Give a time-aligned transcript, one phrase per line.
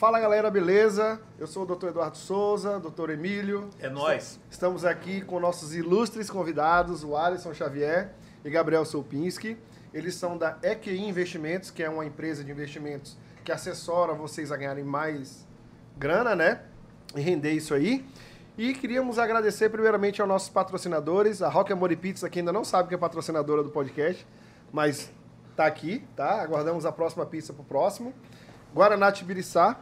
[0.00, 1.20] Fala galera, beleza?
[1.40, 1.88] Eu sou o Dr.
[1.88, 3.10] Eduardo Souza, Dr.
[3.10, 3.68] Emílio.
[3.80, 4.38] É nós.
[4.48, 8.14] Estamos aqui com nossos ilustres convidados, o Alisson Xavier
[8.44, 9.58] e Gabriel Solpinski.
[9.92, 14.56] Eles são da EQI Investimentos, que é uma empresa de investimentos que assessora vocês a
[14.56, 15.44] ganharem mais
[15.96, 16.62] grana, né?
[17.16, 18.06] E render isso aí.
[18.56, 22.62] E queríamos agradecer primeiramente aos nossos patrocinadores, a Rock Amor e Pizza, que ainda não
[22.62, 24.24] sabe que é patrocinadora do podcast,
[24.72, 25.10] mas
[25.56, 26.40] tá aqui, tá?
[26.40, 28.14] Aguardamos a próxima pizza pro próximo.
[28.72, 29.76] Guaraná Tibiriçá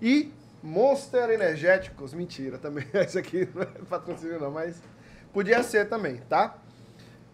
[0.00, 0.32] e
[0.62, 2.12] Monster Energéticos.
[2.12, 4.82] Mentira, também esse aqui não é patrocínio não, mas
[5.32, 6.56] podia ser também, tá?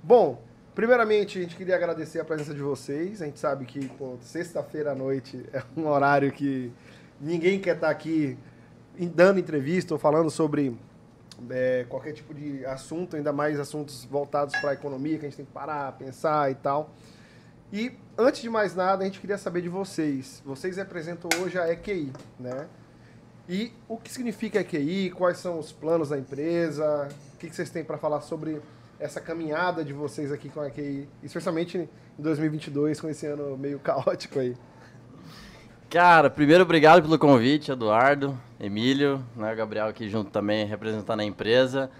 [0.03, 0.43] Bom,
[0.75, 3.23] primeiramente a gente queria agradecer a presença de vocês.
[3.23, 6.73] A gente sabe que sexta-feira à noite é um horário que
[7.21, 8.37] ninguém quer estar aqui
[9.15, 10.77] dando entrevista ou falando sobre
[11.51, 15.37] é, qualquer tipo de assunto, ainda mais assuntos voltados para a economia, que a gente
[15.37, 16.91] tem que parar, pensar e tal.
[17.73, 20.43] E antes de mais nada, a gente queria saber de vocês.
[20.45, 22.67] Vocês representam hoje a EQI, né?
[23.49, 25.11] E o que significa EQI?
[25.11, 27.09] Quais são os planos da empresa?
[27.33, 28.61] O que vocês têm para falar sobre
[29.01, 33.79] essa caminhada de vocês aqui com a EQI, especialmente em 2022, com esse ano meio
[33.81, 34.55] caótico aí?
[35.89, 41.91] Cara, primeiro obrigado pelo convite, Eduardo, Emílio, né, Gabriel aqui junto também representando a empresa.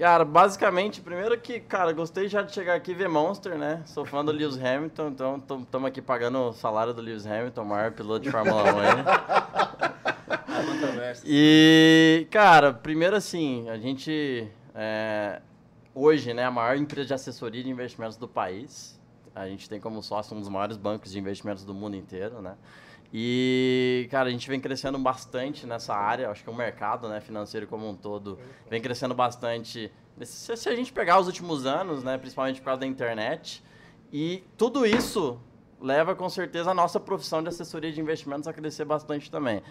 [0.00, 3.82] Cara, basicamente, primeiro que, cara, gostei já de chegar aqui e ver Monster, né?
[3.84, 7.92] Sou fã do Lewis Hamilton, então estamos aqui pagando o salário do Lewis Hamilton, maior
[7.92, 8.66] piloto de Fórmula 1
[11.22, 15.42] E, cara, primeiro assim, a gente é,
[15.94, 18.98] hoje, né, a maior empresa de assessoria de investimentos do país.
[19.34, 22.54] A gente tem como sócio um dos maiores bancos de investimentos do mundo inteiro, né?
[23.12, 27.66] E, cara, a gente vem crescendo bastante nessa área, acho que o mercado né, financeiro
[27.66, 29.90] como um todo vem crescendo bastante.
[30.22, 33.64] Se, se a gente pegar os últimos anos, né, principalmente por causa da internet,
[34.12, 35.40] e tudo isso
[35.80, 39.62] leva com certeza a nossa profissão de assessoria de investimentos a crescer bastante também.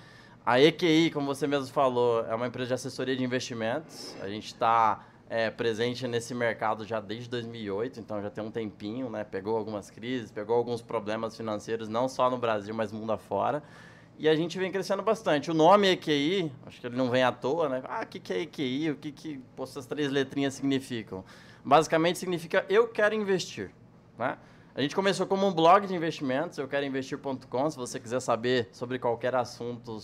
[0.46, 4.16] A EQI, como você mesmo falou, é uma empresa de assessoria de investimentos.
[4.22, 9.10] A gente está é, presente nesse mercado já desde 2008, então já tem um tempinho,
[9.10, 9.24] né?
[9.24, 13.62] Pegou algumas crises, pegou alguns problemas financeiros, não só no Brasil, mas mundo afora.
[14.18, 15.50] E a gente vem crescendo bastante.
[15.50, 17.82] O nome EQI, acho que ele não vem à toa, né?
[17.86, 18.92] Ah, o que, que é EQI?
[18.92, 21.24] O que, que pô, essas três letrinhas significam?
[21.64, 23.72] Basicamente significa eu quero investir,
[24.18, 24.38] né?
[24.80, 28.70] A gente começou como um blog de investimentos, eu quero investir.com, se você quiser saber
[28.72, 30.00] sobre qualquer assunto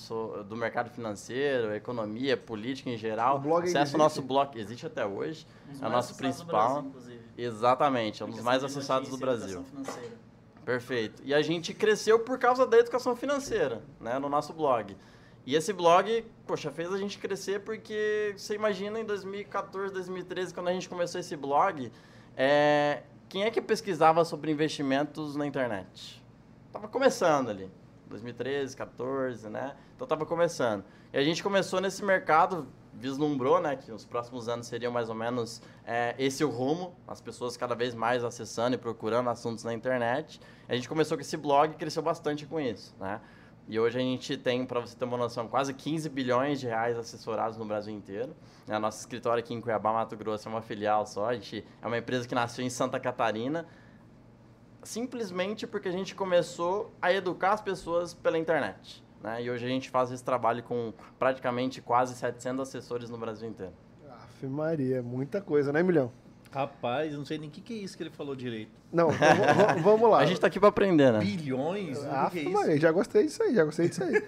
[0.49, 5.47] do mercado financeiro, economia, política em geral, acesse o nosso blog, existe até hoje,
[5.81, 6.81] é o nosso principal.
[6.81, 9.63] Brasil, Exatamente, é um dos mais acessados do Brasil.
[10.65, 11.21] Perfeito.
[11.23, 14.97] E a gente cresceu por causa da educação financeira, né, no nosso blog.
[15.45, 20.67] E esse blog, poxa, fez a gente crescer porque você imagina em 2014, 2013, quando
[20.67, 21.89] a gente começou esse blog,
[22.35, 23.03] é,
[23.35, 26.23] quem é que pesquisava sobre investimentos na internet?
[26.72, 27.69] Tava começando ali,
[28.07, 29.75] 2013, 14, né?
[29.94, 30.85] Então tava começando.
[31.12, 35.16] E a gente começou nesse mercado, vislumbrou, né, que os próximos anos seriam mais ou
[35.16, 39.73] menos é, esse o rumo, as pessoas cada vez mais acessando e procurando assuntos na
[39.73, 40.40] internet.
[40.69, 43.19] A gente começou com esse blog e cresceu bastante com isso, né?
[43.67, 46.97] E hoje a gente tem, para você ter uma noção, quase 15 bilhões de reais
[46.97, 48.35] assessorados no Brasil inteiro.
[48.67, 51.29] A nossa escritório aqui em Cuiabá, Mato Grosso, é uma filial só.
[51.29, 53.65] A gente é uma empresa que nasceu em Santa Catarina,
[54.83, 59.03] simplesmente porque a gente começou a educar as pessoas pela internet.
[59.23, 59.43] Né?
[59.43, 63.73] E hoje a gente faz esse trabalho com praticamente quase 700 assessores no Brasil inteiro.
[64.07, 66.11] Aff, Maria, muita coisa, né, Milhão?
[66.55, 68.71] Rapaz, não sei nem o que, que é isso que ele falou direito.
[68.89, 70.19] Não, vamos, vamos lá.
[70.19, 71.19] A gente tá aqui para aprender, né?
[71.19, 72.01] Bilhões?
[72.05, 72.77] Ah, que é isso?
[72.77, 74.23] já gostei disso aí, já gostei disso aí.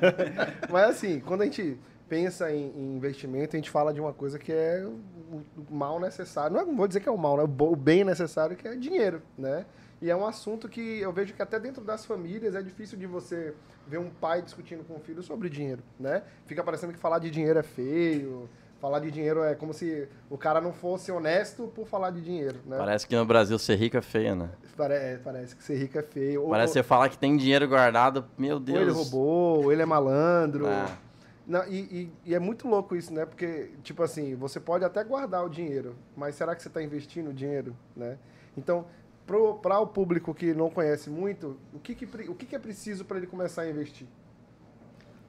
[0.72, 4.38] Mas assim, quando a gente pensa em, em, investimento, a gente fala de uma coisa
[4.38, 6.56] que é o, o mal necessário.
[6.56, 7.42] Não, é, não vou dizer que é o mal, né?
[7.42, 9.66] O bem necessário que é dinheiro, né?
[10.00, 13.06] E é um assunto que eu vejo que até dentro das famílias é difícil de
[13.06, 13.54] você
[13.86, 16.22] ver um pai discutindo com o filho sobre dinheiro, né?
[16.46, 18.48] Fica parecendo que falar de dinheiro é feio,
[18.82, 22.58] falar de dinheiro é como se o cara não fosse honesto por falar de dinheiro,
[22.66, 22.76] né?
[22.76, 24.50] Parece que no Brasil ser rico é feio, né?
[24.76, 26.48] Pare é, parece que ser rico é feio.
[26.48, 28.78] Parece ou, você falar que tem dinheiro guardado, meu Deus.
[28.78, 30.66] Ou ele roubou, ou ele é malandro.
[30.66, 30.98] É.
[31.46, 33.24] Não, e, e, e, é muito louco isso, né?
[33.24, 37.30] Porque, tipo assim, você pode até guardar o dinheiro, mas será que você está investindo
[37.30, 38.18] o dinheiro, né?
[38.56, 38.86] Então,
[39.24, 43.04] para o público que não conhece muito, o que, que, o que, que é preciso
[43.04, 44.08] para ele começar a investir?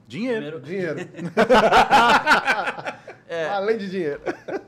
[0.08, 0.60] Dinheiro.
[0.60, 0.96] Primeiro...
[0.96, 1.10] Dinheiro.
[3.34, 4.20] é, Além de dinheiro.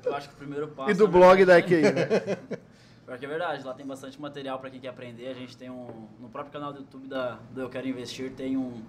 [0.05, 0.91] Eu acho que o primeiro passo.
[0.91, 2.39] E do blog da EQI, né?
[3.07, 5.29] Porque é verdade, lá tem bastante material para quem quer aprender.
[5.29, 6.09] A gente tem um.
[6.21, 8.83] No próprio canal do YouTube da, do Eu Quero Investir tem um,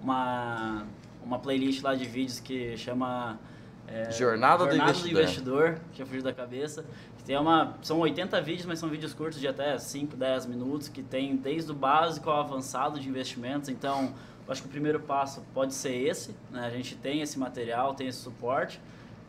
[0.00, 0.86] uma,
[1.22, 3.38] uma playlist lá de vídeos que chama.
[3.86, 5.12] É, Jornada, Jornada do, investidor.
[5.12, 6.84] do Investidor, que fugiu da cabeça.
[7.26, 11.02] Tem uma, são 80 vídeos, mas são vídeos curtos de até 5, 10 minutos, que
[11.02, 13.68] tem desde o básico ao avançado de investimentos.
[13.68, 14.14] Então,
[14.46, 16.66] Eu acho que o primeiro passo pode ser esse, né?
[16.66, 18.80] A gente tem esse material, tem esse suporte.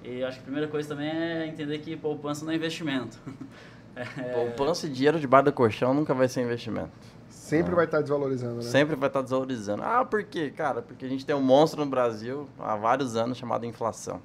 [0.03, 3.17] E acho que a primeira coisa também é entender que poupança não é investimento.
[3.93, 4.05] É...
[4.33, 6.91] Poupança e dinheiro debaixo do colchão nunca vai ser investimento.
[7.29, 7.75] Sempre ah.
[7.75, 8.61] vai estar desvalorizando, né?
[8.61, 9.83] Sempre vai estar desvalorizando.
[9.83, 10.49] Ah, por quê?
[10.55, 14.21] Cara, porque a gente tem um monstro no Brasil há vários anos chamado inflação.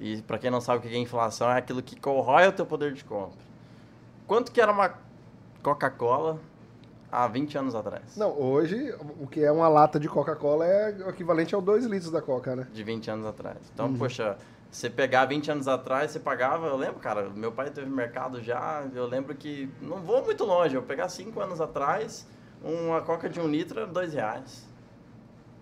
[0.00, 2.64] E para quem não sabe o que é inflação, é aquilo que corrói o teu
[2.64, 3.38] poder de compra.
[4.26, 4.94] Quanto que era uma
[5.62, 6.38] Coca-Cola
[7.12, 8.16] há 20 anos atrás?
[8.16, 12.10] Não, hoje o que é uma lata de Coca-Cola é o equivalente ao 2 litros
[12.10, 12.66] da Coca, né?
[12.72, 13.58] De 20 anos atrás.
[13.72, 13.98] Então, uhum.
[13.98, 14.36] poxa,
[14.74, 18.84] você pegar 20 anos atrás, você pagava, eu lembro, cara, meu pai teve mercado já,
[18.92, 22.26] eu lembro que, não vou muito longe, eu pegar 5 anos atrás,
[22.60, 24.66] uma coca de um litro era 2 reais.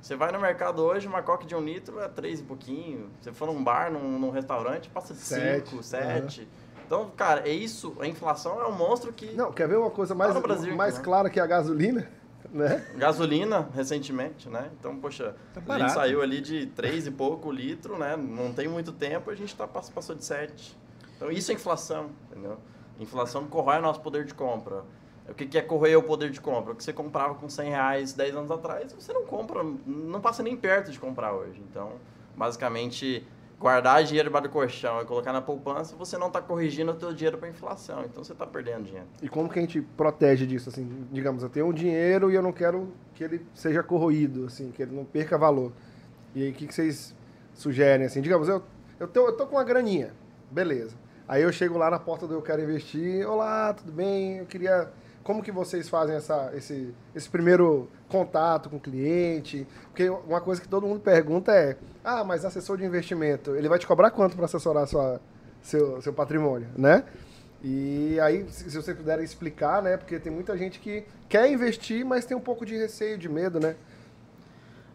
[0.00, 3.10] Você vai no mercado hoje, uma coca de um litro é 3 e pouquinho.
[3.20, 6.40] Você for num bar, num, num restaurante, passa de 5, 7.
[6.40, 6.46] Uhum.
[6.86, 9.34] Então, cara, é isso, a inflação é um monstro que...
[9.34, 11.04] Não, quer ver uma coisa mais, tá Brasil, mais né?
[11.04, 12.08] clara que a gasolina?
[12.52, 12.86] Né?
[12.96, 14.70] Gasolina, recentemente, né?
[14.78, 18.16] Então, poxa, tá a gente saiu ali de 3 e pouco litro, né?
[18.16, 20.76] Não tem muito tempo, a gente tá, passou de 7.
[21.16, 22.58] Então, isso é inflação, entendeu?
[23.00, 24.84] Inflação corrói o nosso poder de compra.
[25.28, 26.72] O que é corroer o poder de compra?
[26.72, 30.42] O que você comprava com 100 reais 10 anos atrás, você não compra, não passa
[30.42, 31.62] nem perto de comprar hoje.
[31.70, 31.92] Então,
[32.36, 33.26] basicamente,
[33.62, 37.14] guardar dinheiro debaixo do colchão e colocar na poupança, você não está corrigindo o seu
[37.14, 38.04] dinheiro para inflação.
[38.04, 39.06] Então você está perdendo dinheiro.
[39.22, 40.68] E como que a gente protege disso?
[40.68, 44.72] Assim, digamos, eu tenho um dinheiro e eu não quero que ele seja corroído, assim,
[44.72, 45.72] que ele não perca valor.
[46.34, 47.14] E aí, o que, que vocês
[47.54, 48.06] sugerem?
[48.06, 48.62] Assim, digamos, eu,
[48.98, 50.12] eu, tô, eu tô com uma graninha,
[50.50, 50.96] beleza.
[51.28, 54.38] Aí eu chego lá na porta do Eu Quero Investir, olá, tudo bem?
[54.38, 54.90] Eu queria
[55.22, 59.66] como que vocês fazem essa, esse, esse primeiro contato com o cliente?
[59.88, 63.78] Porque uma coisa que todo mundo pergunta é, ah, mas assessor de investimento, ele vai
[63.78, 65.20] te cobrar quanto para assessorar sua,
[65.62, 67.04] seu, seu patrimônio, né?
[67.64, 69.96] E aí, se você puder explicar, né?
[69.96, 73.60] Porque tem muita gente que quer investir, mas tem um pouco de receio, de medo,
[73.60, 73.76] né?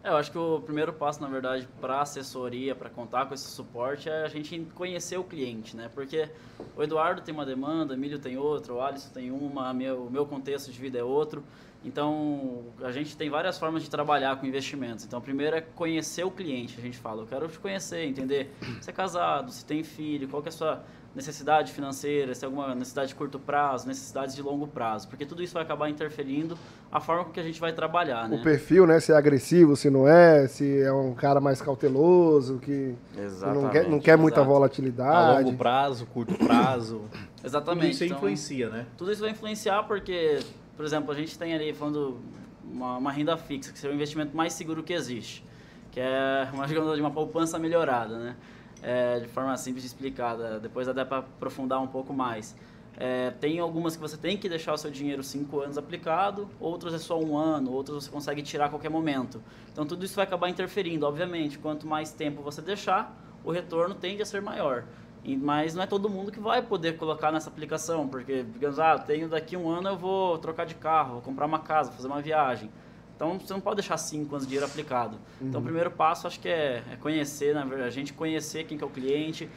[0.08, 3.46] É, eu acho que o primeiro passo, na verdade, para assessoria, para contar com esse
[3.50, 5.90] suporte, é a gente conhecer o cliente, né?
[5.94, 6.30] Porque
[6.74, 10.10] o Eduardo tem uma demanda, o Emílio tem outra, o Alisson tem uma, meu, o
[10.10, 11.44] meu contexto de vida é outro.
[11.84, 15.04] Então, a gente tem várias formas de trabalhar com investimentos.
[15.04, 16.76] Então, primeiro é conhecer o cliente.
[16.78, 18.50] A gente fala, eu quero te conhecer, entender
[18.80, 20.84] se é casado, se tem filho, qual que é a sua
[21.18, 25.42] necessidade financeira, se tem alguma necessidade de curto prazo, necessidades de longo prazo, porque tudo
[25.42, 26.56] isso vai acabar interferindo
[26.90, 28.36] a forma com que a gente vai trabalhar, né?
[28.36, 29.00] O perfil, né?
[29.00, 32.94] Se é agressivo, se não é, se é um cara mais cauteloso, que,
[33.42, 35.38] não quer, não quer muita volatilidade.
[35.38, 37.02] A longo prazo, curto prazo.
[37.44, 37.82] Exatamente.
[37.82, 38.86] Tudo isso então, influencia, né?
[38.96, 40.38] Tudo isso vai influenciar porque,
[40.76, 42.18] por exemplo, a gente tem ali falando
[42.64, 45.44] uma, uma renda fixa, que seria o investimento mais seguro que existe,
[45.90, 46.64] que é uma,
[46.94, 48.36] de uma poupança melhorada, né?
[48.82, 50.58] É, de forma simples explicada.
[50.60, 52.54] Depois dá para aprofundar um pouco mais.
[53.00, 56.92] É, tem algumas que você tem que deixar o seu dinheiro cinco anos aplicado, outras
[56.94, 59.40] é só um ano, outras você consegue tirar a qualquer momento.
[59.72, 61.58] Então tudo isso vai acabar interferindo, obviamente.
[61.58, 64.84] Quanto mais tempo você deixar, o retorno tende a ser maior.
[65.22, 68.98] E, mas não é todo mundo que vai poder colocar nessa aplicação, porque, digamos, ah,
[68.98, 72.20] tenho daqui um ano eu vou trocar de carro, vou comprar uma casa, fazer uma
[72.20, 72.70] viagem.
[73.18, 75.18] Então você não pode deixar cinco anos de dinheiro aplicado.
[75.40, 75.48] Uhum.
[75.48, 78.78] Então o primeiro passo acho que é, é conhecer, na verdade, a gente conhecer quem
[78.78, 79.48] que é o cliente,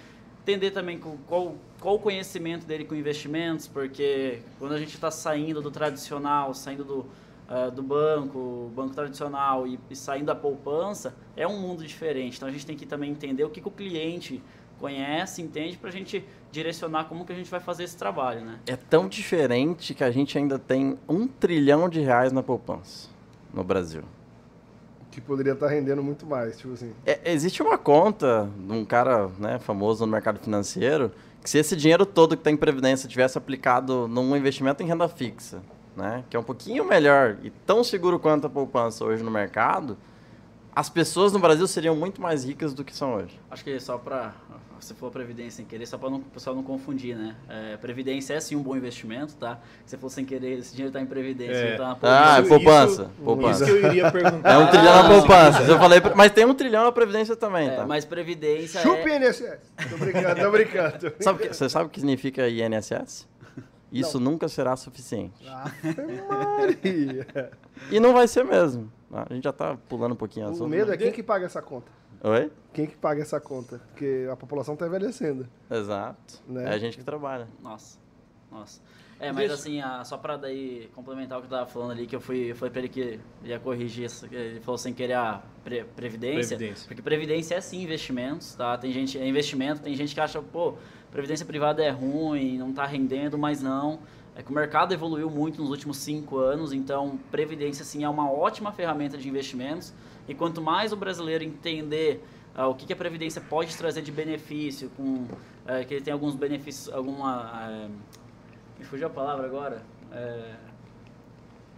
[0.42, 5.62] entender também qual, qual o conhecimento dele com investimentos, porque quando a gente está saindo
[5.62, 7.00] do tradicional, saindo do,
[7.48, 12.38] uh, do banco, banco tradicional e, e, saindo da poupança, é um mundo diferente.
[12.38, 14.42] Então a gente tem que também entender o que, que o cliente
[14.80, 18.60] conhece, entende, para a gente direcionar como que a gente vai fazer esse trabalho, né?
[18.66, 23.12] É tão diferente que a gente ainda tem um trilhão de reais na poupança
[23.54, 24.04] no Brasil.
[25.12, 26.94] Que poderia estar rendendo muito mais, tipo assim.
[27.06, 31.12] É, existe uma conta de um cara né, famoso no mercado financeiro
[31.44, 35.08] que se esse dinheiro todo que está em previdência tivesse aplicado num investimento em renda
[35.08, 35.62] fixa,
[35.98, 39.98] né, que é um pouquinho melhor e tão seguro quanto a poupança hoje no mercado,
[40.76, 43.40] as pessoas no Brasil seriam muito mais ricas do que são hoje.
[43.50, 44.34] Acho que só para
[44.80, 47.36] você for previdência sem querer, só para o pessoal não confundir, né?
[47.48, 49.60] É, previdência é sim um bom investimento, tá?
[49.86, 51.78] Se você for sem querer, esse dinheiro está em previdência, é.
[51.78, 52.34] tá na poupança.
[52.34, 53.02] Ah, é poupança.
[53.02, 53.64] Isso, poupança.
[53.64, 54.52] Isso que eu iria perguntar.
[54.52, 55.62] É um trilhão na poupança.
[55.64, 57.86] Eu falei, mas tem um trilhão na previdência também, é, tá?
[57.86, 59.18] Mas previdência Chupa é...
[59.18, 59.60] INSS.
[59.90, 61.14] Tô brincando, tô brincando.
[61.20, 63.28] Sabe que, você sabe o que significa INSS?
[63.92, 64.32] Isso não.
[64.32, 65.46] nunca será suficiente.
[65.48, 65.66] Ah,
[66.30, 67.28] Maria.
[67.90, 68.92] E não vai ser mesmo.
[69.12, 70.48] A gente já está pulando um pouquinho.
[70.54, 71.92] O medo é quem que paga essa conta.
[72.24, 72.52] Oi?
[72.72, 73.80] Quem que paga essa conta?
[73.88, 75.48] Porque a população está envelhecendo.
[75.70, 76.42] Exato.
[76.48, 76.66] Né?
[76.66, 77.48] É a gente que trabalha.
[77.60, 77.98] Nossa.
[78.52, 78.80] Nossa.
[79.22, 82.16] É, mas assim, a, só para daí complementar o que eu tava falando ali, que
[82.16, 85.44] eu fui, eu falei para ele que ia corrigir isso, ele falou sem querer a
[85.64, 88.76] pre, previdência, previdência, porque previdência é sim investimentos, tá?
[88.80, 90.74] Tem gente, é investimento, tem gente que acha, pô,
[91.12, 94.00] previdência privada é ruim, não está rendendo, mas não.
[94.36, 98.32] É que o mercado evoluiu muito nos últimos cinco anos, então previdência sim é uma
[98.32, 99.94] ótima ferramenta de investimentos.
[100.28, 102.24] E quanto mais o brasileiro entender
[102.56, 105.26] ah, o que, que a previdência pode trazer de benefício, com
[105.68, 107.88] eh, que ele tem alguns benefícios, alguma eh,
[108.80, 109.84] me fugiu a palavra agora.
[110.14, 110.54] É,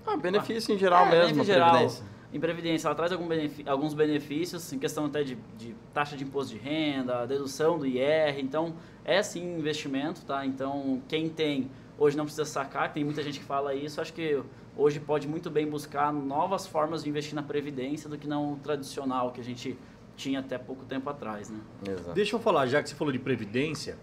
[0.06, 1.72] Ah, benefício em geral é, mesmo, benefício a geral.
[1.72, 2.06] previdência.
[2.34, 6.54] Em previdência, ela traz benefi- alguns benefícios, em questão até de, de taxa de imposto
[6.54, 8.40] de renda, dedução do IR.
[8.40, 8.74] Então,
[9.06, 10.46] é sim investimento, tá?
[10.46, 14.00] Então, quem tem, hoje não precisa sacar, tem muita gente que fala isso.
[14.00, 14.42] Acho que
[14.78, 18.56] hoje pode muito bem buscar novas formas de investir na previdência do que não o
[18.58, 19.78] tradicional que a gente
[20.16, 21.60] tinha até pouco tempo atrás, né?
[21.88, 22.14] Exato.
[22.14, 23.98] Deixa eu falar, já que você falou de previdência,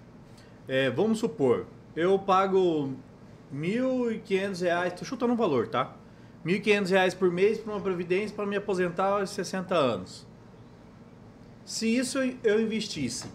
[0.66, 2.94] é, vamos supor, eu pago
[3.54, 5.96] 1.500 reais, tô chutando um valor, tá?
[6.44, 10.26] 1.500 reais por mês para uma previdência para me aposentar aos 60 anos.
[11.64, 13.28] Se isso eu investisse,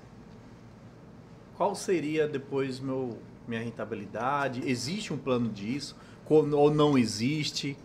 [1.57, 4.62] qual seria depois meu, minha rentabilidade?
[4.69, 5.95] Existe um plano disso?
[6.27, 7.77] Ou não existe?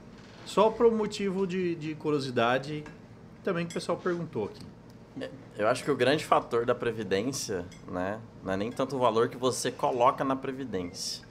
[0.47, 2.85] Só por motivo de, de curiosidade
[3.45, 4.63] também que o pessoal perguntou aqui.
[5.57, 9.29] Eu acho que o grande fator da previdência, né, não é nem tanto o valor
[9.29, 11.25] que você coloca na previdência.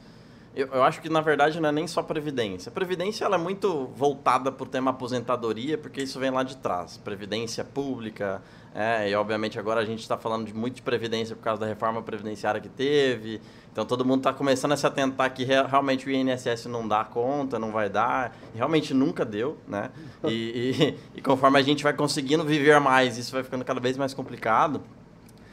[0.60, 2.70] Eu, eu acho que na verdade não é nem só previdência.
[2.70, 6.58] A previdência ela é muito voltada para o tema aposentadoria, porque isso vem lá de
[6.58, 6.98] trás.
[6.98, 8.42] Previdência pública,
[8.76, 11.66] é, e obviamente agora a gente está falando de muito de previdência por causa da
[11.68, 13.40] reforma previdenciária que teve.
[13.72, 17.04] Então todo mundo está começando a se atentar que re- realmente o INSS não dá
[17.06, 18.36] conta, não vai dar.
[18.54, 19.90] Realmente nunca deu, né?
[20.26, 23.98] E, e- e conforme a gente vai conseguindo viver mais, isso vai ficando cada vez
[23.98, 24.82] mais complicado.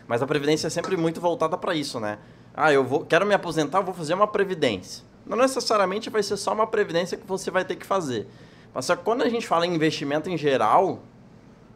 [0.08, 2.18] Mas a previdência é sempre muito voltada para isso, né?
[2.56, 5.04] Ah, eu vou, quero me aposentar, vou fazer uma previdência.
[5.26, 8.26] Não necessariamente vai ser só uma previdência que você vai ter que fazer.
[8.72, 11.00] Mas só que quando a gente fala em investimento em geral,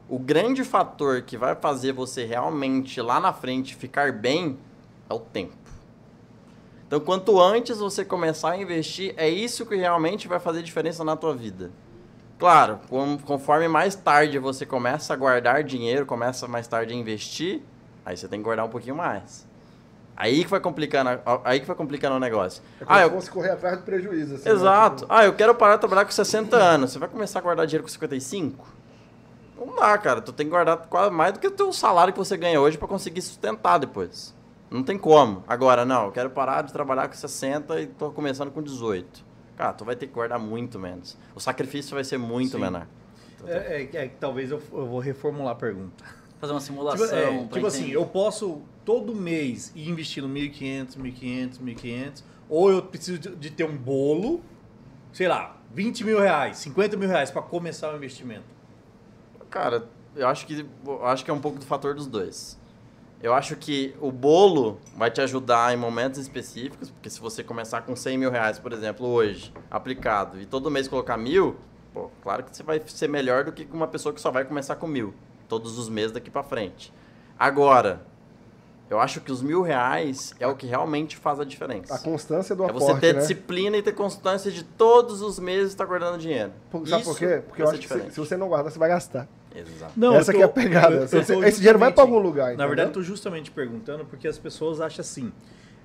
[0.09, 4.59] o grande fator que vai fazer você realmente lá na frente ficar bem
[5.09, 5.53] é o tempo.
[6.87, 11.15] Então, quanto antes você começar a investir, é isso que realmente vai fazer diferença na
[11.15, 11.71] tua vida.
[12.39, 12.81] Claro,
[13.27, 17.61] conforme mais tarde você começa a guardar dinheiro, começa mais tarde a investir,
[18.05, 19.47] aí você tem que guardar um pouquinho mais.
[20.23, 21.11] Aí que vai complicando,
[21.45, 22.63] aí que vai complicando o negócio.
[22.79, 24.35] É como Ah, se eu, fosse correr atrás do prejuízo.
[24.35, 24.55] assim, né?
[24.55, 25.03] Exato.
[25.05, 26.93] Tipo, Ah, eu quero parar de trabalhar com 60 anos.
[26.93, 28.67] Você vai começar a guardar dinheiro com 55?
[29.59, 30.21] Não dá, cara.
[30.21, 32.77] Tu tem que guardar quase mais do que o teu salário que você ganha hoje
[32.77, 34.35] para conseguir sustentar depois.
[34.71, 35.43] Não tem como.
[35.49, 39.25] Agora, não, eu quero parar de trabalhar com 60 e tô começando com 18.
[39.57, 41.17] Cara, tu vai ter que guardar muito menos.
[41.35, 42.59] O sacrifício vai ser muito Sim.
[42.61, 42.87] menor.
[43.47, 46.05] É, é- é que talvez eu, eu vou reformular a pergunta.
[46.39, 47.07] Fazer uma Tipo, simulação.
[47.19, 52.83] é, pra tipo assim, eu posso todo mês ir investindo 1.500, 1.500, 1.500, ou eu
[52.83, 54.43] preciso de, ter um bolo,
[55.13, 58.45] sei lá, 20 mil reais, 50 mil reais para começar o investimento.
[59.49, 62.59] Cara, eu acho que eu acho que é um pouco do fator dos dois.
[63.23, 67.83] Eu acho que o bolo vai te ajudar em momentos específicos, porque se você começar
[67.83, 71.57] com 100 mil reais, por exemplo, hoje, aplicado, e todo mês colocar mil,
[71.93, 74.77] pô, claro que você vai ser melhor do que uma pessoa que só vai começar
[74.77, 75.13] com mil,
[75.49, 76.95] todos os meses daqui pra frente.
[77.39, 78.07] Agora,
[78.91, 81.95] eu acho que os mil reais é o que realmente faz a diferença.
[81.95, 83.21] A constância do É aporte, você ter né?
[83.21, 86.53] disciplina e ter constância de todos os meses estar guardando dinheiro.
[86.71, 87.43] Por- Sabe por Isso quê?
[87.47, 88.15] Porque eu acho ser que se, diferente.
[88.15, 89.29] se você não guardar, você vai gastar.
[89.55, 89.93] Exato.
[89.97, 90.95] Não, Essa eu que é a tô- pegada.
[90.97, 92.69] eu- eu tô esse dinheiro vai pra justamente- algum lugar, Na entendeu?
[92.69, 95.33] verdade, eu tô justamente perguntando porque as pessoas acham assim,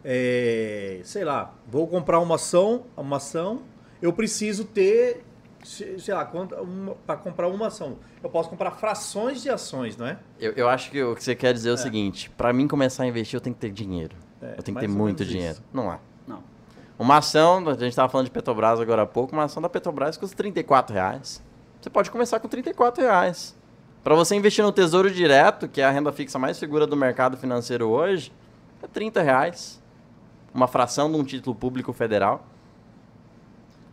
[0.04, 3.62] é, sei lá, vou comprar uma ação, uma ação,
[4.02, 5.24] eu preciso ter,
[5.66, 6.30] sei lá,
[7.06, 10.18] para comprar uma ação, eu posso comprar frações de ações, não é?
[10.40, 13.04] Eu, eu acho que o que você quer dizer é o seguinte: pra mim começar
[13.04, 14.16] a investir, eu tenho que ter dinheiro.
[14.42, 15.54] É, eu tenho que ter muito dinheiro.
[15.54, 15.64] isso.
[15.74, 16.00] Não é.
[16.28, 16.44] Não.
[17.00, 20.18] Uma ação, a gente estava falando de Petrobras agora há pouco, uma ação da Petrobras
[20.18, 21.42] custa 34 reais.
[21.82, 23.56] Você pode começar com 34 reais.
[24.04, 27.38] Para você investir no Tesouro Direto, que é a renda fixa mais segura do mercado
[27.38, 28.32] financeiro hoje,
[28.82, 29.82] é 30 reais.
[30.54, 32.46] Uma fração de um título público federal.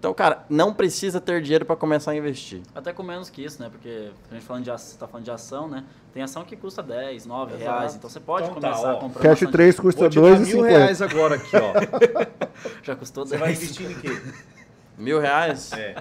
[0.03, 2.61] Então, cara, não precisa ter dinheiro para começar a investir.
[2.75, 3.69] Até com menos que isso, né?
[3.71, 5.85] Porque a gente falando de, ação- tá falando de ação, né?
[6.13, 7.63] Tem ação que custa 10, 9 Exato.
[7.71, 7.95] reais.
[7.95, 8.97] Então você pode Então tá, começar ó.
[8.97, 10.67] a comprar Cash uma ação 3 custa Vou te dar mil 2,50.
[10.67, 11.73] reais agora aqui, ó.
[11.79, 12.29] de-
[12.83, 13.41] Já custou Você 10.
[13.43, 14.23] vai investir em quê?
[14.99, 15.73] Mil reais?
[15.73, 15.95] É.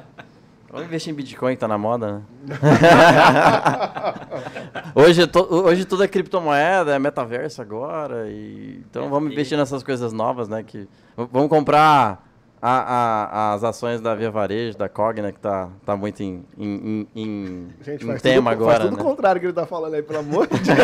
[0.72, 2.58] Vamos investir em Bitcoin, que tá na moda, né?
[4.96, 8.28] hoje, to- hoje tudo é criptomoeda, é metaverso agora.
[8.30, 8.84] E...
[8.90, 10.64] Então vamos investir nessas coisas novas, né?
[10.64, 10.88] Que...
[11.16, 12.31] Vamos comprar
[12.62, 17.08] a- a- as ações da Via Varejo, da Cogna, que tá, tá muito em, em,
[17.16, 19.02] em- em- Gente, em faz tema tudo, faz agora, tudo né?
[19.02, 20.78] o contrário que ele tá falando aí, pelo amor de Deus.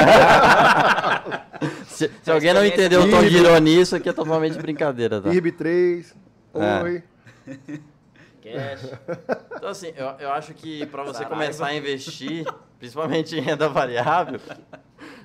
[1.87, 5.29] Se, se alguém não entendeu o tom de ironia, isso aqui é totalmente brincadeira, tá?
[5.29, 6.13] IRB3,
[6.55, 6.83] É.
[6.83, 7.03] Oi.
[8.43, 8.91] Cash.
[9.55, 12.45] Então, assim, eu, eu acho que para você começar a investir,
[12.79, 14.39] principalmente em renda variável,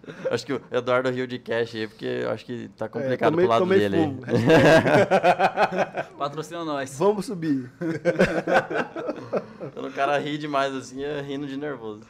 [0.30, 3.44] Acho que o Eduardo riu de cash aí, porque eu acho que tá complicado tomei-
[3.46, 4.02] pro lado tomei dele aí.
[4.04, 4.22] fumo.
[6.18, 6.98] Patrocina nós.
[6.98, 7.70] Vamos subir.
[9.72, 12.02] Quando o cara ri demais assim, é rindo de nervoso.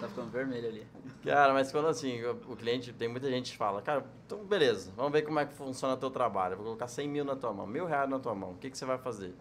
[0.00, 0.86] Tá ficando vermelho ali.
[1.24, 5.10] Cara, mas quando assim, o, cliente, tem muita gente que fala, cara, então beleza, vamos
[5.12, 6.56] ver como é que funciona o teu trabalho.
[6.56, 8.76] Vou colocar 100 mil na tua mão, mil reais na tua mão, o que, que
[8.76, 9.34] você vai fazer?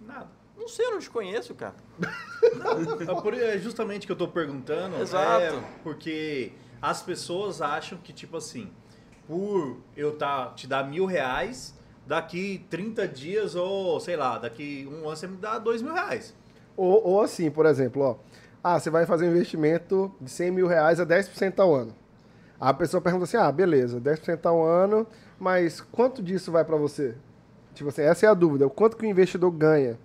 [0.00, 0.28] Nada.
[0.56, 1.74] Não sei, eu não te conheço, cara.
[2.00, 4.96] É É justamente que eu tô perguntando.
[5.00, 5.42] Exato.
[5.42, 8.70] é porque as pessoas acham que, tipo assim,
[9.26, 11.74] por eu tá, te dar mil reais,
[12.06, 16.34] daqui 30 dias ou, sei lá, daqui um ano você me dá dois mil reais.
[16.76, 18.16] Ou, ou assim, por exemplo, ó.
[18.62, 21.94] Ah, você vai fazer um investimento de 100 mil reais a 10% ao ano.
[22.58, 25.06] A pessoa pergunta assim, ah, beleza, 10% ao ano,
[25.38, 27.14] mas quanto disso vai para você?
[27.74, 28.66] Tipo assim, essa é a dúvida.
[28.66, 29.98] O quanto que o investidor ganha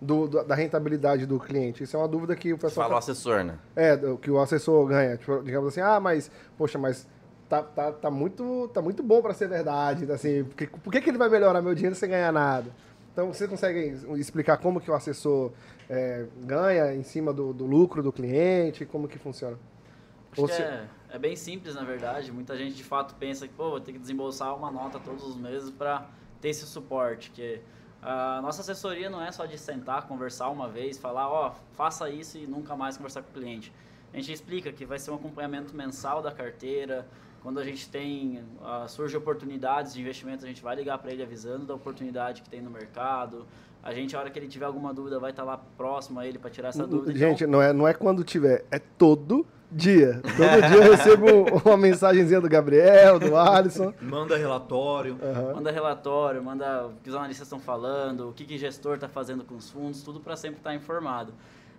[0.00, 1.82] do, do- da rentabilidade do cliente?
[1.82, 2.86] Isso é uma dúvida que o pessoal...
[2.86, 3.58] Fala o assessor, né?
[3.74, 5.16] É, que o assessor ganha.
[5.16, 7.08] Tipo, digamos assim, ah, mas, poxa, mas
[7.48, 10.06] tá, tá, tá, muito, tá muito bom para ser verdade.
[10.06, 12.70] tá Assim, por que, por que, que ele vai melhorar meu dinheiro sem ganhar nada?
[13.12, 15.50] Então, você consegue explicar como que o assessor
[15.90, 18.86] é, ganha em cima do, do lucro do cliente?
[18.86, 19.58] Como que funciona?
[20.30, 22.30] Acho Ou se- é, é bem simples, na verdade.
[22.30, 25.36] Muita gente de fato pensa que, pô, vou ter que desembolsar uma nota todos os
[25.36, 26.06] meses para
[26.40, 27.32] ter esse suporte.
[27.32, 27.60] Que
[28.00, 32.38] a nossa assessoria não é só de sentar, conversar uma vez, falar, ó, faça isso
[32.38, 33.72] e nunca mais conversar com o cliente.
[34.12, 37.06] A gente explica que vai ser um acompanhamento mensal da carteira.
[37.42, 41.22] Quando a gente tem, ah, surge oportunidades de investimento, a gente vai ligar para ele
[41.22, 43.46] avisando da oportunidade que tem no mercado.
[43.82, 46.38] A gente, a hora que ele tiver alguma dúvida, vai estar lá próximo a ele
[46.38, 47.12] para tirar essa dúvida.
[47.12, 50.20] Então, Gente, não é, não é quando tiver, é todo dia.
[50.22, 51.26] Todo dia eu recebo
[51.64, 53.92] uma mensagenzinha do Gabriel, do Alisson.
[54.00, 55.18] Manda relatório.
[55.22, 55.54] Aham.
[55.54, 59.08] Manda relatório, manda o que os analistas estão falando, o que, que o gestor está
[59.08, 61.32] fazendo com os fundos, tudo para sempre estar informado.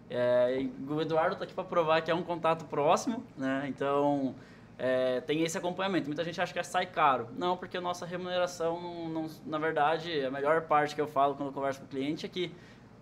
[0.09, 3.65] É, o Eduardo está aqui para provar que é um contato próximo, né?
[3.67, 4.33] Então
[4.79, 6.07] é, tem esse acompanhamento.
[6.07, 7.27] Muita gente acha que sai caro.
[7.37, 11.35] Não, porque a nossa remuneração, não, não- na verdade, a melhor parte que eu falo
[11.35, 12.49] quando eu converso com o cliente é que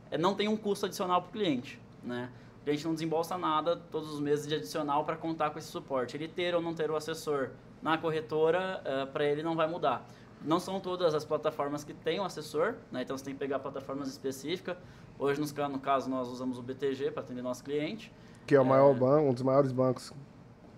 [0.09, 2.31] é, não tem um custo adicional para o cliente, né?
[2.61, 6.17] O cliente não desembolsa nada todos os meses de adicional para contar com esse suporte.
[6.17, 8.81] Ele ter ou não ter o assessor na corretora,
[9.13, 10.05] para ele não vai mudar.
[10.41, 13.03] Não são todas as plataformas que têm um assessor, né?
[13.03, 14.75] então você tem que pegar plataformas específicas.
[15.17, 18.11] Hoje, no caso, nós usamos o BTG para atender nosso cliente.
[18.45, 20.11] Que é o maior banco, um dos maiores bancos.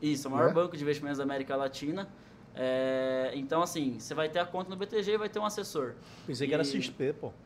[0.01, 0.53] Isso, o maior Né?
[0.53, 2.07] banco de investimentos da América Latina.
[2.55, 5.93] É, então, assim, você vai ter a conta no BTG e vai ter um assessor.
[6.27, 7.31] Pensei que era E- XP, pô.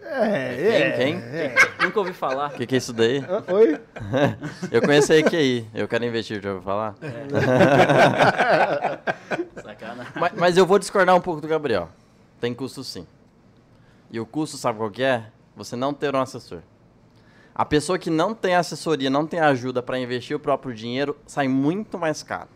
[0.00, 1.20] É, Quem?
[1.20, 1.54] Quem?
[1.86, 2.52] Nunca ouvi falar.
[2.52, 3.18] O que, que é isso daí?
[3.28, 3.80] Ah, Oi?
[4.70, 6.94] Eu conheço a EQI, eu quero investir, já ouviu falar?
[9.62, 10.12] Sacanagem.
[10.14, 11.88] Mas, mas eu vou discordar um pouco do Gabriel.
[12.40, 13.06] Tem custo sim.
[14.10, 15.26] E o custo, sabe qual que é?
[15.56, 16.60] Você não ter um assessor.
[17.58, 21.48] A pessoa que não tem assessoria, não tem ajuda para investir o próprio dinheiro, sai
[21.48, 22.48] muito mais caro.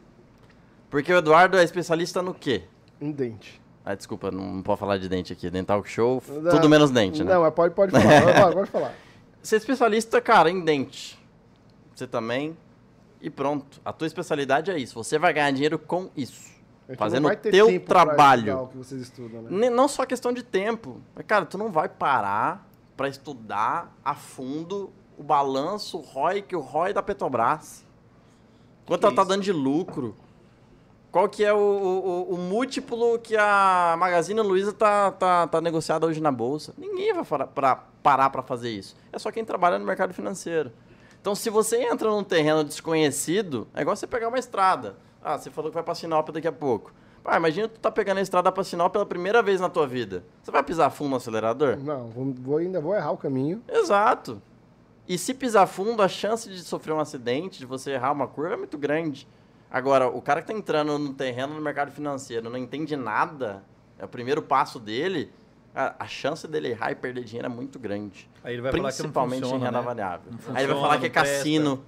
[0.88, 2.62] Porque o Eduardo é especialista no quê?
[3.00, 3.60] Um dente.
[3.84, 5.50] Ah, desculpa, não, pode falar de dente aqui.
[5.50, 7.34] Dental Show, Não, tudo menos dente, né?
[7.34, 8.52] Não, pode, pode falar.
[8.54, 8.94] pode, falar.
[9.42, 11.18] Você é especialista, cara, em dente.
[11.92, 12.56] Você também.
[13.20, 13.80] E pronto.
[13.84, 14.94] A tua especialidade é isso.
[14.94, 16.52] Você vai ganhar dinheiro com isso.
[16.88, 18.40] Gente Fazendo ter teu trabalho.
[18.40, 19.68] estudar o que vocês estudam, né?
[19.68, 21.00] Não só questão de tempo.
[21.12, 26.56] Mas, cara, tu não vai parar para estudar a fundo o balanço, o ROI, que
[26.56, 27.84] o ROI da Petrobras.
[28.86, 29.28] Quanto ela tá isso?
[29.28, 30.16] dando de lucro.
[31.10, 36.06] Qual que é o, o, o- múltiplo que a Magazine Luiza tá, tá, tá negociada
[36.06, 36.72] hoje na Bolsa?
[36.78, 38.96] Ninguém vai pra, parar para fazer isso.
[39.12, 40.72] É só quem trabalha no mercado financeiro.
[41.20, 44.96] Então, se você entra num terreno desconhecido, é igual você pegar uma estrada.
[45.22, 46.92] Ah, você falou que vai para Sinop daqui a pouco.
[47.24, 50.24] Ah, imagina tu tá pegando a estrada para Sinop pela primeira vez na tua vida.
[50.42, 51.76] Você vai pisar fundo no acelerador?
[51.78, 53.62] Não, vou, vou- ainda vou errar o caminho.
[53.68, 54.42] Exato.
[55.08, 58.54] E se pisar fundo, a chance de sofrer um acidente, de você errar uma curva
[58.54, 59.26] é muito grande.
[59.70, 63.62] Agora, o cara que tá entrando no terreno no mercado financeiro não entende nada,
[63.98, 65.30] é o primeiro passo dele,
[65.74, 68.28] a, a chance dele errar e perder dinheiro é muito grande.
[68.44, 69.84] Aí ele vai falar que não Principalmente funciona, em renda né?
[69.84, 70.32] variável.
[70.32, 71.36] Não Aí ele vai funciona, falar que é presta.
[71.36, 71.84] cassino,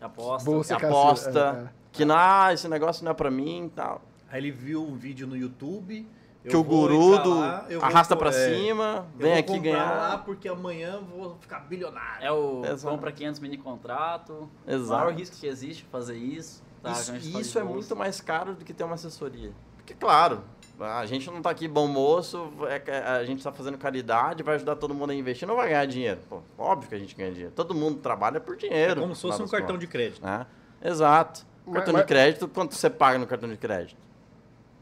[0.00, 0.50] Aposta.
[0.50, 0.74] Bolsa.
[0.76, 4.02] que cassino, aposta, é, que não, ah, esse negócio não é pra mim e tal.
[4.30, 6.06] Aí ele viu um vídeo no YouTube.
[6.44, 9.62] eu Que o guru do lá, arrasta pra é, cima, eu vem vou aqui comprar
[9.72, 9.98] ganhar.
[9.98, 12.24] lá porque amanhã eu vou ficar bilionário.
[12.26, 12.94] É o Exato.
[12.94, 14.48] compra 500 mini contrato.
[14.66, 15.02] Exato.
[15.02, 16.62] O maior risco que existe fazer isso.
[16.82, 16.92] Tá?
[16.92, 17.74] Isso, isso é bolsa.
[17.74, 19.52] muito mais caro do que ter uma assessoria.
[19.76, 20.42] Porque, claro,
[20.80, 24.76] a gente não tá aqui bom moço, é a gente tá fazendo caridade, vai ajudar
[24.76, 26.20] todo mundo a investir, não vai ganhar dinheiro.
[26.28, 27.52] Pô, óbvio que a gente ganha dinheiro.
[27.54, 29.00] Todo mundo trabalha por É dinheiro.
[29.02, 30.22] como se fosse um cartão de crédito.
[30.24, 30.46] Né?
[30.82, 31.44] Exato.
[31.66, 33.98] Mas- cartão mas- de crédito, quanto você paga no cartão de crédito?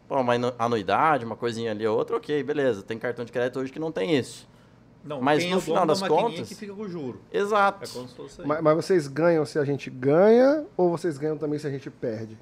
[0.08, 2.82] Pô, uma anu- anuidade, uma coisinha ali ou outra, ok, beleza.
[2.82, 4.48] Tem cartão de crédito hoje que não tem isso.
[5.04, 7.20] Não, Mas no é final das contas- que fica com o juro.
[7.32, 7.84] Exato.
[7.84, 8.46] É como se fosse aí.
[8.46, 11.88] Mas, mas vocês ganham se a gente ganha ou vocês ganham também se a gente
[11.90, 12.36] perde?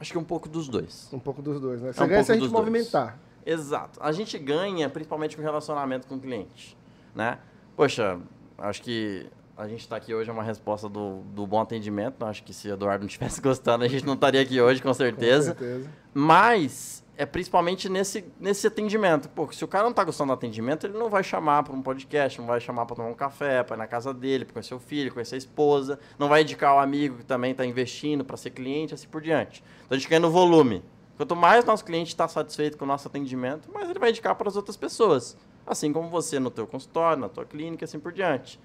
[0.00, 1.08] Acho que um pouco dos dois.
[1.12, 1.92] Um pouco dos dois, né?
[1.92, 2.66] Você É um ganha se a pouco gente dos dois.
[2.66, 3.18] movimentar.
[3.44, 3.98] Exato.
[4.02, 6.76] A gente ganha principalmente com relacionamento com o cliente,
[7.14, 7.38] né?
[7.76, 8.18] Poxa,
[8.58, 12.24] acho que a gente está aqui hoje é uma resposta do, do bom atendimento.
[12.24, 14.92] Acho que se o Eduardo não estivesse gostando, a gente não estaria aqui hoje, com
[14.92, 15.54] certeza.
[15.54, 15.90] Com certeza.
[16.12, 19.28] Mas é principalmente nesse, nesse atendimento.
[19.28, 21.82] Porque se o cara não tá gostando do atendimento, ele não vai chamar para um
[21.82, 24.74] podcast, não vai chamar para tomar um café, para ir na casa dele, para conhecer
[24.74, 28.36] o filho, conhecer a esposa, não vai indicar o amigo que também está investindo para
[28.36, 29.62] ser cliente, assim por diante.
[29.84, 30.82] Então a gente ganha no volume.
[31.16, 34.48] Quanto mais nosso cliente está satisfeito com o nosso atendimento, mais ele vai indicar para
[34.48, 35.36] as outras pessoas.
[35.64, 38.58] Assim como você no teu consultório, na tua clínica, assim por diante.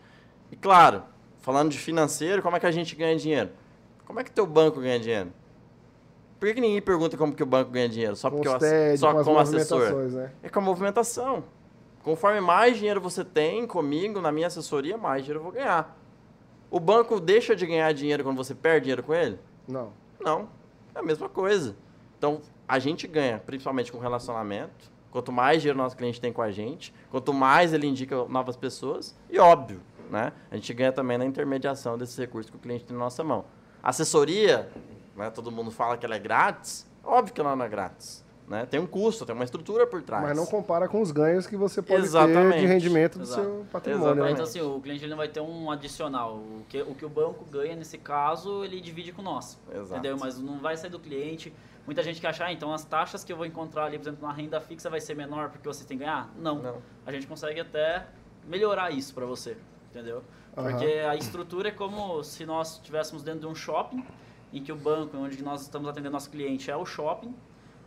[0.52, 1.04] E claro,
[1.42, 3.50] falando de financeiro, como é que a gente ganha dinheiro?
[4.06, 5.32] Como é que teu banco ganha dinheiro?
[6.40, 8.16] Por que, que ninguém pergunta como que o banco ganha dinheiro?
[8.16, 9.92] Só Com porque eu, só com como assessor?
[10.08, 10.32] né?
[10.42, 11.44] É com a movimentação.
[12.02, 15.98] Conforme mais dinheiro você tem comigo, na minha assessoria, mais dinheiro eu vou ganhar.
[16.72, 19.38] O banco deixa de ganhar dinheiro quando você perde dinheiro com ele?
[19.68, 19.92] Não.
[20.20, 20.48] Não.
[20.96, 21.76] É a mesma coisa.
[22.18, 24.90] Então, a gente ganha, principalmente com relacionamento.
[25.12, 29.18] Quanto mais dinheiro nosso cliente tem com a gente, quanto mais ele indica novas pessoas,
[29.30, 30.34] e óbvio, né?
[30.50, 33.46] A gente ganha também na intermediação desses recursos que o cliente tem na nossa mão.
[33.82, 34.70] Assessoria,
[35.16, 35.30] né?
[35.30, 36.88] Todo mundo fala que ela é grátis.
[37.04, 38.24] Óbvio que ela não é grátis.
[38.50, 38.66] Né?
[38.66, 40.24] Tem um custo, tem uma estrutura por trás.
[40.24, 42.60] Mas não compara com os ganhos que você pode ter Exatamente.
[42.60, 43.44] de rendimento do Exato.
[43.44, 44.24] seu patrimônio.
[44.24, 44.32] Né?
[44.32, 46.38] Então, assim, o cliente ele não vai ter um adicional.
[46.38, 49.60] O que, o que o banco ganha nesse caso, ele divide com nós.
[49.72, 49.94] Exato.
[49.94, 50.18] Entendeu?
[50.20, 51.54] Mas não vai sair do cliente.
[51.86, 54.28] Muita gente que acha, ah, então as taxas que eu vou encontrar ali, por exemplo,
[54.28, 56.34] na renda fixa vai ser menor porque você tem que ganhar?
[56.36, 56.56] Não.
[56.56, 56.78] Não.
[57.06, 58.08] A gente consegue até
[58.48, 59.58] melhorar isso para você.
[59.90, 60.24] Entendeu?
[60.54, 64.04] Porque a estrutura é como se nós estivéssemos dentro de um shopping,
[64.54, 67.36] em que o banco onde nós estamos atendendo nosso cliente é o shopping,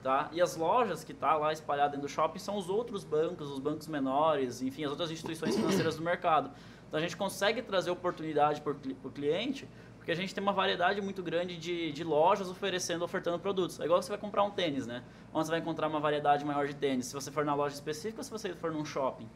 [0.02, 0.28] tá?
[0.32, 3.58] E as lojas que tá lá espalhadas dentro do shopping são os outros bancos, os
[3.58, 6.50] bancos menores, enfim, as outras instituições financeiras do mercado.
[6.88, 11.00] Então a gente consegue trazer oportunidade para o cliente, porque a gente tem uma variedade
[11.00, 13.78] muito grande de, de lojas oferecendo, ofertando produtos.
[13.80, 15.02] É igual você vai comprar um tênis, né?
[15.32, 18.20] Onde você vai encontrar uma variedade maior de tênis, se você for na loja específica
[18.20, 19.28] ou se você for num shopping.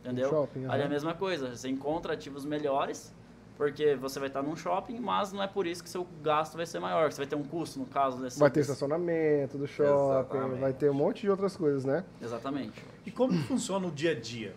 [0.00, 0.30] Entendeu?
[0.30, 3.14] shopping, Ali é a mesma coisa, você encontra ativos melhores,
[3.56, 6.64] porque você vai estar num shopping, mas não é por isso que seu gasto vai
[6.64, 8.38] ser maior, você vai ter um custo no caso desse.
[8.38, 10.60] Vai ter estacionamento do shopping, Exatamente.
[10.60, 12.04] vai ter um monte de outras coisas, né?
[12.22, 12.82] Exatamente.
[13.04, 14.54] E como que funciona o dia a dia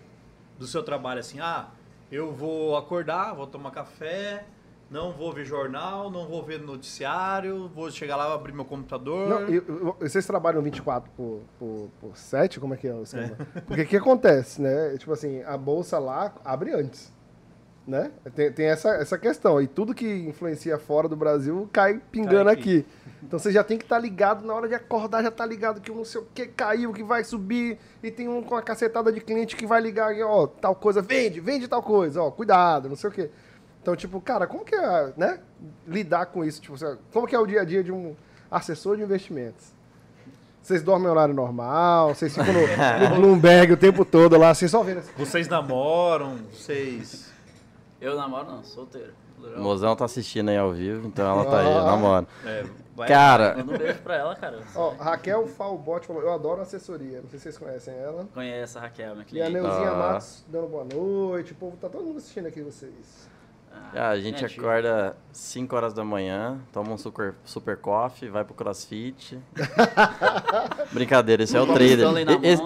[0.57, 1.39] do seu trabalho assim?
[1.41, 1.67] Ah,
[2.09, 4.45] eu vou acordar, vou tomar café,
[4.93, 9.27] não vou ver jornal, não vou ver noticiário, vou chegar lá, abrir meu computador.
[9.27, 9.61] Não, e- e-
[10.07, 12.59] vocês trabalham 24 por, por, por 7?
[12.59, 13.35] Como é que é o esquema?
[13.65, 14.95] Porque o que acontece, né?
[14.99, 17.11] Tipo assim, a bolsa lá abre antes.
[17.85, 18.11] Né?
[18.33, 19.61] Tem, tem essa, essa questão.
[19.61, 22.77] E tudo que influencia fora do Brasil cai pingando Cai aqui.
[22.79, 22.85] aqui.
[23.21, 25.91] Então você já tem que estar ligado na hora de acordar, já tá ligado que
[25.91, 27.77] não sei o que caiu, que vai subir.
[28.01, 31.41] E tem um com a cacetada de cliente que vai ligar, ó, tal coisa, vende,
[31.41, 33.29] vende tal coisa, ó, cuidado, não sei o quê.
[33.83, 35.39] Então, tipo, cara, como que é, né?
[35.85, 36.61] Lidar com isso?
[36.61, 38.15] Tipo, você- como que é o dia a dia de um
[38.49, 39.73] assessor de investimentos?
[40.61, 42.61] Vocês dormem em horário normal, vocês ficam no,
[43.09, 45.11] no Bloomberg o tempo todo lá, vocês só vendo assim.
[45.17, 47.29] Vocês namoram, vocês.
[47.99, 49.11] Eu namoro não, solteiro.
[49.57, 51.83] O mozão tá assistindo aí ao vivo, então ela tá aí, Ah.
[51.83, 52.25] namora.
[52.45, 52.63] É,
[52.95, 54.59] vai- Cara, Manda um beijo pra ela, cara.
[54.73, 57.19] Ó, Raquel Falbot falou, eu adoro assessoria.
[57.21, 58.25] Não sei se vocês conhecem ela.
[58.33, 59.51] Conhece a Raquel, minha E a cliente.
[59.51, 59.95] Neuzinha Ah.
[60.13, 61.51] Matos dando boa noite.
[61.51, 63.27] O povo tá todo mundo assistindo aqui vocês.
[63.95, 64.59] Ah, a gente minha tia.
[64.59, 69.37] acorda 5 horas da manhã, toma um super, super coffee, vai pro crossfit.
[70.91, 72.07] Brincadeira, esse é o trader.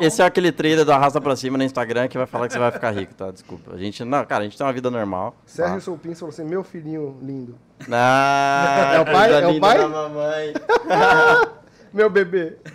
[0.01, 2.59] Esse, é aquele trader do arrasta pra cima no Instagram que vai falar que você
[2.59, 3.29] vai ficar rico, tá?
[3.29, 3.73] Desculpa.
[3.73, 5.35] A gente, não, cara, a gente tem uma vida normal.
[5.45, 5.81] Sérgio tá?
[5.81, 7.57] Soupins falou assim, meu filhinho lindo.
[7.91, 9.33] Ah, É o pai?
[9.33, 9.77] É o pai?
[9.77, 10.53] da mamãe.
[11.93, 12.57] Meu bebê.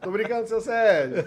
[0.00, 1.22] Tô brincando, seu Sérgio.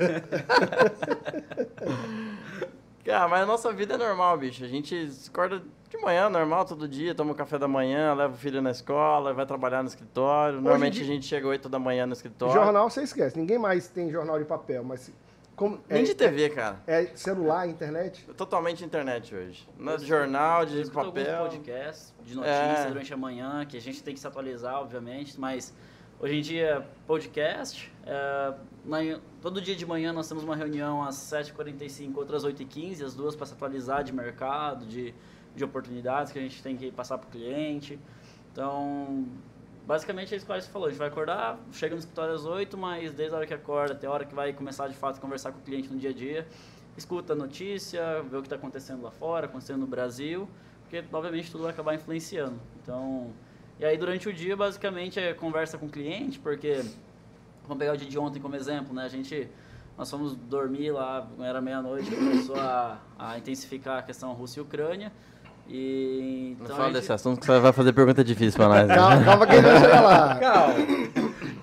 [3.03, 4.63] Cara, mas a nossa vida é normal, bicho.
[4.63, 8.37] A gente acorda de manhã, normal, todo dia, toma um café da manhã, leva o
[8.37, 10.61] filho na escola, vai trabalhar no escritório.
[10.61, 12.53] Normalmente dia- a gente chega 8 da manhã no escritório.
[12.53, 15.11] Jornal você esquece, ninguém mais tem jornal de papel, mas
[15.55, 16.79] como Nem é, de TV, cara.
[16.87, 18.25] é celular, internet.
[18.37, 19.67] Totalmente internet hoje.
[19.77, 21.37] No jornal, de Eu alguns papel.
[21.43, 22.87] podcasts de notícias É.
[22.87, 25.73] durante a manhã, que a gente tem que se atualizar, obviamente, mas
[26.19, 27.91] hoje em dia, podcast.
[28.85, 33.35] Na- todo dia de manhã nós temos uma reunião às 7h45, outras 8h15, as duas
[33.35, 35.13] para se atualizar de mercado, de,
[35.55, 37.99] de oportunidades que a gente tem que passar para o cliente.
[38.51, 39.25] Então,
[39.85, 40.87] basicamente é isso que você falou.
[40.87, 43.93] A gente vai acordar, chega no escritório às 8 mas desde a hora que acorda
[43.93, 46.09] até a hora que vai começar de fato a conversar com o cliente no dia
[46.09, 46.47] a dia,
[46.97, 50.49] escuta a notícia, vê o que está acontecendo lá fora, acontecendo no Brasil,
[50.81, 52.59] porque obviamente tudo vai acabar influenciando.
[52.81, 53.31] Então,
[53.79, 56.83] e aí durante o dia basicamente é conversa com o cliente, porque
[57.63, 59.03] vamos pegar o dia de ontem como exemplo, né?
[59.05, 59.47] A gente
[59.97, 65.11] nós fomos dormir lá, era meia-noite, começou a, a intensificar a questão Rússia e Ucrânia.
[65.73, 68.67] E, Não então, a fala gente- desse assunto que você vai fazer pergunta difícil pra
[68.67, 68.87] nós.
[68.87, 68.95] né?
[68.95, 70.35] Calma, calma que a gente vai chegar lá.
[70.35, 70.73] Calma.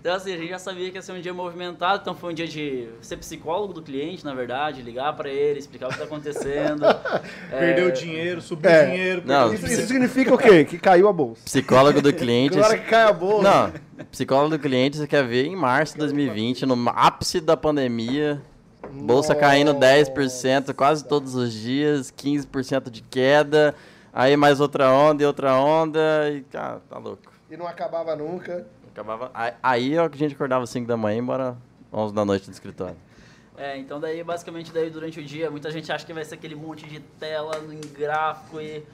[0.00, 2.34] Então, assim, a gente já sabia que ia ser um dia movimentado, então foi um
[2.34, 6.04] dia de ser psicólogo do cliente, na verdade, ligar pra ele, explicar o que tá
[6.04, 6.82] acontecendo.
[7.50, 8.86] É, Perdeu dinheiro, subiu É.
[8.86, 9.22] dinheiro.
[9.26, 10.64] Não, Isso, isso significa o quê?
[10.64, 11.42] Que caiu a bolsa.
[11.44, 12.56] Psicólogo do cliente.
[12.58, 13.42] Agora que cai a bolsa.
[13.42, 13.72] Não,
[14.04, 18.40] psicólogo do cliente você quer ver em março de 2020, no ápice da pandemia.
[18.90, 23.74] Bolsa caindo 10% quase todos os dias, 15% de queda.
[24.12, 26.30] Aí mais outra onda e outra onda.
[26.30, 27.32] E, cara, tá louco.
[27.50, 28.66] E não acabava nunca.
[28.90, 29.30] Acabava.
[29.34, 31.56] Aí, aí é o que a gente acordava 5 da manhã e embora
[31.92, 32.96] 11 da noite no escritório.
[33.56, 36.54] É, então daí basicamente daí durante o dia, muita gente acha que vai ser aquele
[36.54, 38.84] monte de tela em gráfico e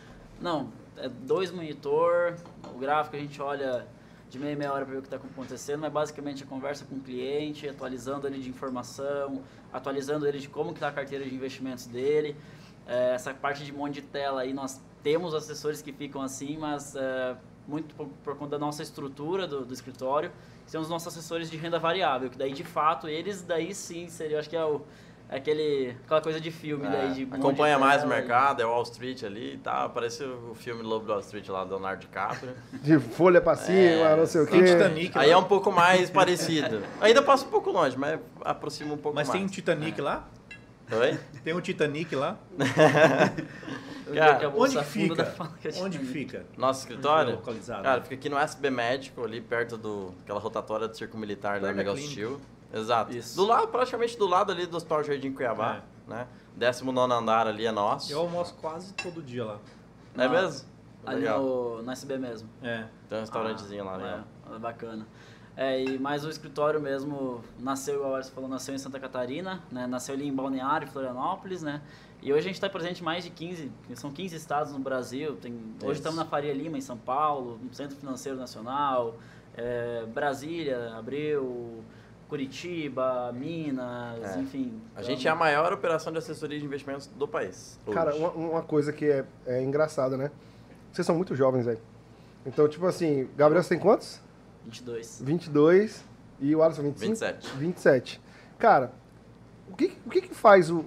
[0.40, 2.34] não, é dois monitor,
[2.74, 3.86] o gráfico a gente olha
[4.30, 6.96] de meia meia hora para ver o que está acontecendo, mas basicamente a conversa com
[6.96, 11.86] o cliente, atualizando ele de informação, atualizando ele de como está a carteira de investimentos
[11.86, 12.36] dele.
[12.86, 16.94] É, essa parte de monte de tela aí nós temos assessores que ficam assim, mas
[16.96, 20.30] é, muito por, por conta da nossa estrutura do, do escritório,
[20.66, 24.38] são os nossos assessores de renda variável, que daí de fato eles daí sim seria,
[24.38, 24.80] acho que é o é
[25.28, 29.54] aquele aquela coisa de filme daí de acompanha mais o mercado, é Wall Street ali
[29.54, 29.90] e tal.
[29.90, 32.54] Parece o filme Lobo de Wall Street lá do Leonardo DiCaprio.
[32.82, 34.72] De folha pra cima, É, não sei o Tem quê.
[34.72, 35.34] Titanic Aí lá.
[35.34, 36.82] é um pouco mais parecido.
[37.00, 39.38] Ainda passa um pouco longe, mas aproxima um pouco Mas mais.
[39.38, 40.28] tem um Titanic lá?
[40.92, 41.18] Oi?
[41.42, 42.36] Tem um Titanic lá?
[44.06, 45.34] Eu Cara, diria que a Onde que fica?
[45.80, 46.44] Onde fica?
[46.58, 47.22] Nosso escritório?
[47.28, 47.82] Onde é localizado?
[47.82, 51.72] Cara, fica aqui no SB Médico, ali perto do aquela rotatória do Circo Militar da
[51.72, 51.92] Mega.
[51.92, 52.38] Hostil.
[52.74, 53.16] Exato.
[53.16, 53.36] Isso.
[53.36, 56.26] Do lado, praticamente do lado ali do Hospital Jardim Cuiabá, né?
[56.56, 58.12] 19 andar ali é nosso.
[58.12, 59.58] Eu almoço quase todo dia lá.
[60.14, 60.68] É Não, mesmo?
[61.04, 61.42] Ali Legal.
[61.42, 62.48] no, no SB mesmo.
[62.62, 62.86] É.
[63.08, 64.24] Tem um restaurantezinho lá, né?
[64.50, 65.06] É, é bacana.
[65.56, 69.86] É, e mais o escritório mesmo nasceu, igual você falou, nasceu em Santa Catarina, né?
[69.86, 71.80] Nasceu ali em Balneário, Florianópolis, né?
[72.20, 75.36] E hoje a gente está presente em mais de 15, são 15 estados no Brasil.
[75.36, 79.16] Tem, hoje estamos na Faria Lima, em São Paulo, no Centro Financeiro Nacional,
[79.56, 81.84] é, Brasília, Abreu,
[82.28, 84.40] Curitiba, Minas, É.
[84.40, 84.72] enfim.
[84.94, 87.78] A Então, gente é a maior operação de assessoria de investimentos do país.
[87.86, 87.94] hoje.
[87.94, 90.30] Cara, uma, uma coisa que é, é engraçada, né?
[90.92, 91.80] Vocês são muito jovens, velho.
[92.46, 94.20] Então, tipo assim, Gabriel você tem quantos?
[94.64, 95.20] 22.
[95.22, 96.04] 22
[96.40, 97.10] e o Alisson 25?
[97.12, 97.56] 27.
[97.56, 98.20] 27.
[98.58, 98.92] Cara,
[99.70, 100.80] o que, o que, que faz o, o,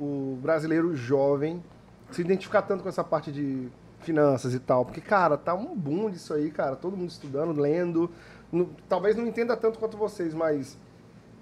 [0.00, 1.62] o- o brasileiro jovem
[2.10, 3.68] se identificar tanto com essa parte de
[4.00, 4.84] finanças e tal?
[4.84, 6.76] Porque, cara, tá um boom disso aí, cara.
[6.76, 8.10] Todo mundo estudando, lendo.
[8.52, 10.76] No- talvez não entenda tanto quanto vocês, mas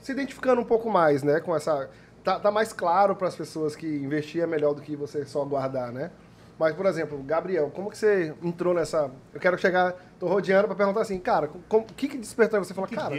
[0.00, 1.40] se identificando um pouco mais, né?
[1.40, 1.90] Com essa.
[2.22, 5.44] Tá, tá mais claro para as pessoas que investir é melhor do que você só
[5.44, 6.10] guardar, né?
[6.58, 9.10] Mas, por exemplo, Gabriel, como que você entrou nessa.
[9.32, 12.74] Eu quero chegar, tô rodeando para perguntar assim, cara, o que, que despertou em você
[12.74, 13.14] falar, que cara,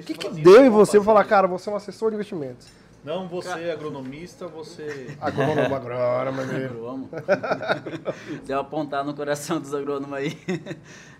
[0.00, 2.16] o que, que assim, deu em você pra falar, cara, você é um assessor de
[2.16, 2.66] investimentos?
[3.02, 5.16] Não, você é agronomista, você...
[5.20, 6.74] Agrônomo, agrônomo, maneiro.
[6.74, 7.10] Agrônomo.
[8.44, 10.38] Deu apontar no coração dos agrônomos aí.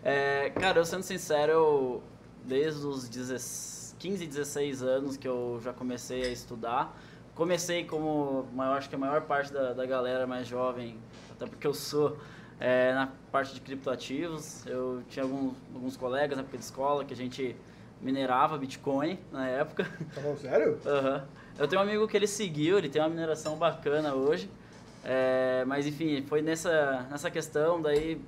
[0.02, 2.02] É, cara, eu sendo sincero, eu,
[2.46, 6.98] desde os 16 15, 16 anos que eu já comecei a estudar.
[7.34, 10.96] Comecei como, eu acho que a maior parte da, da galera mais jovem,
[11.30, 12.16] até porque eu sou,
[12.58, 14.66] é, na parte de criptoativos.
[14.66, 17.54] Eu tinha alguns, alguns colegas na época de escola que a gente
[18.00, 19.84] minerava Bitcoin na época.
[20.14, 20.78] Tá falando sério?
[20.86, 21.28] Aham.
[21.60, 24.48] Eu tenho um amigo que ele seguiu, ele tem uma mineração bacana hoje.
[25.04, 28.18] É, mas enfim, foi nessa, nessa questão, daí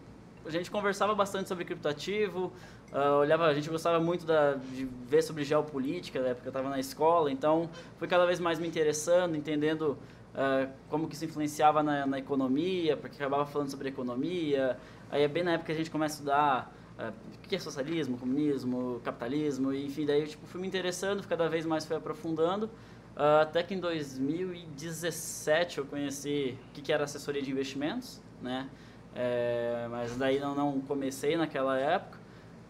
[0.44, 2.52] a gente conversava bastante sobre criptoativo,
[2.92, 6.68] ah, olhava, a gente gostava muito da, de ver sobre geopolítica, na época eu estava
[6.68, 9.96] na escola, então fui cada vez mais me interessando, entendendo
[10.34, 14.76] ah, como que isso influenciava na, na economia, porque acabava falando sobre economia.
[15.10, 17.58] Aí é bem na época que a gente começa a estudar ah, o que é
[17.58, 21.96] socialismo, comunismo, capitalismo, e, enfim, daí eu tipo, fui me interessando, cada vez mais fui
[21.96, 22.68] aprofundando.
[23.16, 28.68] Ah, até que em 2017 eu conheci o que, que era assessoria de investimentos, né?
[29.14, 32.18] É, mas daí não, não comecei naquela época.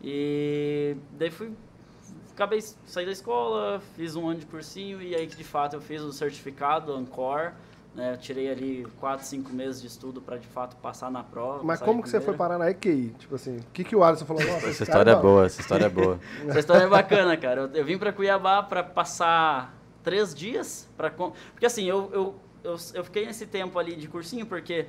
[0.02, 1.52] E daí fui.
[2.33, 5.81] Acabei saí da escola, fiz um ano de cursinho e aí que de fato eu
[5.81, 7.52] fiz o certificado Ancor.
[7.94, 11.62] Né, eu tirei ali 4, 5 meses de estudo para de fato passar na prova.
[11.62, 13.14] Mas como que você foi parar na EQI?
[13.18, 14.42] Tipo assim, o que, que o Alisson falou?
[14.42, 16.18] Nossa, Essa cara história é boa, essa história é boa.
[16.48, 17.61] Essa história é bacana, cara.
[17.61, 20.88] Eu, eu vim para Cuiabá para passar três dias.
[21.17, 22.35] Com- porque assim, eu, eu,
[22.65, 24.87] eu, eu fiquei nesse tempo ali de cursinho porque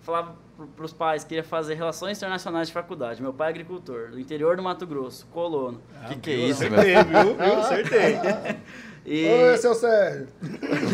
[0.00, 0.36] falava
[0.76, 3.20] para os pais que queria fazer relações internacionais de faculdade.
[3.22, 5.80] Meu pai é agricultor, do interior do Mato Grosso, colono.
[6.08, 7.34] Que que é isso, Acertei, viu?
[7.34, 7.58] viu?
[7.60, 8.16] Acertei.
[9.06, 10.28] E Oi, seu Sérgio.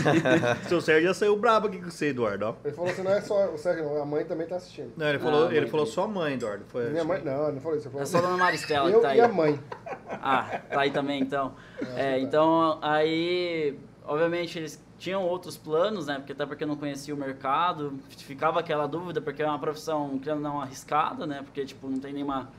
[0.69, 2.55] Seu Sérgio já saiu brabo aqui com você, Eduardo, ó.
[2.65, 4.93] Ele falou assim, não é só o Sérgio, não, a mãe também tá assistindo.
[4.97, 6.65] Não, ele falou, Ah, ele mãe, falou sua mãe, Eduardo.
[6.67, 7.87] Foi, Minha mãe, não, ele não falou isso.
[7.89, 9.19] Ele é falou só a dona Maristela eu que tá aí.
[9.19, 9.61] e a mãe.
[10.09, 11.55] Ah, tá aí também então.
[11.97, 16.17] É, então aí obviamente eles tinham outros planos, né?
[16.17, 20.19] Porque até porque eu não conhecia o mercado, ficava aquela dúvida, porque é uma profissão,
[20.19, 21.43] querendo não, arriscada, né?
[21.43, 22.51] Porque, tipo, não tem nenhuma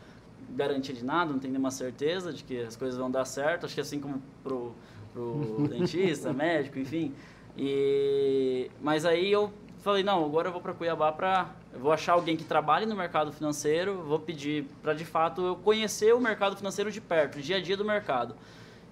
[0.49, 3.65] garantia de nada, não tem nenhuma certeza de que as coisas vão dar certo.
[3.65, 4.73] Acho que assim como pro,
[5.13, 7.13] pro dentista, médico, enfim.
[7.57, 12.13] E, mas aí eu falei, não, agora eu vou para Cuiabá para eu vou achar
[12.13, 16.55] alguém que trabalhe no mercado financeiro, vou pedir para de fato eu conhecer o mercado
[16.55, 18.35] financeiro de perto, o dia a dia do mercado.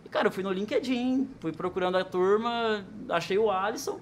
[0.06, 4.00] E cara, eu fui no LinkedIn, fui procurando a turma, achei o Alisson.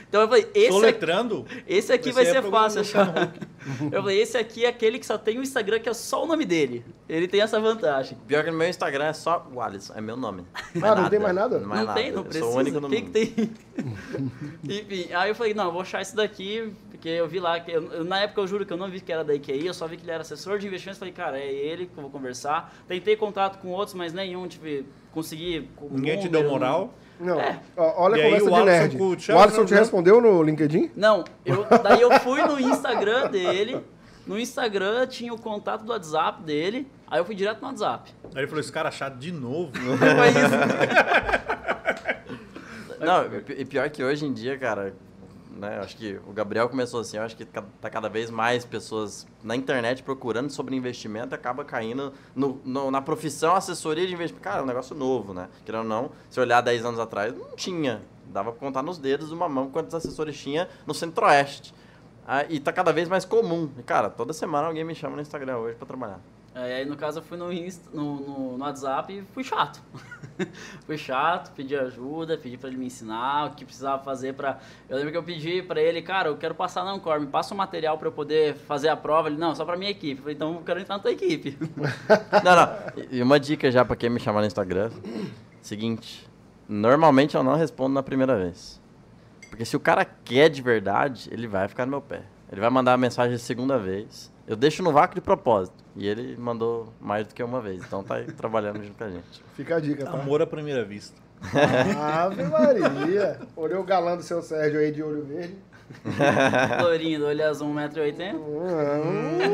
[0.08, 1.44] Então eu falei, esse, Tô aqui, letrando?
[1.66, 3.32] esse aqui Você vai é ser fácil achar.
[3.92, 6.26] Eu falei, esse aqui é aquele que só tem o Instagram, que é só o
[6.26, 6.84] nome dele.
[7.08, 8.16] Ele tem essa vantagem.
[8.26, 10.44] Pior que no meu Instagram é só o Alisson, é meu nome.
[10.82, 11.58] Ah, não tem mais nada?
[11.58, 12.00] Não, mais não nada.
[12.00, 12.44] tem, não Eu precisa.
[12.44, 13.12] Sou o único no Quem mundo.
[13.12, 13.50] que tem?
[14.64, 17.70] Enfim, aí eu falei, não, eu vou achar esse daqui, porque eu vi lá, que
[17.72, 19.86] eu- na época eu juro que eu não vi que era da IQI, eu só
[19.86, 22.74] vi que ele era assessor de investimentos, falei, cara, é ele que eu vou conversar.
[22.88, 24.64] Tentei contato com outros, mas nenhum, tipo,
[25.12, 25.68] consegui...
[25.90, 26.80] Ninguém te deu moral?
[27.00, 27.05] Não.
[27.20, 27.56] É.
[27.76, 28.98] Ó, olha E a aí conversa o de nerd.
[28.98, 30.90] com o Alisson te respondeu no LinkedIn?
[30.94, 33.80] Não, eu, daí eu fui no Instagram dele,
[34.26, 38.12] no Instagram tinha o contato do WhatsApp dele, aí eu fui direto no WhatsApp.
[38.34, 39.72] Aí ele falou, esse cara chato de novo.
[39.78, 40.56] Isso.
[43.00, 44.94] Não, pi- e pior que hoje em dia, cara,
[45.56, 49.26] né, acho que o Gabriel começou assim, acho que ca- tá cada vez mais pessoas
[49.42, 54.42] na internet procurando sobre investimento acaba caindo no, no- na profissão assessoria de investimento.
[54.44, 55.48] Cara, é um negócio novo, né?
[55.64, 58.02] Querendo ou não, se olhar 10 anos atrás, não tinha.
[58.26, 61.72] Dava pra contar nos dedos de uma mão quantos assessores tinha no centro-oeste.
[62.26, 63.70] Ah, e tá cada vez mais comum.
[63.78, 66.20] E, cara, toda semana alguém me chama no Instagram hoje pra trabalhar.
[66.58, 69.78] É, aí no caso eu fui no, Insta, no, no, no WhatsApp e fui chato.
[70.86, 74.58] fui chato, pedi ajuda, pedi pra ele me ensinar o que precisava fazer pra.
[74.88, 77.52] Eu lembro que eu pedi pra ele, cara, eu quero passar na Ancor, me passa
[77.52, 79.28] o material pra eu poder fazer a prova.
[79.28, 80.12] Ele, não, só pra minha equipe.
[80.14, 81.58] Eu falei, então eu quero entrar na tua equipe.
[82.42, 82.68] Não, não.
[83.10, 84.90] E- uma dica já pra quem me chamar no Instagram.
[85.60, 86.26] Seguinte.
[86.66, 88.80] Normalmente eu não respondo na primeira vez.
[89.50, 92.22] Porque se o cara quer de verdade, ele vai ficar no meu pé.
[92.50, 94.32] Ele vai mandar a mensagem a segunda vez.
[94.46, 95.85] Eu deixo no vácuo de propósito.
[95.96, 97.82] E ele mandou mais do que uma vez.
[97.84, 99.42] Então tá aí trabalhando junto com a gente.
[99.54, 100.12] Fica a dica, tá?
[100.12, 101.20] Amor à primeira vista.
[101.98, 103.40] Ave Maria.
[103.56, 105.56] Olhou o galã do seu Sérgio aí de olho verde.
[106.82, 108.34] Loirinho, do olho azul, 1,80m.
[108.34, 109.46] Hum.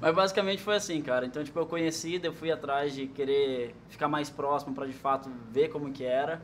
[0.00, 1.26] Mas basicamente foi assim, cara.
[1.26, 4.92] Então, tipo, eu conheci, daí eu fui atrás de querer ficar mais próximo pra de
[4.92, 6.40] fato ver como que era.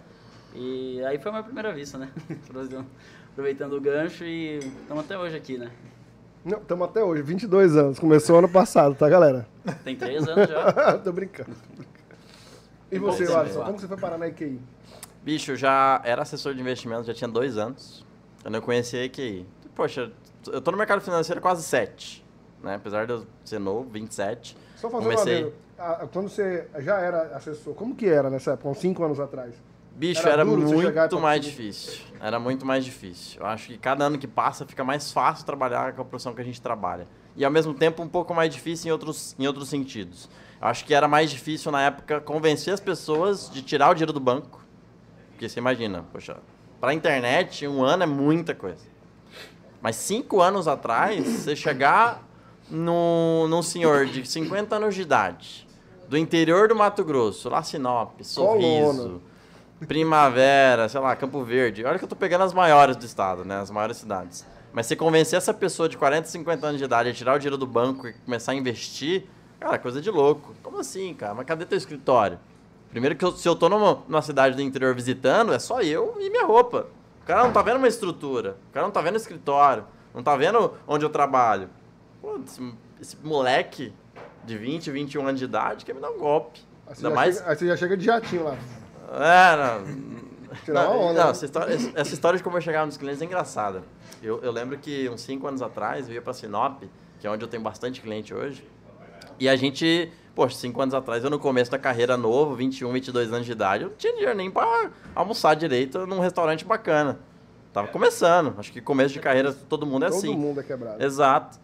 [0.55, 2.11] E aí foi a minha primeira vista, né?
[3.33, 5.71] Aproveitando o gancho e estamos até hoje aqui, né?
[6.45, 7.99] Não, estamos até hoje, 22 anos.
[7.99, 9.47] Começou ano passado, tá, galera?
[9.85, 10.99] Tem três anos já.
[10.99, 11.51] tô brincando.
[11.51, 11.97] tô brincando.
[12.87, 14.61] E Tem você, Alisson, como você foi parar na IQI?
[15.23, 18.05] Bicho, eu já era assessor de investimentos, já tinha dois anos.
[18.43, 19.47] Quando eu conheci a EQI.
[19.75, 20.11] Poxa,
[20.53, 22.25] eu tô no mercado financeiro quase sete.
[22.61, 22.75] Né?
[22.75, 24.57] Apesar de eu ser novo, 27.
[24.77, 25.45] Só fazendo Comecei.
[25.45, 25.53] uma.
[25.79, 29.55] Ah, Quando você já era assessor, como que era nessa época, uns 5 anos atrás?
[29.95, 32.01] Bicho, Era era, muito mais difícil.
[32.21, 33.41] Era muito mais difícil.
[33.41, 36.41] Eu acho que cada ano que passa fica mais fácil trabalhar com a profissão que
[36.41, 37.07] a gente trabalha.
[37.37, 40.29] E ao mesmo tempo um pouco mais difícil em outros, em outros sentidos.
[40.61, 44.13] Eu acho que era mais difícil na época convencer as pessoas de tirar o dinheiro
[44.13, 44.65] do banco.
[45.31, 46.37] Porque você imagina, poxa,
[46.81, 48.93] pra internet um ano é muita coisa.
[49.81, 52.23] Mas cinco anos atrás, você chegar
[52.71, 55.67] num, num senhor de 50 anos de idade,
[56.09, 59.21] do interior do Mato Grosso, lá Sinop, Sorriso,
[59.87, 61.85] Primavera, sei lá, Campo Verde.
[61.85, 63.61] Olha que eu tô pegando as maiores do estado, né?
[63.61, 64.47] As maiores cidades.
[64.73, 67.59] Mas você convencer essa pessoa de 40, 50 anos de idade a tirar o dinheiro
[67.59, 69.25] do banco e começar a investir,
[69.61, 70.55] cara, coisa de louco.
[70.63, 71.35] Como assim, cara?
[71.35, 72.39] Mas cadê teu escritório?
[72.91, 76.17] Primeiro que eu- se eu tô numa, numa cidade do interior visitando, é só eu
[76.19, 76.87] e minha roupa.
[77.23, 78.57] O cara não tá vendo uma estrutura.
[78.71, 79.85] O cara não tá vendo escritório.
[80.15, 81.69] Não tá vendo onde eu trabalho.
[82.21, 83.93] Pô, esse, esse moleque
[84.45, 86.61] de 20, 21 anos de idade quer me dar um golpe.
[86.87, 87.37] Aí você, Ainda mais...
[87.37, 88.57] chega, aí você já chega de jatinho lá.
[89.13, 90.33] É, não.
[90.65, 91.31] Tirar não, uma onda, não, né?
[91.31, 93.83] essa, história, essa história de como eu chegava nos clientes é engraçada.
[94.23, 96.83] Eu, eu lembro que uns 5 anos atrás eu ia pra Sinop,
[97.19, 98.67] que é onde eu tenho bastante cliente hoje.
[99.39, 103.33] E a gente, poxa, 5 anos atrás, eu no começo da carreira novo, 21, 22
[103.33, 107.19] anos de idade, eu não tinha dinheiro nem pra almoçar direito num restaurante bacana.
[107.73, 108.55] Tava começando.
[108.59, 110.37] Acho que começo de carreira todo mundo é Todo assim.
[110.37, 111.03] mundo é quebrado.
[111.03, 111.59] Exato.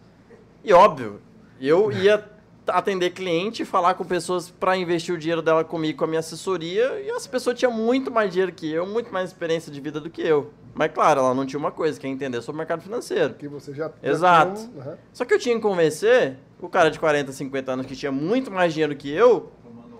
[0.63, 1.21] E óbvio,
[1.61, 2.27] eu ia
[2.69, 6.99] atender cliente, falar com pessoas para investir o dinheiro dela comigo, com a minha assessoria,
[7.01, 10.09] e essa pessoa tinha muito mais dinheiro que eu, muito mais experiência de vida do
[10.09, 10.51] que eu.
[10.73, 13.33] Mas claro, ela não tinha uma coisa, que é entender sobre o mercado financeiro.
[13.33, 13.91] Que você já.
[14.01, 14.55] já Exato.
[14.61, 14.97] tem um- aham.
[15.11, 18.49] Só que eu tinha que convencer o cara de 40, 50 anos que tinha muito
[18.51, 19.51] mais dinheiro que eu,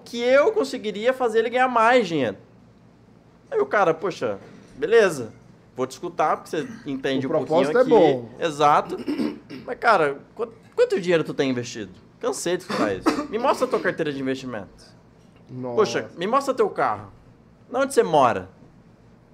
[0.05, 2.37] que eu conseguiria fazer ele ganhar mais dinheiro.
[3.51, 4.37] Aí o cara, poxa,
[4.77, 5.33] beleza,
[5.75, 7.89] vou te escutar porque você entende O um pouquinho propósito é aqui.
[7.89, 8.29] bom.
[8.39, 8.97] Exato.
[9.65, 11.91] Mas cara, quanto, quanto dinheiro tu tem investido?
[12.19, 13.27] Cansei de escutar isso.
[13.29, 14.93] Me mostra a tua carteira de investimentos.
[15.49, 15.75] Nossa.
[15.75, 17.11] Poxa, me mostra teu carro.
[17.71, 18.49] Na onde você mora?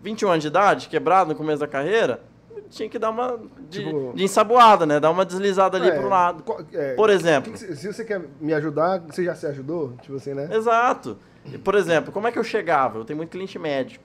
[0.01, 2.21] 21 anos de idade, quebrado no começo da carreira?
[2.69, 4.99] Tinha que dar uma de, Tipo- de ensaboada, né?
[4.99, 6.43] Dar uma deslizada ali É, pro lado.
[6.43, 7.51] qual- é, Por exemplo.
[7.51, 9.93] que que se você quer me ajudar, você já se ajudou?
[10.01, 10.49] Tipo assim, né?
[10.51, 11.17] Exato.
[11.63, 12.97] Por exemplo, como é que eu chegava?
[12.99, 14.04] Eu tenho muito cliente médico.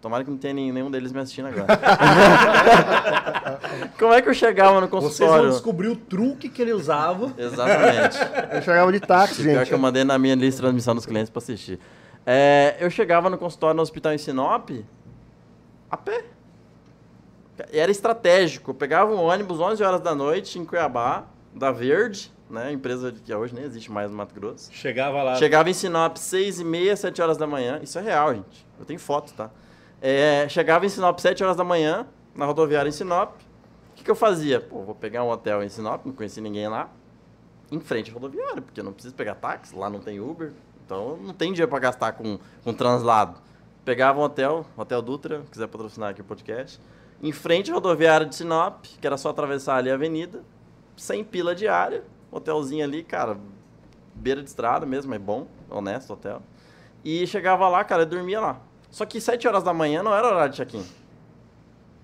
[0.00, 1.66] Tomara que não tenha nenhum deles me assistindo agora.
[3.98, 5.50] como é que eu chegava no Vocês vão consultório?
[5.50, 7.32] descobrir o truque que ele usava.
[7.36, 8.16] Exatamente.
[8.54, 9.68] Eu chegava de táxi, Pior gente.
[9.68, 11.78] que eu mandei na minha lista de transmissão dos clientes pra assistir.
[12.24, 14.70] É, eu chegava no consultório no hospital em Sinop
[15.90, 16.24] a pé.
[17.72, 18.70] E Era estratégico.
[18.70, 21.24] Eu pegava um ônibus 11 horas da noite em Cuiabá,
[21.54, 22.72] da Verde, né?
[22.72, 24.70] Empresa que hoje nem existe mais no Mato Grosso.
[24.72, 25.36] Chegava lá.
[25.36, 27.80] Chegava em Sinop 6 e meia, 7 horas da manhã.
[27.82, 28.66] Isso é real, gente.
[28.78, 29.50] Eu tenho foto, tá?
[30.00, 33.34] É, chegava em Sinop 7 horas da manhã, na rodoviária em Sinop.
[33.34, 34.60] O que, que eu fazia?
[34.60, 36.88] Pô, vou pegar um hotel em Sinop, não conheci ninguém lá.
[37.70, 40.52] Em frente à rodoviária, porque eu não preciso pegar táxi, lá não tem Uber.
[40.84, 43.38] Então não tem dinheiro para gastar com, com translado.
[43.84, 46.80] Pegava um hotel, Hotel Dutra, quiser patrocinar aqui o podcast.
[47.20, 50.42] Em frente à rodoviária de Sinop, que era só atravessar ali a avenida.
[50.96, 52.04] Sem pila diária.
[52.30, 53.36] Hotelzinho ali, cara,
[54.14, 56.42] beira de estrada mesmo, é bom, honesto hotel.
[57.04, 58.60] E chegava lá, cara, eu dormia lá.
[58.90, 60.84] Só que 7 horas da manhã não era horário de check-in.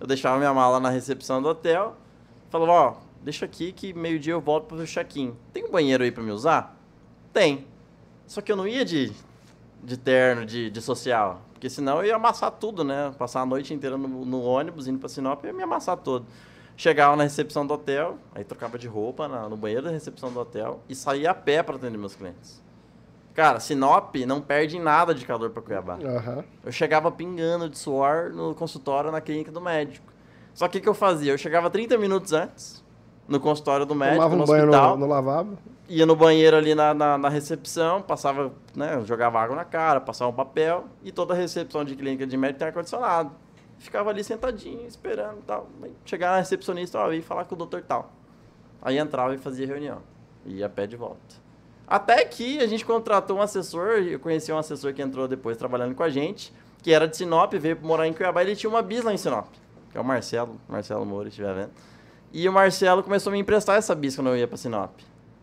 [0.00, 1.96] Eu deixava minha mala na recepção do hotel,
[2.50, 5.34] falava, ó, deixa aqui que meio-dia eu volto para o check-in.
[5.52, 6.76] Tem um banheiro aí para me usar?
[7.32, 7.66] Tem.
[8.26, 9.12] Só que eu não ia de,
[9.82, 13.14] de terno, de, de social, porque senão eu ia amassar tudo, né?
[13.18, 16.26] Passar a noite inteira no, no ônibus, indo para Sinop, ia me amassar todo.
[16.76, 20.40] Chegava na recepção do hotel, aí trocava de roupa na- no banheiro da recepção do
[20.40, 22.60] hotel e saía a pé para atender meus clientes.
[23.34, 25.98] Cara, Sinop não perde em nada de calor para Cuiabá.
[26.02, 26.44] Aham.
[26.64, 30.12] Eu chegava pingando de suor no consultório na clínica do médico.
[30.54, 31.32] Só que o que eu fazia?
[31.32, 32.84] Eu chegava 30 minutos antes
[33.26, 35.58] no consultório do médico, Tomava no um banho hospital, no, no lavabo.
[35.88, 40.30] ia no banheiro ali na, na, na recepção, passava, né, jogava água na cara, passava
[40.30, 43.32] um papel, e toda a recepção de clínica de médico tem ar-condicionado.
[43.78, 45.68] Ficava ali sentadinho, esperando e tal.
[45.82, 48.12] Aí Chegava na recepcionista, ó, eu ia falar com o doutor tal.
[48.80, 49.98] Aí entrava e fazia reunião.
[50.44, 51.43] E ia pé de volta.
[51.86, 55.94] Até que a gente contratou um assessor, eu conheci um assessor que entrou depois trabalhando
[55.94, 59.02] com a gente, que era de Sinop, veio morar em Cuiabá, ele tinha uma bis
[59.04, 59.46] lá em Sinop,
[59.90, 61.70] que é o Marcelo, Marcelo Moura, se estiver vendo.
[62.32, 64.90] E o Marcelo começou a me emprestar essa bis quando eu ia pra Sinop.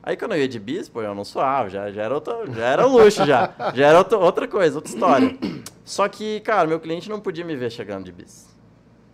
[0.03, 2.65] Aí quando eu ia de bis, pô, eu não suava, já, já, era, outra, já
[2.65, 3.53] era luxo já.
[3.73, 5.37] Já era outra, outra coisa, outra história.
[5.85, 8.49] Só que, cara, meu cliente não podia me ver chegando de bis.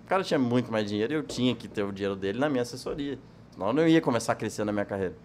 [0.06, 2.48] O cara tinha muito mais dinheiro e eu tinha que ter o dinheiro dele na
[2.48, 3.20] minha assessoria.
[3.52, 5.16] Senão eu não ia começar a crescer na minha carreira.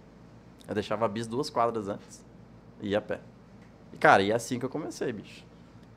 [0.67, 2.25] Eu deixava a bis duas quadras antes
[2.81, 3.21] e ia a pé.
[3.93, 5.45] E, cara, e é assim que eu comecei, bicho.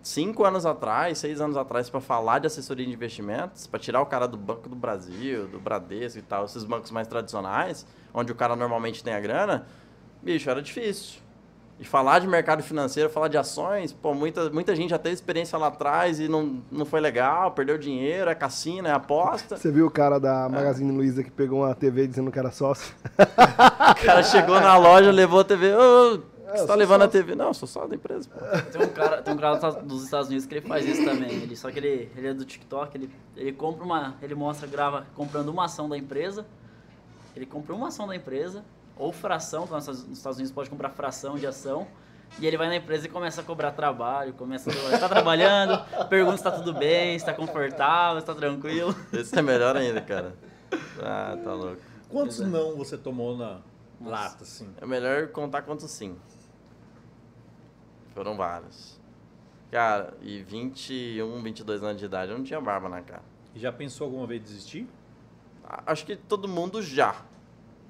[0.02, 4.06] Cinco anos atrás, seis anos atrás, para falar de assessoria de investimentos, para tirar o
[4.06, 8.36] cara do Banco do Brasil, do Bradesco e tal, esses bancos mais tradicionais, onde o
[8.36, 9.66] cara normalmente tem a grana,
[10.22, 11.25] bicho, era difícil.
[11.78, 15.58] E falar de mercado financeiro, falar de ações, pô, muita, muita gente já teve experiência
[15.58, 19.58] lá atrás e não, não foi legal, perdeu dinheiro, é cassino, é aposta.
[19.58, 20.20] Você viu o cara É.
[20.22, 22.96] da Magazine Luiza que pegou uma TV dizendo que era sócio?
[23.92, 25.74] O cara chegou na loja, levou a TV.
[25.74, 27.08] Ô, É, você tá levando a.
[27.08, 27.36] TV?
[27.36, 28.30] Não, eu sou só da empresa.
[28.30, 28.40] pô.
[28.72, 31.04] Tem um cara, tem um cara dos Estados- dos Estados Unidos que ele faz isso
[31.04, 31.30] também.
[31.32, 34.16] Ele, só que ele, ele é do TikTok, ele, ele compra uma.
[34.22, 36.46] Ele mostra, grava comprando uma ação da empresa.
[37.36, 38.64] Ele compra uma ação da empresa,
[38.98, 41.88] ou fração, que nos Estados- nos Estados Unidos pode comprar fração de ação.
[42.40, 45.80] E ele vai na empresa e começa a cobrar trabalho, começa a está trabalhando,
[46.10, 48.94] pergunta se está tudo bem, se está confortável, se está tranquilo.
[49.14, 50.36] Esse é melhor ainda, cara.
[51.02, 51.82] Ah, tá louco.
[52.10, 53.60] Quantos não você tomou na
[54.02, 54.68] lata, assim?
[54.82, 56.18] É melhor contar quantos sim.
[58.14, 59.00] Foram vários.
[59.72, 63.24] Cara, e 21, 22 anos de idade, eu não tinha barba na cara.
[63.54, 64.88] E já pensou alguma vez em desistir?
[65.86, 67.16] Acho que todo mundo já.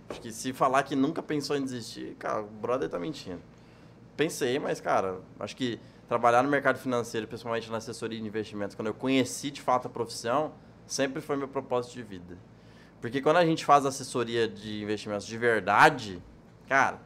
[0.10, 3.41] Acho que se falar que nunca pensou em desistir, cara, o brother tá mentindo.
[4.16, 8.88] Pensei, mas, cara, acho que trabalhar no mercado financeiro, principalmente na assessoria de investimentos, quando
[8.88, 10.53] eu conheci de fato a profissão,
[10.86, 12.38] sempre foi meu propósito de vida.
[13.01, 16.22] Porque quando a gente faz assessoria de investimentos de verdade,
[16.68, 16.99] cara,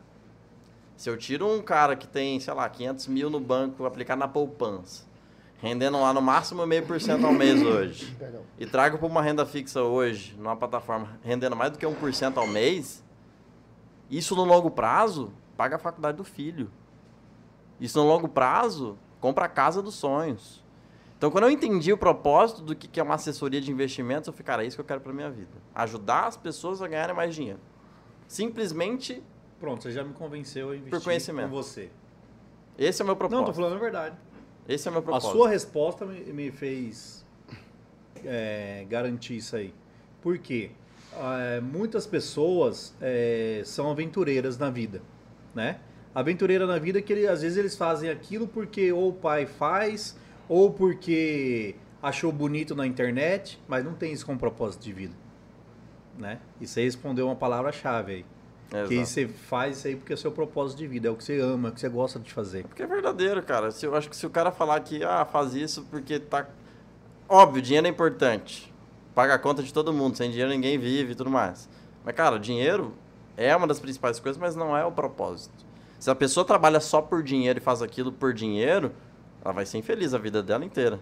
[0.95, 4.28] se eu tiro um cara que tem, sei lá, 500 mil no banco aplicado na
[4.28, 5.09] poupança,
[5.62, 8.16] rendendo lá no máximo meio por cento ao mês hoje,
[8.57, 12.47] e trago para uma renda fixa hoje, numa plataforma, rendendo mais do que 1% ao
[12.47, 13.03] mês,
[14.10, 16.72] isso no longo prazo paga a faculdade do filho.
[17.80, 20.64] Isso no longo prazo compra a casa dos sonhos.
[21.18, 24.34] Então, quando eu entendi o propósito do que que é uma assessoria de investimentos, eu
[24.34, 25.51] falei, cara, é isso que eu quero para minha vida.
[25.76, 27.60] Ajudar as pessoas a ganharem mais dinheiro.
[28.28, 29.22] Simplesmente,
[29.60, 31.49] Pronto, você já me convenceu a investir Por conhecimento.
[31.49, 31.91] com você.
[32.78, 33.39] esse é o meu propósito.
[33.41, 34.16] Não, tô falando a verdade.
[34.70, 35.32] Esse é o meu A propósito.
[35.32, 37.26] sua resposta me, me fez
[38.24, 39.74] é, garantir isso aí.
[40.22, 40.70] Por quê?
[41.17, 45.01] É, muitas pessoas é, são aventureiras na vida,
[45.55, 45.80] né?
[46.13, 50.15] Aventureira na vida que ele- às vezes eles fazem aquilo porque ou o pai faz,
[50.47, 55.13] ou porque achou bonito na internet, mas não tem isso como propósito de vida,
[56.17, 56.39] né?
[56.61, 58.26] E você respondeu uma palavra-chave aí.
[58.70, 59.05] Que Exato.
[59.07, 61.39] você faz isso aí porque é o seu propósito de vida, é o que você
[61.39, 62.63] ama, é o que você gosta de fazer.
[62.65, 63.72] Porque é verdadeiro, cara.
[63.72, 66.47] Se, eu acho que se o cara falar que ah, faz isso porque tá.
[67.28, 68.72] Óbvio, dinheiro é importante.
[69.15, 70.15] Paga a conta de todo mundo.
[70.15, 71.67] Sem dinheiro ninguém vive e tudo mais.
[72.05, 72.93] Mas, cara, dinheiro
[73.36, 75.65] é uma das principais coisas, mas não é o propósito.
[75.99, 78.91] Se a pessoa trabalha só por dinheiro e faz aquilo por dinheiro,
[79.43, 80.99] ela vai ser infeliz a vida dela inteira.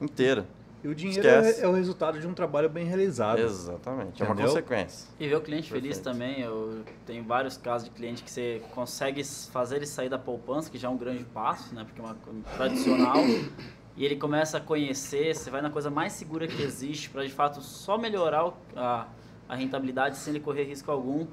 [0.00, 0.46] Inteira.
[0.86, 3.40] E o dinheiro é, é o resultado de um trabalho bem realizado.
[3.40, 4.22] Exatamente.
[4.22, 4.52] É uma Entendeu?
[4.52, 5.08] consequência.
[5.18, 6.04] E ver o cliente feliz Perfeito.
[6.04, 10.70] também, eu tenho vários casos de cliente que você consegue fazer ele sair da poupança,
[10.70, 11.82] que já é um grande passo, né?
[11.82, 13.16] Porque é uma coisa tradicional.
[13.96, 17.32] E ele começa a conhecer, você vai na coisa mais segura que existe para de
[17.32, 19.08] fato só melhorar a,
[19.48, 21.26] a rentabilidade sem ele correr risco algum.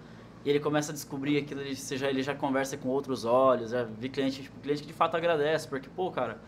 [0.44, 3.84] E ele começa a descobrir aquilo, ele, já, ele já conversa com outros olhos, já
[3.84, 6.40] vi cliente, tipo, cliente que de fato agradece, porque, pô, cara,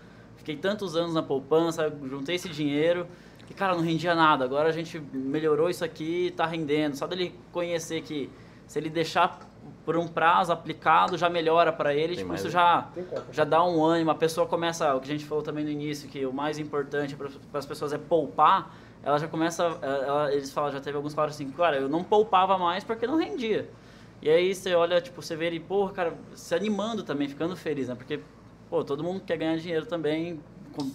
[0.45, 3.07] fiquei tantos anos na poupança, juntei esse dinheiro,
[3.47, 4.45] que, cara, não rendia nada.
[4.45, 6.95] Agora a gente melhorou isso aqui e tá rendendo.
[6.95, 8.29] Só dele conhecer que
[8.67, 9.39] se ele deixar
[9.83, 12.15] por um prazo aplicado, já melhora para ele.
[12.15, 12.87] Tipo, isso já,
[13.31, 14.11] já dá um ânimo.
[14.11, 17.15] A pessoa começa, o que a gente falou também no início, que o mais importante
[17.15, 17.27] para
[17.59, 18.75] as pessoas é poupar.
[19.03, 22.03] Ela já começa, ela- eles falam, já teve alguns que falaram assim, cara, eu não
[22.03, 23.67] poupava mais porque não rendia.
[24.21, 27.87] E aí você olha, tipo, você vê ele, porra, cara, se animando também, ficando feliz,
[27.89, 27.93] né?
[27.95, 28.19] Porque,
[28.69, 30.39] pô, todo mundo quer ganhar dinheiro também,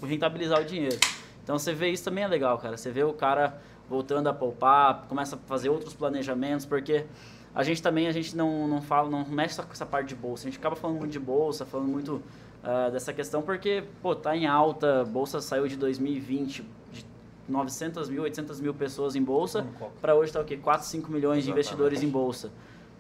[0.03, 0.99] rentabilizar o dinheiro.
[1.43, 2.77] Então você vê isso também é legal, cara.
[2.77, 7.07] Você vê o cara voltando a poupar, começa a fazer outros planejamentos, porque
[7.55, 10.15] a gente também, a gente não, não fala, não mexe só com essa parte de
[10.15, 10.47] bolsa.
[10.47, 12.23] A gente acaba falando muito de bolsa, falando muito
[12.63, 17.07] ah, dessa questão, porque, pô, tá em alta, bolsa saiu de 2020 de
[17.49, 19.67] 900 mil, 800 mil pessoas em bolsa,
[20.01, 20.59] para hoje tá o quê?
[20.59, 21.53] 4, 5 milhões de Exatamente.
[21.53, 22.51] investidores em bolsa.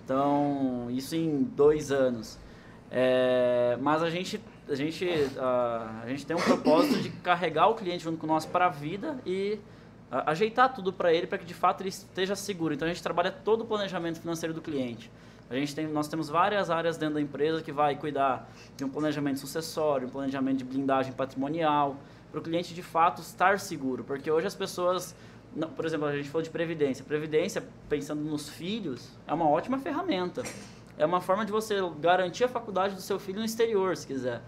[0.05, 2.39] Então, isso em dois anos.
[2.91, 4.41] É, mas a gente,
[4.71, 5.07] a, gente,
[5.39, 8.69] ah, a gente tem um propósito de carregar o cliente junto com nós para a
[8.69, 9.59] vida e
[10.11, 12.73] ah, ajeitar tudo para ele para que de fato ele esteja seguro.
[12.75, 15.11] Então a gente trabalha todo o planejamento financeiro do cliente.
[15.51, 18.89] A gente tem, nós temos várias áreas dentro da empresa que vai cuidar de um
[18.89, 21.97] planejamento sucessório, um planejamento de blindagem patrimonial,
[22.31, 24.05] para o cliente de fato estar seguro.
[24.05, 25.13] Porque hoje as pessoas,
[25.57, 27.05] não- por exemplo, a gente falou de previdência.
[27.05, 30.45] Previdência, pensando nos filhos, é uma ótima ferramenta.
[30.97, 34.41] É uma forma de você garantir a faculdade do seu filho no exterior, se quiser.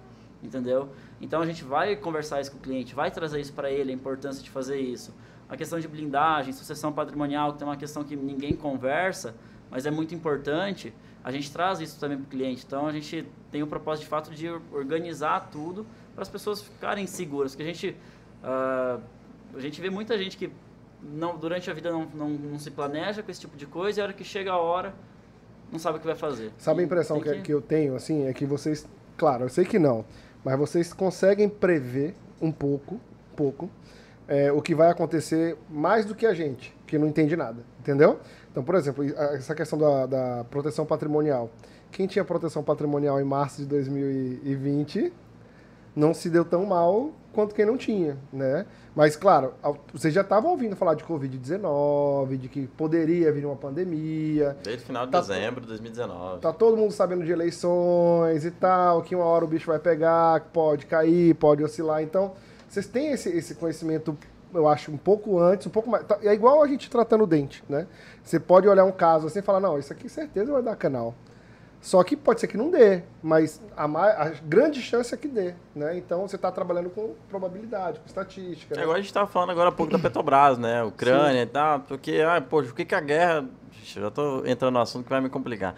[0.43, 0.89] Entendeu?
[1.21, 3.95] Então a gente vai conversar isso com o cliente, vai trazer isso para ele, a
[3.95, 5.15] importância de fazer isso.
[5.49, 9.35] A questão de blindagem, sucessão patrimonial, que tem uma questão que ninguém conversa,
[9.71, 12.65] mas é muito importante, a gente traz isso também para o cliente.
[12.67, 17.07] Então a gente tem o propósito de fato de organizar tudo para as pessoas ficarem
[17.07, 17.53] seguras.
[17.53, 17.97] Porque a gente,
[18.43, 18.99] ah,
[19.55, 20.51] a gente vê muita gente que
[21.03, 24.03] não, durante a vida não, não, não se planeja com esse tipo de coisa e
[24.03, 24.95] a hora que chega a hora
[25.71, 26.53] não sabe o que vai fazer.
[26.59, 28.87] Sabe a impressão tem que, que eu tenho, assim, é que vocês,
[29.17, 30.05] claro, eu sei que não,
[30.45, 33.01] mas vocês conseguem prever um pouco,
[33.37, 33.71] pouco,
[34.27, 38.19] é, o que vai acontecer mais do que a gente, que não entende nada, entendeu?
[38.51, 41.51] Então, por exemplo, essa questão da, da proteção patrimonial.
[41.91, 45.13] Quem tinha proteção patrimonial em março de 2020
[45.95, 48.67] não se deu tão mal quanto quem não tinha, né?
[48.95, 49.55] Mas, claro,
[49.93, 54.87] vocês já estavam ouvindo falar de Covid-19, de que poderia vir uma pandemia, Desde o
[54.87, 56.41] final de Tá- dezembro de 2019.
[56.41, 60.41] Tá todo mundo sabendo de eleições e tal, que uma hora o bicho vai pegar,
[60.41, 62.03] que pode cair, pode oscilar.
[62.03, 62.33] Então,
[62.69, 64.17] vocês têm esse, esse conhecimento,
[64.53, 66.05] eu acho, um pouco antes, um pouco mais.
[66.07, 67.87] tá- É igual a gente tratando o dente, né?
[68.23, 71.15] Você pode olhar um caso assim e falar, não, isso aqui certeza vai dar canal.
[71.83, 75.53] Só que pode ser que não dê, mas a, a grande chance é que dê,
[75.75, 75.99] né?
[75.99, 78.75] Então você está trabalhando com probabilidade, com estatística.
[78.75, 78.83] É né?
[78.85, 80.85] igual a gente estava falando agora há pouco da Petrobras, né?
[80.85, 83.45] Ucrânia e tal, porque, ah, poxa, o que que a guerra...
[83.85, 85.75] Já tô entrando no assunto que vai me complicar.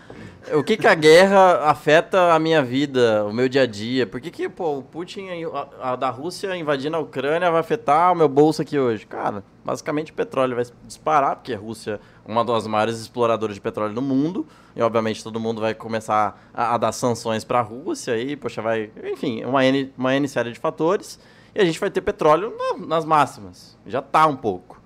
[0.52, 4.06] O que que a guerra afeta a minha vida, o meu dia a dia?
[4.06, 5.28] Por que que, pô, o Putin,
[5.80, 9.06] a, a da Rússia invadindo a Ucrânia vai afetar o meu bolso aqui hoje?
[9.06, 13.60] Cara, basicamente o petróleo vai disparar, porque a Rússia é uma das maiores exploradoras de
[13.60, 14.46] petróleo do mundo,
[14.76, 18.60] e obviamente todo mundo vai começar a, a dar sanções para a Rússia e, poxa,
[18.60, 18.90] vai...
[19.12, 21.18] Enfim, uma N, uma N série de fatores.
[21.54, 23.78] E a gente vai ter petróleo na- nas máximas.
[23.86, 24.82] Já tá um pouco.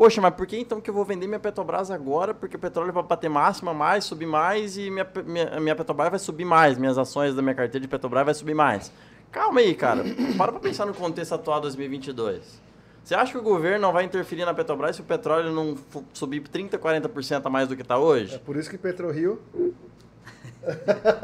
[0.00, 2.32] Poxa, mas por que então que eu vou vender minha Petrobras agora?
[2.32, 6.18] Porque o petróleo vai bater máxima mais, subir mais e minha, minha, minha Petrobras vai
[6.18, 6.78] subir mais.
[6.78, 8.90] Minhas ações da minha carteira de Petrobras vai subir mais.
[9.30, 10.02] Calma aí, cara.
[10.38, 12.62] Para pra pensar no contexto atual 2022.
[13.04, 15.76] Você acha que o governo não vai interferir na Petrobras se o petróleo não
[16.14, 18.38] subir 30, 40% a mais do que está É hoje?
[18.38, 19.38] por isso que PetroRio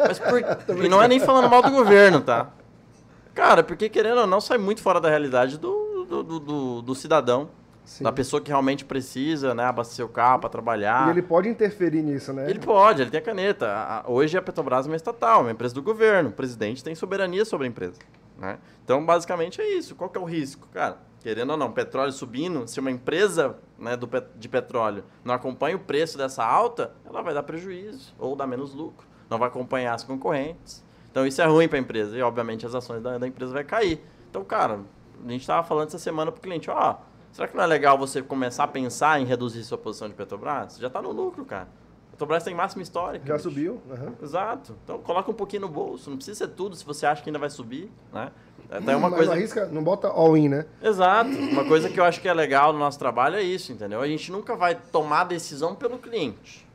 [0.07, 0.39] Mas por...
[0.85, 2.51] E não é nem falando mal do governo, tá?
[3.35, 6.95] Cara, porque querendo ou não, sai muito fora da realidade do, do, do, do- do
[6.95, 7.49] cidadão.
[7.87, 8.03] Sim.
[8.03, 9.65] Da pessoa que realmente precisa, né?
[9.65, 11.07] Abastecer o carro para trabalhar.
[11.07, 12.51] E ele pode interferir nisso, né?
[12.51, 14.03] Ele pode, ele tem a caneta.
[14.09, 16.31] Hoje a Petrobras é uma estatal, uma empresa do governo.
[16.31, 18.01] O presidente tem soberania sobre a empresa.
[18.37, 18.59] Né?
[18.85, 19.95] Então, basicamente é isso.
[19.95, 20.67] Qual que é o risco?
[20.75, 25.77] Cara, querendo ou não, petróleo subindo, se uma empresa né, do, de petróleo não acompanha
[25.77, 29.07] o preço dessa alta, ela vai dar prejuízo ou dar menos lucro.
[29.31, 30.85] Não vai acompanhar as concorrentes.
[31.09, 32.19] Então, isso é ruim para a empresa.
[32.19, 34.05] E, obviamente, as ações da, da empresa vai cair.
[34.29, 34.81] Então, cara,
[35.25, 36.97] a gente estava falando essa semana para o cliente, ó,
[37.37, 40.73] será que não é legal você começar a pensar em reduzir sua posição de Petrobras?
[40.73, 41.69] Você já está no lucro, cara.
[42.11, 43.27] Petrobras tem máxima histórica.
[43.27, 43.43] Já bicho.
[43.51, 43.83] subiu.
[43.91, 44.15] aham.
[44.23, 44.75] Exato.
[44.83, 46.09] Então coloca um pouquinho no bolso.
[46.09, 48.33] Não precisa ser tudo se você acha que ainda vai subir, né?
[48.71, 49.27] Até uma Mas coisa.
[49.33, 50.65] não arrisca, não bota all-in, né?
[50.83, 51.29] Exato.
[51.31, 54.01] Uma coisa que eu acho que é legal no nosso trabalho é isso, entendeu?
[54.01, 56.67] A gente nunca vai tomar decisão pelo cliente.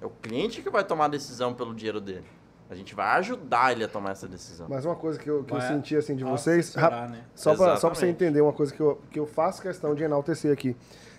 [0.00, 2.24] É o cliente que vai tomar a decisão pelo dinheiro dele.
[2.72, 4.66] A gente vai ajudar ele a tomar essa decisão.
[4.68, 7.24] Mas uma coisa que eu, que eu senti assim de vocês, rap- né?
[7.34, 10.02] só para só pra você entender uma coisa que eu, que eu faço questão de
[10.02, 10.74] enaltecer aqui,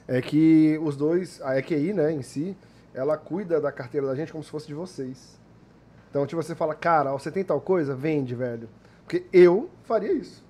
[0.07, 2.57] é que os dois, a EQI, né, em si,
[2.93, 5.39] ela cuida da carteira da gente como se fosse de vocês.
[6.09, 7.95] Então, tipo, você fala, cara, você tem tal coisa?
[7.95, 8.67] Vende, velho.
[9.05, 10.43] Porque eu faria isso.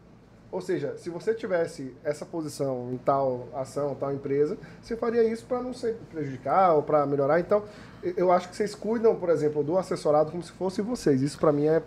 [0.54, 5.44] Ou seja, se você tivesse essa posição em tal ação, tal empresa, você faria isso
[5.48, 7.40] para não se prejudicar ou para melhorar.
[7.40, 7.64] Então,
[8.04, 11.24] eu- acho que vocês cuidam, por exemplo, do assessorado como se fosse vocês.
[11.24, 11.82] Isso para mim é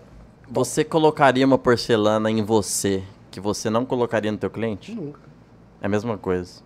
[0.50, 4.92] Você colocaria uma porcelana em você que você não colocaria no teu cliente?
[4.96, 5.20] nunca.
[5.80, 6.60] É a mesma coisa.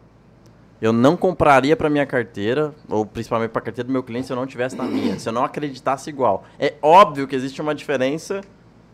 [0.80, 4.32] Eu não compraria para minha carteira, ou principalmente para a carteira do meu cliente, se
[4.32, 6.44] eu não tivesse na minha, se eu não acreditasse igual.
[6.59, 8.40] É óbvio que existe uma diferença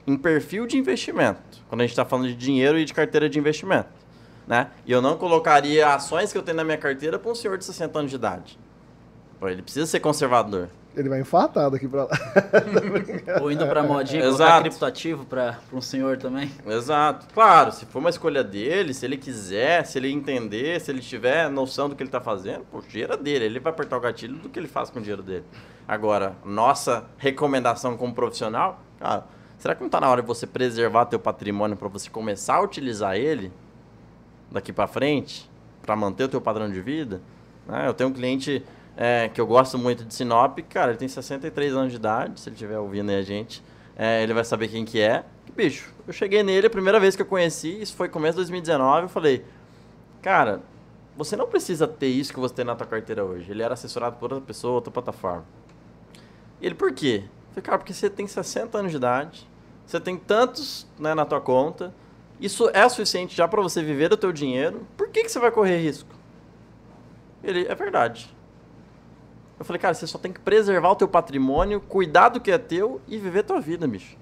[0.09, 3.39] em perfil de investimento, quando a gente está falando de dinheiro e de carteira de
[3.39, 3.89] investimento.
[4.47, 4.69] Né?
[4.87, 7.65] E eu não colocaria ações que eu tenho na minha carteira para um senhor de
[7.65, 8.59] 60 anos de idade.
[9.41, 10.69] Pô, ele precisa ser conservador.
[10.97, 12.11] Ele vai infartar daqui pra lá.
[13.43, 14.37] Ou indo pra modinha, Exato.
[14.39, 16.51] colocar criptativo pra, pra um senhor também.
[16.67, 17.27] Exato.
[17.35, 21.51] Claro, se for uma escolha dele, se ele quiser, se ele entender, se ele tiver
[21.51, 23.45] noção do que ele está fazendo, pô, o dinheiro é dele.
[23.45, 25.45] Ele vai apertar o gatilho do que ele faz com o dinheiro dele.
[25.87, 29.27] Agora, nossa recomendação como profissional, cara,
[29.67, 32.63] será que não está na hora de você preservar teu patrimônio para você começar a
[32.63, 33.53] utilizar ele
[34.49, 35.51] daqui para frente,
[35.83, 37.21] para manter o teu padrão de vida?
[37.67, 37.89] Né?
[37.89, 38.65] Eu tenho um cliente
[38.97, 42.49] é, que eu gosto muito de Sinop, cara, ele tem 63 anos de idade, se
[42.49, 43.61] ele estiver ouvindo aí a gente,
[43.97, 45.25] é, ele vai saber quem que é.
[45.57, 49.03] Bicho, eu cheguei nele a primeira vez que eu conheci, isso foi começo de 2019,
[49.03, 49.45] eu falei,
[50.23, 50.61] cara,
[51.17, 53.51] você não precisa ter isso que você tem na tua carteira hoje.
[53.51, 55.45] Ele era assessorado por outra pessoa, outra plataforma.
[56.63, 57.25] Ele, por quê?
[57.25, 59.49] Eu falei, cara, porque você tem 60 anos de idade,
[59.87, 61.95] você tem tantos né, na tua conta,
[62.41, 65.51] isso é suficiente já para você viver do teu dinheiro, por que, que você vai
[65.51, 66.11] correr risco?
[67.43, 68.35] Ele, é verdade.
[69.59, 72.59] Eu falei, cara, você só tem que preservar o teu patrimônio, cuidar do que é
[72.59, 74.17] teu e viver tua vida, bicho.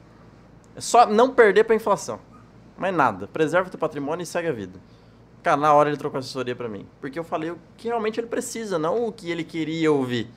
[0.77, 2.21] É só não perder pra inflação.
[2.77, 3.27] Mais nada.
[3.27, 4.79] Preserva o teu patrimônio e segue a vida.
[5.43, 6.87] Cara, na hora ele trocou assessoria pra mim.
[7.01, 10.31] Porque eu falei o que realmente ele precisa, não o que ele queria ouvir.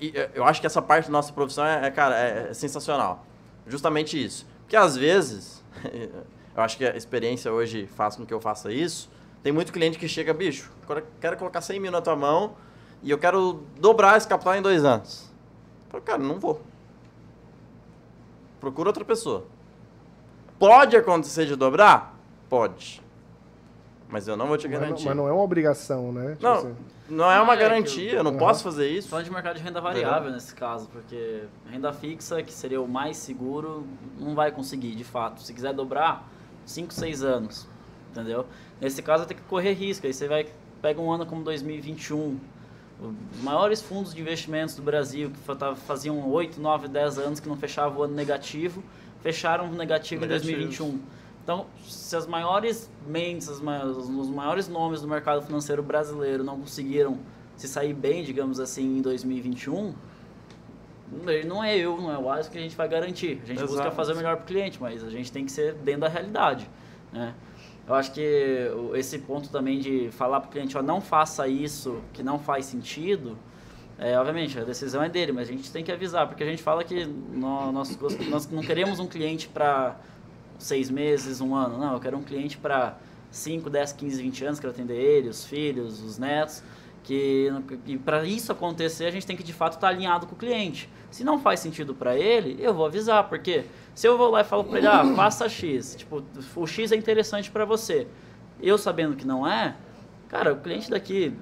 [0.00, 3.24] E, eu acho que essa parte da nossa profissão é, é, cara, é, é sensacional.
[3.66, 4.46] Justamente isso.
[4.62, 5.62] Porque às vezes,
[6.54, 9.10] eu acho que a experiência hoje faz com que eu faça isso.
[9.42, 10.70] Tem muito cliente que chega, bicho,
[11.20, 12.56] quero colocar 100 mil na tua mão
[13.02, 15.30] e eu quero dobrar esse capital em dois anos.
[15.86, 16.60] Eu falo, cara, não vou.
[18.60, 19.44] Procura outra pessoa.
[20.58, 22.18] Pode acontecer de dobrar?
[22.48, 23.02] Pode.
[24.08, 25.04] Mas eu não vou te Mas não, garantir.
[25.06, 26.32] mas não é uma obrigação, né?
[26.32, 26.76] Tipo Não, assim,
[27.08, 28.38] não é uma Não, é garantia, eu não Aham.
[28.38, 29.08] posso fazer isso.
[29.08, 33.16] Falando de mercado de renda variável nesse caso, porque renda fixa, que seria o mais
[33.16, 33.84] seguro,
[34.18, 35.42] não vai conseguir, de fato.
[35.42, 36.28] Se quiser dobrar,
[36.64, 37.66] 5, 6 anos,
[38.12, 38.46] entendeu?
[38.80, 40.06] Nesse caso, tem que correr risco.
[40.06, 40.46] Aí você vai,
[40.80, 42.38] pega um ano como 2021,
[43.00, 47.56] os maiores fundos de investimentos do Brasil, que faziam 8, 9, 10 anos que não
[47.56, 48.82] fechavam o ano negativo,
[49.20, 50.56] fecharam negativo em Negativos.
[50.78, 51.00] 2021.
[51.46, 56.58] Então, se as maiores mentes, as ma- os maiores nomes do mercado financeiro brasileiro não
[56.58, 57.18] conseguiram
[57.56, 59.94] se sair bem, digamos assim, em 2021,
[61.24, 63.40] ele não é eu, não é o Alisson que a gente vai garantir.
[63.44, 63.94] A gente busca Exato.
[63.94, 66.68] fazer o melhor para o cliente, mas a gente tem que ser dentro da realidade.
[67.12, 67.32] Né?
[67.86, 72.00] Eu acho que esse ponto também de falar para o cliente, ó, não faça isso
[72.12, 73.38] que não faz sentido,
[74.00, 76.60] é, obviamente, a decisão é dele, mas a gente tem que avisar, porque a gente
[76.60, 79.94] fala que nó- nós, gost- nós não queremos um cliente para
[80.58, 81.78] seis meses, um ano.
[81.78, 82.96] Não, eu quero um cliente para
[83.30, 86.62] 5, 10, 15, 20 anos, quero atender ele, os filhos, os netos,
[87.02, 87.52] Que
[88.04, 90.88] para isso acontecer, a gente tem que de fato estar alinhado com o cliente.
[91.10, 94.44] Se não faz sentido para ele, eu vou avisar, porque se eu vou lá e
[94.44, 96.22] falo para ele, ah, faça X, tipo,
[96.56, 98.08] o X é interessante para você.
[98.60, 99.76] Eu sabendo que não é,
[100.28, 101.32] cara, o cliente daqui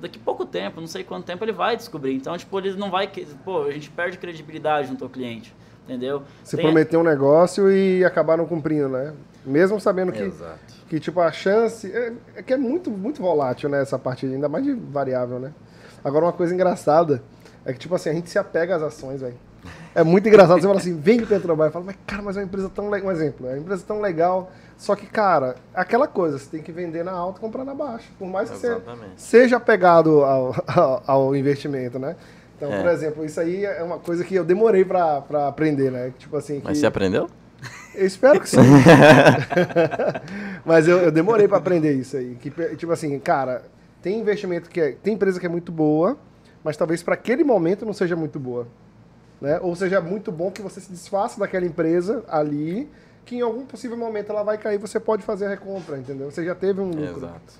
[0.00, 2.14] daqui pouco tempo, não sei quanto tempo ele vai descobrir.
[2.14, 3.10] Então, tipo, ele não vai,
[3.44, 5.54] pô, a gente perde credibilidade junto ao cliente,
[5.86, 6.22] entendeu?
[6.42, 6.64] Se Tem...
[6.64, 9.12] prometer um negócio e acabar não cumprindo, né?
[9.44, 10.58] Mesmo sabendo que Exato.
[10.88, 14.48] que tipo a chance é, é, que é muito muito volátil né essa parte ainda
[14.48, 15.52] mais de variável né?
[16.04, 17.22] Agora uma coisa engraçada
[17.64, 19.36] é que tipo assim a gente se apega às ações velho.
[19.94, 22.46] É muito engraçado você fala assim vem de Petrobras fala mas cara mas é uma
[22.46, 24.50] empresa tão legal um exemplo é uma empresa tão legal.
[24.76, 28.08] Só que cara aquela coisa você tem que vender na alta e comprar na baixa.
[28.18, 29.12] Por mais que Exatamente.
[29.16, 32.16] você seja apegado ao, ao, ao investimento né
[32.56, 32.82] então é.
[32.82, 36.60] por exemplo isso aí é uma coisa que eu demorei para aprender né tipo assim
[36.64, 37.28] mas você aprendeu
[37.94, 38.58] eu espero que sim.
[40.64, 42.36] Mas eu, eu demorei para aprender isso aí.
[42.36, 43.64] Que, tipo assim, cara,
[44.02, 46.18] tem investimento que é, tem empresa que é muito boa,
[46.62, 48.68] mas talvez para aquele momento não seja muito boa.
[49.40, 49.58] Né?
[49.60, 52.88] Ou seja muito bom que você se desfaça daquela empresa ali,
[53.24, 56.30] que em algum possível momento ela vai cair, você pode fazer a recompra, entendeu?
[56.30, 57.16] Você já teve um lucro.
[57.16, 57.54] Exato.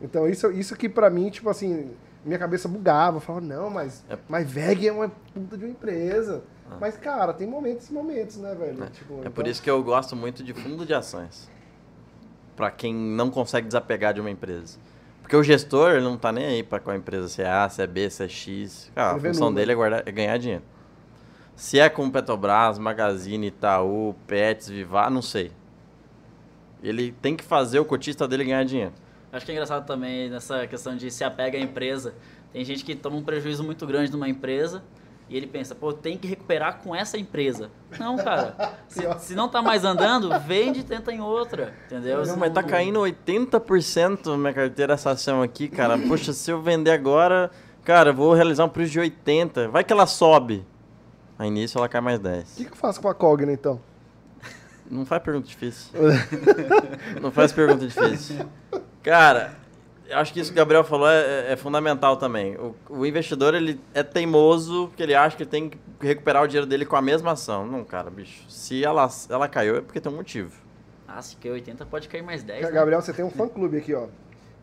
[0.00, 1.90] Então isso, isso que para mim, tipo assim,
[2.24, 4.18] minha cabeça bugava, eu falava, não, mas, é.
[4.28, 6.42] mas VEG é uma puta de uma empresa.
[6.70, 6.76] Ah.
[6.80, 8.84] Mas, cara, tem momentos e momentos, né, velho?
[8.84, 9.32] É, tipo, é então...
[9.32, 11.50] por isso que eu gosto muito de fundo de ações.
[12.56, 14.78] Para quem não consegue desapegar de uma empresa.
[15.22, 17.82] Porque o gestor, ele não tá nem aí para qual empresa, se é A, se
[17.82, 18.90] é B, se é X.
[18.94, 20.64] Cara, a função dele é, guardar, é ganhar dinheiro.
[21.54, 25.52] Se é com Petrobras, Magazine, Itaú, Pets, Vivar, não sei.
[26.82, 28.92] Ele tem que fazer o cotista dele ganhar dinheiro.
[29.32, 32.14] Acho que é engraçado também nessa questão de se apega à empresa.
[32.52, 34.82] Tem gente que toma um prejuízo muito grande numa empresa
[35.28, 37.70] e ele pensa, pô, tem que recuperar com essa empresa.
[37.98, 38.76] Não, cara.
[38.88, 41.74] se, se, não tá mais andando, vende e tenta em outra.
[41.86, 42.24] Entendeu?
[42.24, 45.98] Não, mas tá caindo 80% minha carteira essa ação aqui, cara.
[46.08, 47.50] Poxa, se eu vender agora,
[47.84, 49.68] cara, vou realizar um preço de 80.
[49.68, 50.66] Vai que ela sobe.
[51.38, 52.52] Aí nisso ela cai mais 10.
[52.52, 53.78] O que, que eu faço com a Cogna, então?
[54.90, 55.92] Não faz pergunta difícil.
[57.20, 58.46] não faz pergunta difícil.
[59.08, 59.52] Cara,
[60.12, 62.56] acho que isso que o Gabriel falou é, é, é fundamental também.
[62.56, 66.66] O, o, investidor ele é teimoso porque ele acha que tem que recuperar o dinheiro
[66.66, 67.66] dele com a mesma ação.
[67.66, 68.44] Não, cara, bicho.
[68.50, 70.52] Se ela, ela caiu é porque tem um motivo.
[71.08, 72.66] Ah, se caiu 80 pode cair mais 10.
[72.66, 72.70] Né?
[72.70, 74.08] Gabriel, você tem um fã-clube aqui, ó.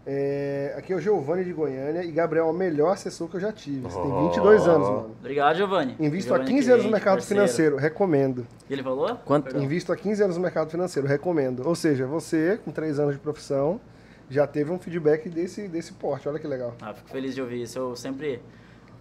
[0.05, 3.41] É, aqui é o Giovanni de Goiânia e Gabriel é o melhor assessor que eu
[3.41, 3.79] já tive.
[3.79, 5.15] Você tem 22 anos, mano.
[5.19, 5.95] Obrigado, Giovanni.
[5.99, 7.41] Invisto Giovanni há 15 anos no mercado parceiro.
[7.41, 8.45] financeiro, recomendo.
[8.69, 9.15] E ele falou?
[9.25, 9.57] Quanto?
[9.57, 11.67] Invisto há 15 anos no mercado financeiro, recomendo.
[11.67, 13.81] Ou seja, você, com 3 anos de profissão,
[14.29, 16.27] já teve um feedback desse, desse porte.
[16.27, 16.75] Olha que legal.
[16.81, 17.77] Ah, fico feliz de ouvir isso.
[17.77, 18.41] Eu sempre.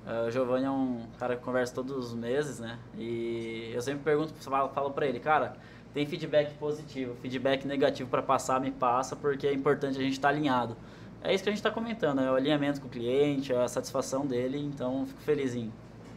[0.07, 2.79] Uh, o Giovanni é um cara que conversa todos os meses, né?
[2.97, 5.57] E eu sempre pergunto, falo, falo pra ele, cara,
[5.95, 10.29] tem feedback positivo, feedback negativo para passar, me passa, porque é importante a gente estar
[10.29, 10.77] tá alinhado.
[11.23, 14.27] É isso que a gente está comentando, é o alinhamento com o cliente, a satisfação
[14.27, 15.73] dele, então fico felizinho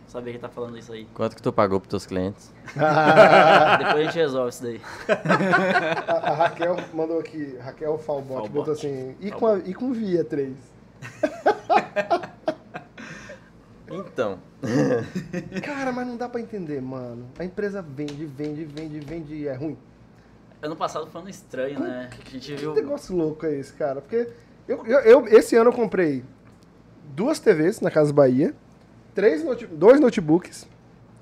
[0.08, 1.06] saber que tá falando isso aí.
[1.14, 2.52] Quanto que tu pagou pros teus clientes?
[2.74, 4.82] Depois a gente resolve isso daí.
[6.08, 8.50] A, a Raquel mandou aqui, Raquel Falbot, Falbot.
[8.50, 10.56] botou assim, e com, a, e com Via 3?
[13.90, 14.40] Então.
[15.64, 17.30] Cara, mas não dá pra entender, mano.
[17.38, 19.78] A empresa vende, vende, vende, vende e é ruim.
[20.62, 22.10] Ano passado foi um estranho, né?
[22.12, 22.74] Que, a gente que viu...
[22.74, 24.02] negócio louco é esse, cara?
[24.02, 24.30] Porque
[24.68, 26.24] eu, eu, eu, esse ano eu comprei
[27.16, 28.54] duas TVs na Casa Bahia
[29.18, 30.68] três note dois notebooks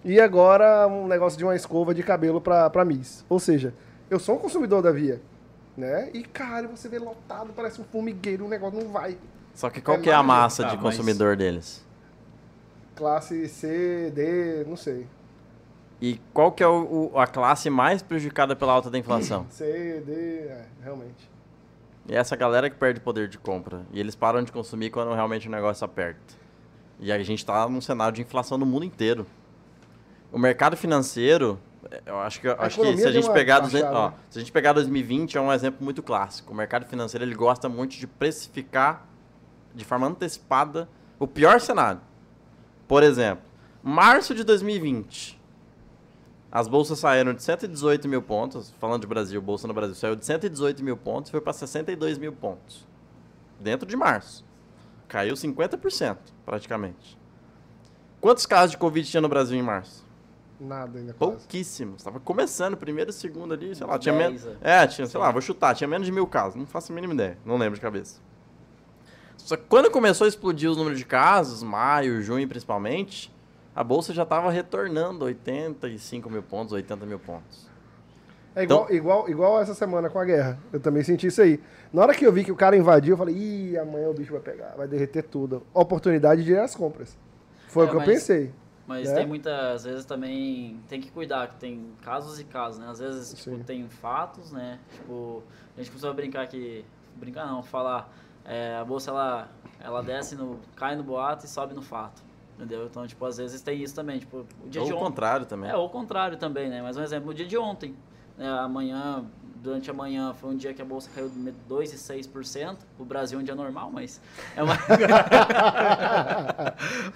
[0.04, 3.24] e agora um negócio de uma escova de cabelo pra, pra Miss.
[3.30, 3.74] Ou seja,
[4.10, 5.22] eu sou um consumidor da Via,
[5.78, 6.10] né?
[6.14, 9.18] E, cara, você vê lotado, parece um formigueiro, o negócio não vai.
[9.54, 11.38] Só que qual é que é a massa de consumidor mas...
[11.38, 11.86] deles?
[12.98, 15.08] Classe C, D, não sei.
[16.02, 19.48] E qual que é o, o, a classe mais prejudicada pela alta da inflação?
[19.50, 20.14] C, D,
[20.50, 21.32] é, realmente.
[22.10, 23.84] E essa galera que perde poder de compra.
[23.93, 26.45] E eles param de consumir quando realmente o negócio aperta.
[27.00, 29.26] E a gente está num cenário de inflação no mundo inteiro.
[30.32, 31.60] O mercado financeiro,
[32.06, 35.38] eu acho que, acho que se a gente pegar ó, se a gente pegar 2020
[35.38, 36.52] é um exemplo muito clássico.
[36.52, 39.06] O mercado financeiro ele gosta muito de precificar
[39.74, 40.88] de forma antecipada
[41.20, 42.02] o pior cenário.
[42.88, 43.43] Por exemplo,
[43.84, 45.39] março de 2020,
[46.52, 50.26] as bolsas saíram de 118 mil pontos, falando de Brasil, bolsa no Brasil saiu de
[50.26, 52.88] 118 mil pontos e foi para 62 mil pontos.
[53.60, 54.45] Dentro de março.
[55.16, 57.18] Caiu 50%, praticamente.
[58.20, 60.05] Quantos casos de Covid tinha no Brasil em março?
[60.59, 61.13] Nada ainda.
[61.13, 62.01] Pouquíssimos.
[62.01, 64.45] Estava começando, primeiro, segundo ali, sei lá, tinha menos.
[64.45, 64.84] É.
[64.84, 66.55] é, tinha, sei lá, vou chutar, tinha menos de mil casos.
[66.55, 68.20] Não faço a mínima ideia, não lembro de cabeça.
[69.38, 73.34] Só que quando começou a explodir os números de casos, maio, junho principalmente,
[73.74, 77.70] a bolsa já estava retornando 85 mil pontos, 80 mil pontos.
[78.56, 80.58] É igual, igual, igual essa semana com a guerra.
[80.72, 81.60] Eu também senti isso aí.
[81.91, 84.32] Na hora que eu vi que o cara invadiu, eu falei, ih, amanhã o bicho
[84.32, 85.62] vai pegar, vai derreter tudo.
[85.74, 87.18] Oportunidade de ir às compras.
[87.68, 88.51] Foi É, o que eu mas- pensei.
[88.88, 89.16] Mas né?
[89.16, 92.88] tem muitas vezes também tem que cuidar, que tem casos e casos, né?
[92.88, 93.64] Às vezes, tipo, Sim.
[93.64, 94.80] tem fatos, né?
[94.93, 95.41] Tipo,
[95.76, 96.86] a gente costuma brincar que.
[97.16, 98.14] Brincar não, falar.
[98.45, 99.49] é, a bolsa ela,
[99.80, 100.60] ela desce no.
[100.76, 102.22] cai no boato e sobe no fato.
[102.56, 102.86] Entendeu?
[102.86, 104.20] Então, tipo, às vezes tem isso também.
[104.20, 105.06] Tipo, o dia Ou de o ontem.
[105.08, 105.70] contrário também.
[105.72, 106.82] É, ou o contrário também, né?
[106.82, 107.95] Mas um exemplo, o dia de ontem.
[108.38, 108.47] Né?
[108.47, 109.25] Amanhã,
[109.55, 111.29] durante a manhã, foi um dia que a bolsa caiu
[111.69, 112.77] 2,6%.
[112.99, 114.21] O Brasil é um dia normal, mas.
[114.55, 114.75] É uma...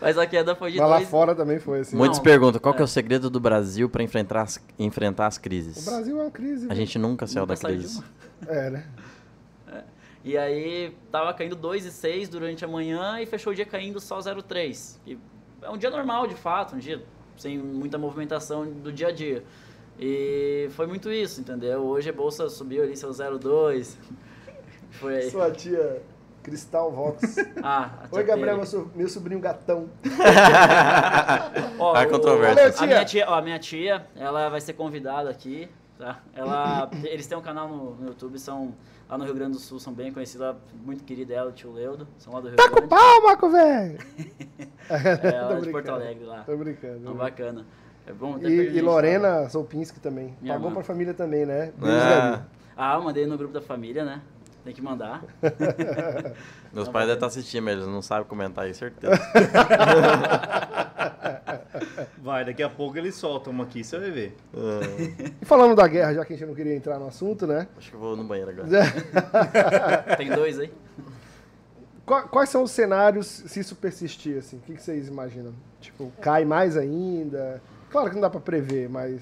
[0.01, 1.95] mas a queda foi de Mas lá 2, fora também foi assim.
[1.95, 2.85] Muitos perguntam qual que é é.
[2.85, 5.85] o segredo do Brasil para enfrentar as, enfrentar as crises.
[5.85, 6.67] O Brasil é uma crise.
[6.69, 8.03] A gente nunca saiu Nunca da crise.
[8.47, 8.85] É, né?
[10.23, 14.97] E aí tava caindo 2,6 durante a manhã e fechou o dia caindo só 0,3.
[15.07, 15.17] E
[15.61, 17.01] é um dia normal, de fato, um dia
[17.37, 19.43] sem muita movimentação do dia a dia.
[19.99, 21.81] E foi muito isso, entendeu?
[21.81, 23.95] Hoje a bolsa subiu ali seu 0,2.
[24.91, 25.29] Foi aí.
[25.29, 26.01] Sua tia
[26.41, 27.35] Cristal Vox.
[27.61, 29.89] Ah, a Oi, Gabriel, meu, meu sobrinho gatão.
[31.77, 32.81] Ó, Há o- controvérsias.
[32.81, 36.19] A minha tia, ó, a minha tia, ela vai ser convidada aqui, tá?
[36.33, 38.73] Ela, eles têm um canal no, no YouTube, são
[39.09, 41.71] lá no Rio Grande do Sul, são bem conhecidos, é muito querida ela, o tio
[41.73, 42.87] Leudo, são lá do Rio Tá com Grande.
[42.89, 43.99] pau, Marco, velho!
[44.89, 45.69] É, ela é de.
[45.69, 46.41] Porto Alegre lá.
[46.45, 46.97] Tô brincando.
[47.01, 47.63] Então, bacana.
[48.09, 50.35] É bom ter E, e Lorena Solpinski também.
[50.41, 50.75] Minha Pagou mãe.
[50.75, 51.65] pra família também, né?
[51.67, 51.71] É.
[52.31, 52.43] deve.
[52.75, 54.21] Ah, eu mandei no grupo da família, né?
[54.63, 55.23] Tem que mandar.
[56.73, 59.13] Meus Não, pais devem estar assistindo, mas eles não sabem comentar aí, certeza.
[62.21, 64.35] Vai, daqui a pouco eles soltam uma aqui, você vai ver.
[64.53, 67.67] Ah, E falando da guerra, já que a gente não queria entrar no assunto, né?
[67.77, 68.67] acho que eu vou no banheiro agora.
[70.17, 70.71] Tem dois aí?
[72.05, 74.57] Qua- Quais são os cenários se isso persistir, assim?
[74.57, 75.53] O que que vocês imaginam?
[75.79, 77.61] Tipo, cai mais ainda?
[77.89, 79.21] Claro que não dá pra prever, mas...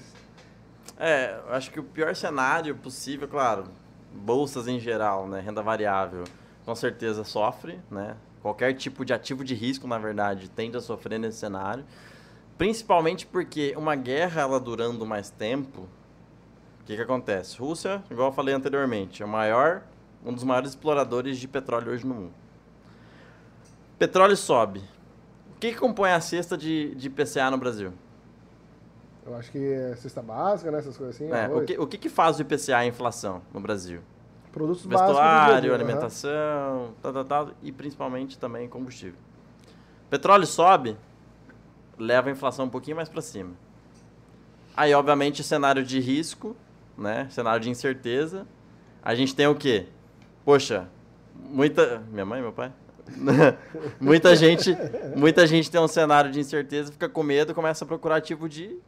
[0.98, 3.64] É, eu acho que o pior cenário possível, claro,
[4.12, 6.24] bolsas em geral, né, renda variável,
[6.64, 8.16] com certeza sofre, né?
[8.42, 11.84] Qualquer tipo de ativo de risco, na verdade, tende a sofrer nesse cenário.
[12.56, 15.88] Principalmente porque uma guerra ela durando mais tempo,
[16.80, 17.58] o que que acontece?
[17.58, 19.82] Rússia, igual eu falei anteriormente, é o maior,
[20.24, 22.34] um dos maiores exploradores de petróleo hoje no mundo.
[23.98, 24.80] Petróleo sobe.
[25.54, 27.92] O que, que compõe a cesta de, de PCA no Brasil?
[29.28, 30.78] Eu acho que é cesta básica, né?
[30.78, 31.30] Essas coisas assim.
[31.30, 34.00] É, o que, o que, que faz o IPCA a inflação no Brasil?
[34.50, 39.18] Produtos básicos do dia a Vestuário, alimentação, tal, tal, tal, e principalmente também combustível.
[40.08, 40.96] Petróleo sobe,
[41.98, 43.50] leva a inflação um pouquinho mais para cima.
[44.74, 46.56] Aí, obviamente, cenário de risco,
[46.96, 47.28] né?
[47.30, 48.46] Cenário de incerteza.
[49.02, 49.88] A gente tem o quê?
[50.42, 50.88] Poxa,
[51.34, 52.02] muita.
[52.10, 52.72] Minha mãe, meu pai?
[54.00, 54.76] muita gente,
[55.14, 58.78] muita gente tem um cenário de incerteza, fica com medo, começa a procurar ativo de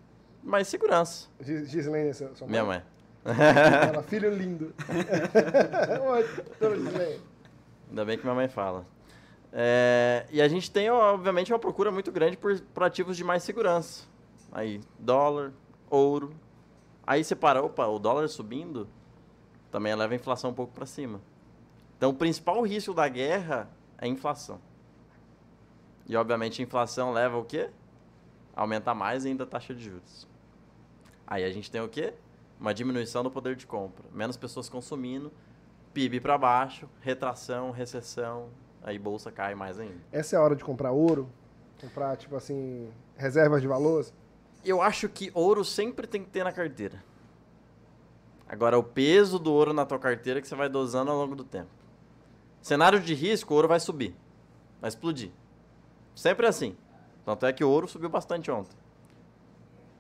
[0.43, 1.29] mais segurança.
[1.41, 2.83] Gis- Gislene, sua sua Minha mãe.
[3.25, 4.75] Ela, filho lindo.
[7.89, 8.87] Ainda bem que minha mãe fala.
[9.53, 13.43] É, e a gente tem, obviamente, uma procura muito grande por, por ativos de mais
[13.43, 14.05] segurança.
[14.53, 15.53] Aí, dólar,
[15.89, 16.33] ouro.
[17.07, 18.89] Aí você para, opa, o dólar subindo
[19.71, 21.21] também leva a inflação um pouco para cima.
[21.97, 23.69] Então, o principal risco da guerra
[23.99, 24.61] é a inflação.
[26.07, 27.69] E, obviamente, a inflação leva o quê?
[28.55, 30.27] Aumenta mais ainda a taxa de juros.
[31.31, 32.13] Aí a gente tem o quê?
[32.59, 34.05] Uma diminuição do poder de compra.
[34.13, 35.33] Menos pessoas consumindo,
[35.95, 38.49] PIB para baixo, retração, recessão,
[38.83, 40.01] aí bolsa cai mais ainda.
[40.11, 41.31] Essa é a hora de comprar ouro?
[41.81, 44.13] Comprar, tipo assim, reservas de valores?
[44.65, 47.03] Eu acho que ouro sempre tem que ter na carteira.
[48.49, 51.37] Agora, o peso do ouro na tua carteira é que você vai dosando ao longo
[51.37, 51.71] do tempo.
[52.61, 54.15] Cenário de risco, o ouro vai subir.
[54.81, 55.31] Vai explodir.
[56.15, 56.77] Sempre assim.
[57.25, 58.80] Tanto é que o ouro subiu bastante ontem.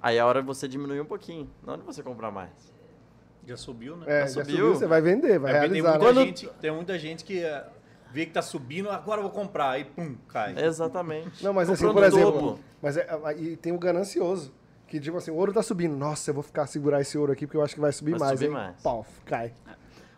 [0.02, 2.50] Aí é a hora de você diminuir um pouquinho, não de você comprar mais.
[3.46, 4.06] Já subiu, né?
[4.06, 4.56] É, Já já subiu?
[4.56, 5.98] subiu, você vai vender, vai É, porque tem, realizar.
[5.98, 6.26] muita né?
[6.26, 7.66] gente, tem muita gente que eh,
[8.12, 10.54] vê que tá subindo, agora eu vou comprar, aí pum, cai.
[10.62, 11.42] Exatamente.
[11.44, 12.60] Não, mas assim, por exemplo, dobro.
[12.80, 14.52] mas é, aí tem o ganancioso.
[14.86, 15.96] Que tipo assim, o ouro tá subindo.
[15.96, 18.20] Nossa, eu vou ficar segurar esse ouro aqui porque eu acho que vai subir Vai
[18.20, 18.32] mais.
[18.32, 18.50] subir hein?
[18.52, 18.82] mais.
[18.82, 19.52] Pau, cai.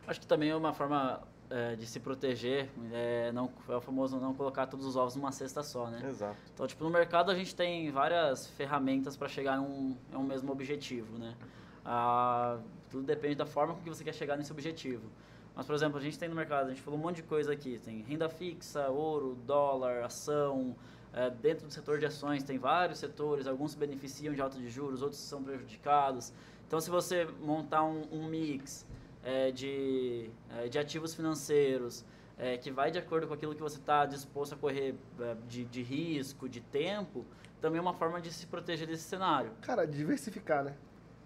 [0.07, 1.21] Acho que também é uma forma
[1.53, 5.31] é, de se proteger, é, não, é o famoso não colocar todos os ovos numa
[5.31, 6.03] cesta só, né?
[6.09, 6.37] Exato.
[6.55, 10.23] Então, tipo, no mercado a gente tem várias ferramentas para chegar a um, a um
[10.23, 11.37] mesmo objetivo, né?
[11.85, 12.59] Ah,
[12.91, 15.11] tudo depende da forma com que você quer chegar nesse objetivo.
[15.55, 17.53] Mas, por exemplo, a gente tem no mercado, a gente falou um monte de coisa
[17.53, 17.79] aqui.
[17.85, 20.75] Tem renda fixa, ouro, dólar, ação.
[21.13, 24.71] É, dentro do setor de ações tem vários setores, alguns se beneficiam de alta de
[24.71, 26.33] juros, outros são prejudicados.
[26.67, 28.87] Então, se você montar um, um mix
[29.25, 32.05] é, de, é, de ativos financeiros
[32.39, 35.65] é, que vai de acordo com aquilo que você está disposto a correr é, de,
[35.65, 37.25] de risco, de tempo,
[37.61, 39.53] também é uma forma de se proteger desse cenário.
[39.61, 40.75] Cara, diversificar, né?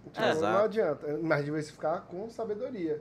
[0.05, 0.65] Tipo, É, não exato.
[0.65, 1.19] adianta.
[1.23, 3.01] Mas diversificar com sabedoria.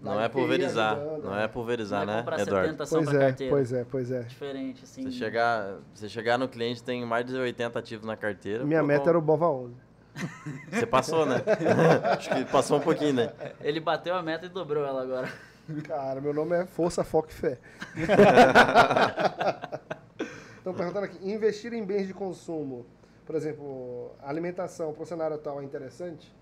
[0.00, 1.44] Não é pulverizar, QI ajudando, não né?
[1.44, 2.66] é pulverizar, né, comprar Eduardo?
[2.68, 3.52] 70 só Pois é, carteira.
[3.52, 4.20] pois é, pois é.
[4.22, 5.02] Diferente, assim.
[5.02, 8.64] Você chegar, você chegar no cliente tem mais de 80 ativos na carteira.
[8.64, 9.74] Minha meta bom, era o Bova 11.
[10.70, 11.42] Você passou, né?
[12.16, 13.32] Acho que passou um pouquinho, né?
[13.60, 15.32] Ele bateu a meta e dobrou ela agora.
[15.84, 17.58] Cara, meu nome é Força, Foco e Fé.
[20.56, 22.86] Estão perguntando aqui, investir em bens de consumo,
[23.24, 26.34] por exemplo, alimentação para o cenário atual é interessante?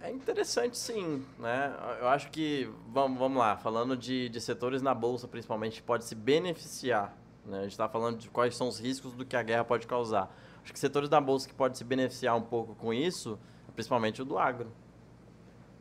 [0.00, 1.74] É interessante sim, né?
[1.98, 6.14] Eu acho que, vamos, vamos lá, falando de, de setores na Bolsa principalmente, pode se
[6.14, 7.16] beneficiar.
[7.46, 7.58] Né?
[7.58, 10.30] A gente está falando de quais são os riscos do que a guerra pode causar.
[10.64, 13.38] Acho que setores da Bolsa que pode se beneficiar um pouco com isso,
[13.74, 14.72] principalmente o do agro.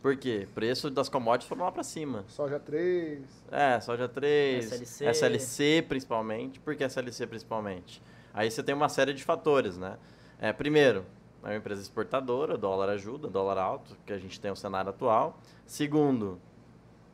[0.01, 0.45] Por quê?
[0.53, 2.25] Preço das commodities foram lá para cima.
[2.27, 5.05] Soja 3, É, soja 3, SLC.
[5.05, 6.59] SLC principalmente.
[6.59, 8.03] Por que SLC principalmente?
[8.33, 9.97] Aí você tem uma série de fatores, né?
[10.41, 11.05] É, primeiro,
[11.41, 15.39] é uma empresa exportadora, dólar ajuda, dólar alto, que a gente tem o cenário atual.
[15.65, 16.37] Segundo,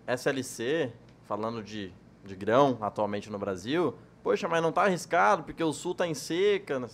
[0.07, 0.91] SLC,
[1.26, 1.93] falando de,
[2.26, 3.93] de grão atualmente no Brasil,
[4.24, 6.88] poxa, mas não está arriscado porque o sul está em seca, né?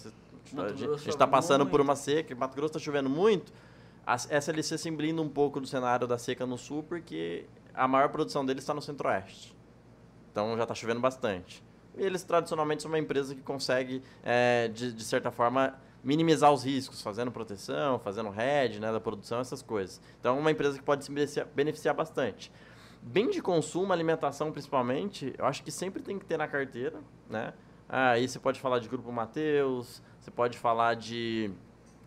[0.54, 1.72] Mato a gente está passando muito.
[1.72, 3.54] por uma seca, Mato Grosso está chovendo muito.
[4.06, 8.10] A SLC se blinda um pouco do cenário da seca no sul porque a maior
[8.10, 9.56] produção deles está no centro-oeste.
[10.32, 11.64] Então já está chovendo bastante.
[11.98, 16.64] E eles tradicionalmente são uma empresa que consegue, é, de, de certa forma, minimizar os
[16.64, 20.00] riscos, fazendo proteção, fazendo hedge né, da produção, essas coisas.
[20.20, 22.52] Então é uma empresa que pode se beneficiar, beneficiar bastante.
[23.02, 27.00] Bem de consumo, alimentação principalmente, eu acho que sempre tem que ter na carteira.
[27.30, 27.54] Né?
[27.88, 31.52] Ah, Aí você pode falar de Grupo Mateus, você pode falar de.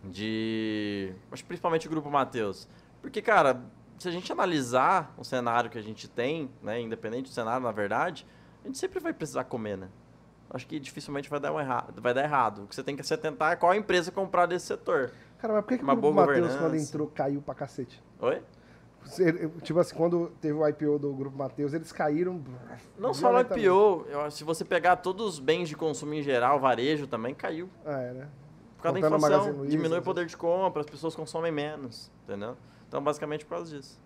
[0.03, 2.69] de acho que principalmente o Grupo Mateus.
[3.01, 3.63] Porque, cara,
[3.97, 7.71] se a gente analisar o cenário que a gente tem, né, independente do cenário, na
[7.71, 8.27] verdade,
[8.65, 9.89] a gente sempre vai precisar comer, né?
[10.51, 12.65] Acho que dificilmente vai dar, um errado, vai dar errado.
[12.65, 15.13] O que você tem que se atentar é qual empresa comprar desse setor.
[15.39, 18.03] Cara, mas por que, que o Matheus, quando entrou, caiu pra cacete?
[18.19, 18.43] Oi?
[19.63, 22.43] Tipo assim, quando teve o IPO do Grupo Matheus, eles caíram.
[22.99, 23.67] Não só no violentamente.
[23.67, 27.69] IPO, eu se você pegar todos os bens de consumo em geral, varejo também caiu.
[27.87, 28.29] Ah, é, né?
[28.77, 30.87] Por causa da Contando a Magazine inflação, Luiza, diminui o essas- poder de compra, as
[30.87, 32.57] pessoas consomem menos, entendeu?
[32.87, 33.99] Então, basicamente por causa disso.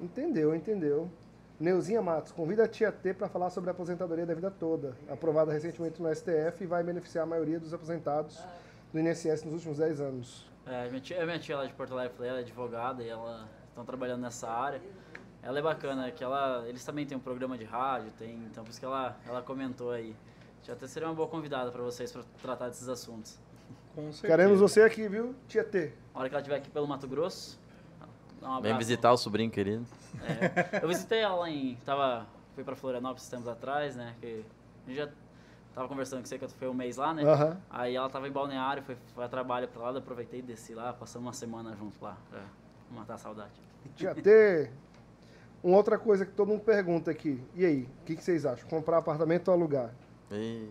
[0.00, 1.08] Entendeu, entendeu.
[1.58, 5.52] Neuzinha Matos, convida a tia T para falar sobre a aposentadoria da vida toda, aprovada
[5.52, 8.42] recentemente no STF e vai beneficiar a maioria dos aposentados
[8.92, 10.46] do INSS nos últimos 10 anos.
[10.66, 13.84] É, minha tia, minha tia lá de Porto Alegre, ela é advogada e ela estão
[13.84, 14.80] trabalhando nessa área.
[15.42, 18.70] Ela é bacana, que ela, eles também têm um programa de rádio, tem, então por
[18.70, 20.16] isso que ela, ela comentou aí.
[20.62, 23.38] Já até seria uma boa convidada para vocês para tratar desses assuntos.
[23.94, 24.26] Com certeza.
[24.26, 25.92] Queremos você aqui, viu, tia T?
[26.14, 27.60] A hora que ela estiver aqui pelo Mato Grosso,
[28.40, 28.62] dá um abraço.
[28.62, 29.84] Vem visitar o sobrinho querido.
[30.22, 31.76] É, eu visitei ela em.
[31.84, 34.14] Tava, fui pra Florianópolis esses tempos atrás, né?
[34.22, 34.44] Que
[34.86, 35.08] a gente já
[35.74, 37.22] tava conversando com você que eu fui um mês lá, né?
[37.24, 37.58] Aham.
[37.68, 40.92] Aí ela tava em balneário, foi, foi a trabalho pra lá, aproveitei e desci lá,
[40.92, 42.40] passamos uma semana junto lá, pra
[42.90, 43.52] matar a saudade.
[43.96, 44.70] Tia T.
[45.62, 47.42] Uma outra coisa que todo mundo pergunta aqui.
[47.54, 48.68] E aí, o que, que vocês acham?
[48.68, 49.94] Comprar apartamento ou alugar?
[50.30, 50.68] E...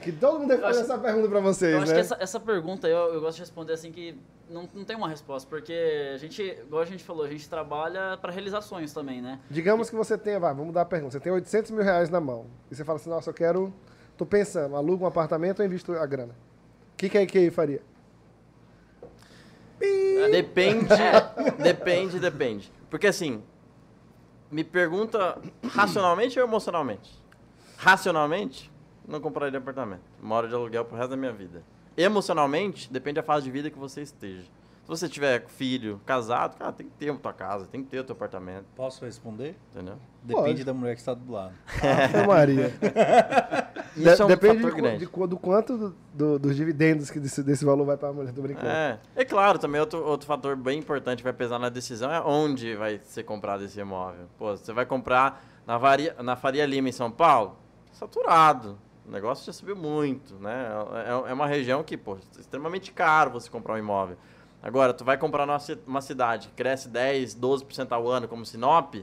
[0.00, 1.94] Que todo mundo deve fazer acho- essa pergunta para vocês, eu acho né?
[1.94, 5.08] que essa, essa pergunta eu, eu gosto de responder assim que não, não tem uma
[5.08, 9.20] resposta, porque a gente, igual a gente falou, a gente trabalha pra realizar sonhos também,
[9.20, 9.40] né?
[9.50, 11.12] Digamos que você tenha, vai, vamos mudar a pergunta.
[11.12, 12.46] Você tem 800 mil reais na mão.
[12.70, 13.72] E você fala assim, nossa, eu quero,
[14.16, 16.34] tô pensando, alugo um apartamento ou invisto a grana?
[16.94, 17.82] O que, que a IKEA faria?
[20.30, 20.86] Depende,
[21.58, 22.72] depende, depende.
[22.88, 23.42] Porque assim,
[24.50, 25.38] me pergunta
[25.70, 27.20] racionalmente ou emocionalmente?
[27.76, 28.70] Racionalmente,
[29.06, 30.02] não compraria apartamento.
[30.22, 31.64] Moro de aluguel pro resto da minha vida.
[31.96, 34.44] Emocionalmente, depende da fase de vida que você esteja.
[34.82, 38.00] Se você tiver filho, casado, cara, tem que ter a tua casa, tem que ter
[38.00, 39.54] o teu apartamento, Posso responder?
[39.72, 39.94] entendeu?
[40.22, 40.64] Depende Pode.
[40.64, 41.52] da mulher que está do lado.
[41.80, 42.72] Ave Maria.
[43.96, 47.42] Isso é um depende fator de, de do quanto do- do- dos dividendos que desse,
[47.42, 48.32] desse valor vai para a mulher.
[48.32, 48.66] Tô brincando.
[48.68, 52.20] É, é claro, também outro, outro fator bem importante que vai pesar na decisão é
[52.20, 54.26] onde vai ser comprado esse imóvel.
[54.38, 57.56] Pô, você vai comprar na, Varia, na Faria Lima, em São Paulo,
[57.92, 58.78] saturado.
[59.06, 60.68] O negócio já subiu muito, né?
[61.26, 64.16] É, é uma região que, pô, é extremamente caro você comprar um imóvel.
[64.62, 65.46] Agora, tu vai comprar
[65.86, 68.94] uma cidade que cresce 10, 12% ao ano, como Sinop,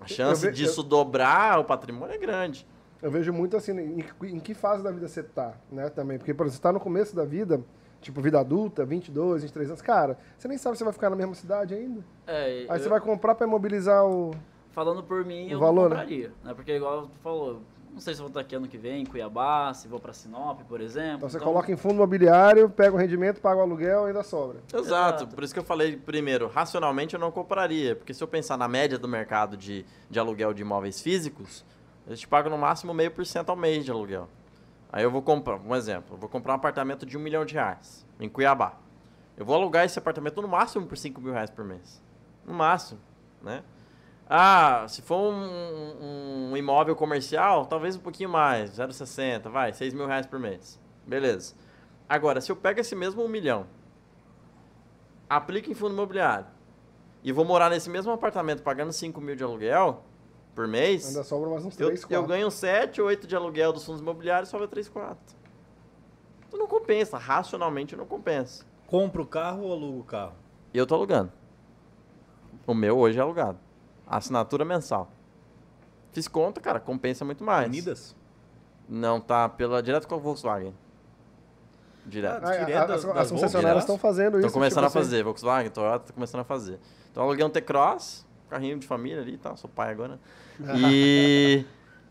[0.00, 2.66] a chance ve- disso dobrar o patrimônio é grande.
[3.02, 6.18] Eu vejo muito assim, em, em que fase da vida você tá, né, também.
[6.18, 7.62] Porque, por exemplo, você tá no começo da vida,
[8.02, 11.34] tipo, vida adulta, 22, 23 anos, cara, você nem sabe se vai ficar na mesma
[11.34, 12.04] cidade ainda.
[12.26, 14.32] É, Aí eu- você vai comprar para imobilizar o...
[14.72, 16.02] Falando por mim, O eu valor, não né?
[16.02, 16.54] compraria, né?
[16.54, 17.62] Porque igual tu falou,
[17.92, 20.12] não sei se eu vou estar aqui ano que vem em Cuiabá, se vou pra
[20.12, 21.16] Sinop, por exemplo.
[21.16, 24.58] Então você coloca em fundo imobiliário, pega o rendimento, paga o aluguel e ainda sobra.
[24.72, 25.34] Exato, Exato.
[25.34, 28.68] por isso que eu falei primeiro, racionalmente eu não compraria, porque se eu pensar na
[28.68, 31.64] média do mercado de, de aluguel de imóveis físicos,
[32.06, 34.28] eles te pagam no máximo meio por cento ao mês de aluguel.
[34.92, 37.54] Aí eu vou comprar, um exemplo, eu vou comprar um apartamento de um milhão de
[37.54, 38.74] reais em Cuiabá.
[39.36, 42.02] Eu vou alugar esse apartamento no máximo por 5 mil reais por mês.
[42.44, 43.00] No máximo,
[43.42, 43.62] né?
[44.32, 50.06] Ah, se for um, um imóvel comercial, talvez um pouquinho mais, 0,60, vai, 6 mil
[50.06, 50.80] reais por mês.
[51.04, 51.56] Beleza.
[52.08, 53.66] Agora, se eu pego esse mesmo 1 milhão,
[55.28, 56.46] aplico em fundo imobiliário,
[57.24, 60.04] e vou morar nesse mesmo apartamento pagando 5 mil de aluguel
[60.54, 62.14] por mês, Ainda sobra mais uns eu, 3, 4.
[62.14, 65.36] eu ganho 7, 8 de aluguel dos fundos imobiliários e sobra 3, 4.
[66.46, 68.64] Então não compensa, racionalmente não compensa.
[68.86, 70.34] Compra o carro ou aluga o carro?
[70.72, 71.32] E eu tô alugando.
[72.64, 73.58] O meu hoje é alugado.
[74.10, 75.10] Assinatura mensal.
[76.12, 77.68] Fiz conta, cara, compensa muito mais.
[77.68, 78.16] Unidas?
[78.88, 80.74] Não, tá pela, direto com a Volkswagen.
[82.04, 82.44] Direto.
[82.44, 83.30] Ah, Direto a- da- as, da as Volkswagen?
[83.40, 84.46] concessionárias estão fazendo isso.
[84.46, 86.80] Estão começando tipo a assim, fazer, Volkswagen, Toyota tá começando a fazer.
[87.12, 90.18] Então aluguei um T-Cross, carrinho de família ali e tal, sou pai agora.
[90.76, 91.64] E,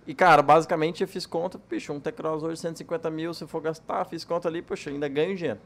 [0.08, 3.60] e cara, basicamente eu fiz conta, bicho, um T-Cross hoje 150 mil, se eu for
[3.62, 5.60] gastar, fiz conta ali, poxa, ainda ganho dinheiro.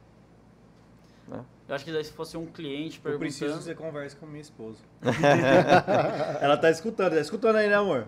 [1.67, 3.63] Eu acho que daí se fosse um cliente Eu preciso que perguntando...
[3.63, 4.79] você converse com minha esposa.
[6.41, 8.07] Ela tá escutando, tá escutando aí, né, amor?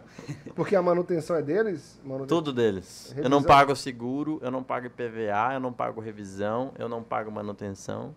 [0.55, 1.99] Porque a manutenção é deles?
[2.03, 2.27] Manutenção.
[2.27, 3.09] Tudo deles.
[3.09, 3.29] Eu Revisão.
[3.29, 8.13] não pago seguro, eu não pago IPVA, eu não pago revisão, eu não pago manutenção,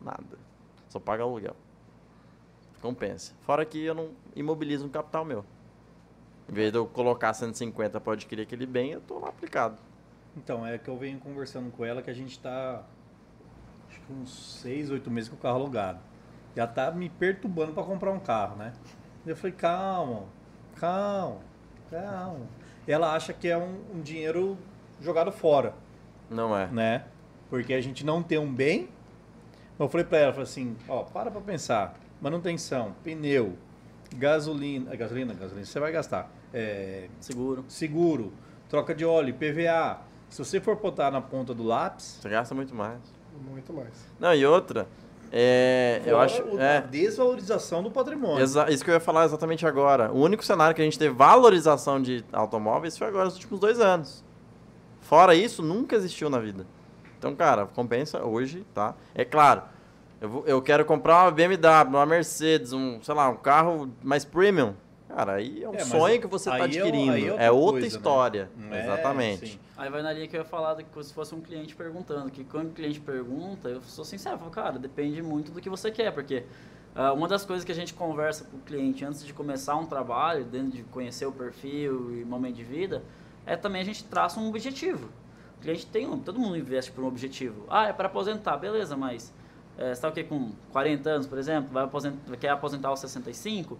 [0.00, 0.38] nada.
[0.88, 1.54] Só pago aluguel.
[2.80, 3.34] Compensa.
[3.42, 5.44] Fora que eu não imobilizo um capital meu.
[6.48, 9.76] Em vez de eu colocar 150 para adquirir aquele bem, eu tô lá aplicado.
[10.36, 12.97] Então, é que eu venho conversando com ela que a gente tá que
[14.12, 15.98] uns 6, 8 meses com o carro alugado.
[16.56, 18.72] Já tá me perturbando para comprar um carro, né?
[19.26, 20.24] Eu falei, calma,
[20.76, 21.38] calma,
[21.90, 22.46] calma.
[22.86, 24.56] Ela acha que é um, um dinheiro
[25.00, 25.74] jogado fora,
[26.30, 26.66] Não é.
[26.68, 27.04] né?
[27.50, 28.88] Porque a gente não tem um bem.
[29.78, 31.94] Eu falei para ela, falei assim, ó, para pra pensar.
[32.20, 33.56] Manutenção, pneu,
[34.16, 36.30] gasolina, gasolina, gasolina, você vai gastar.
[36.52, 37.64] É, Seguro.
[37.68, 38.32] seguro,
[38.68, 40.00] troca de óleo, PVA.
[40.30, 42.98] Se você for botar na ponta do lápis, Você gasta muito mais.
[43.38, 43.92] Muito mais.
[44.18, 44.86] Não, e outra,
[45.32, 46.42] é, eu acho.
[46.42, 48.42] o- a É, desvalorização do patrimônio.
[48.42, 50.10] Exa- isso que eu ia falar exatamente agora.
[50.12, 53.80] O único cenário que a gente teve valorização de automóveis foi agora nos últimos dois
[53.80, 54.24] anos.
[55.00, 56.66] Fora isso, nunca existiu na vida.
[57.18, 58.94] Então, cara, compensa hoje, tá?
[59.14, 59.62] É claro,
[60.20, 64.24] eu, vou- eu quero comprar uma BMW, uma Mercedes, um, sei lá, um carro mais
[64.24, 64.74] premium.
[65.18, 67.12] Cara, aí é um É, sonho que você está é adquirindo.
[67.12, 67.86] é é, outra outra coisa, né?
[67.88, 68.50] história.
[68.70, 69.46] É, Exatamente.
[69.48, 69.58] sim.
[69.76, 72.30] Aí vai na linha que eu ia falar de que se fosse um cliente perguntando,
[72.30, 75.68] que quando o cliente pergunta, eu sou sincero, eu falo, cara, depende muito do que
[75.68, 76.44] você quer, porque
[76.94, 79.86] ah, uma das coisas que a gente conversa com o cliente antes de começar um
[79.86, 83.02] trabalho, dentro de conhecer o perfil e momento de vida,
[83.44, 85.08] é também a gente traça um objetivo.
[85.56, 87.64] O cliente tem um, todo mundo investe por um objetivo.
[87.68, 89.34] Ah, é para aposentar, beleza, mas
[89.76, 93.00] é, você está o quê, com 40 anos, por exemplo, vai aposentar, quer aposentar aos
[93.00, 93.76] 65?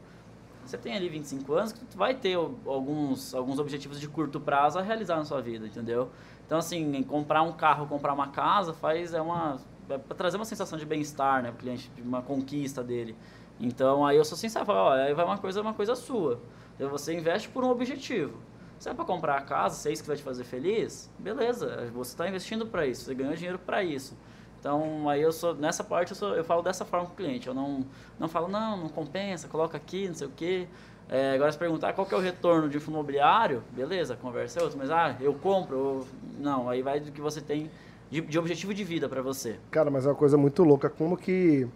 [0.68, 4.78] Você tem ali 25 anos que tu vai ter alguns, alguns objetivos de curto prazo
[4.78, 6.10] a realizar na sua vida, entendeu?
[6.44, 9.58] Então, assim, comprar um carro, comprar uma casa, faz é uma
[9.88, 13.16] é para trazer uma sensação de bem-estar, né, pro cliente, de uma conquista dele.
[13.58, 16.38] Então, aí eu sou sincero, falo, ó, aí vai uma coisa, uma coisa sua.
[16.74, 18.36] Então, você investe por um objetivo.
[18.78, 21.90] Se é para comprar a casa, se é isso que vai te fazer feliz, beleza,
[21.94, 24.14] você está investindo para isso, você ganhou dinheiro para isso.
[24.61, 27.46] Então, aí eu sou, nessa parte eu, sou, eu falo dessa forma com o cliente.
[27.46, 27.84] Eu não,
[28.18, 30.66] não falo, não, não compensa, coloca aqui, não sei o quê.
[31.09, 34.62] É, agora, se perguntar qual que é o retorno de um imobiliário, beleza, conversa é
[34.62, 34.78] outra.
[34.78, 36.06] Mas, ah, eu compro, eu-
[36.38, 37.70] não, aí vai do que você tem
[38.11, 39.59] de, de objetivo de vida para você.
[39.70, 40.90] Cara, mas é uma coisa muito louca.
[40.90, 41.66] Como que,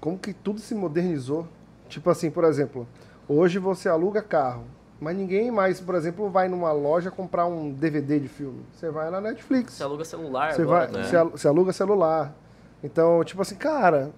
[0.00, 1.46] como que tudo se modernizou?
[1.88, 2.88] Tipo assim, por exemplo,
[3.28, 4.64] hoje você aluga carro,
[5.04, 8.62] mas ninguém mais, por exemplo, vai numa loja comprar um DVD de filme.
[8.72, 9.74] Você vai na Netflix.
[9.74, 11.08] Você aluga celular Você, agora, vai, né?
[11.08, 12.34] você al- você aluga celular.
[12.82, 14.10] Então, tipo assim, cara,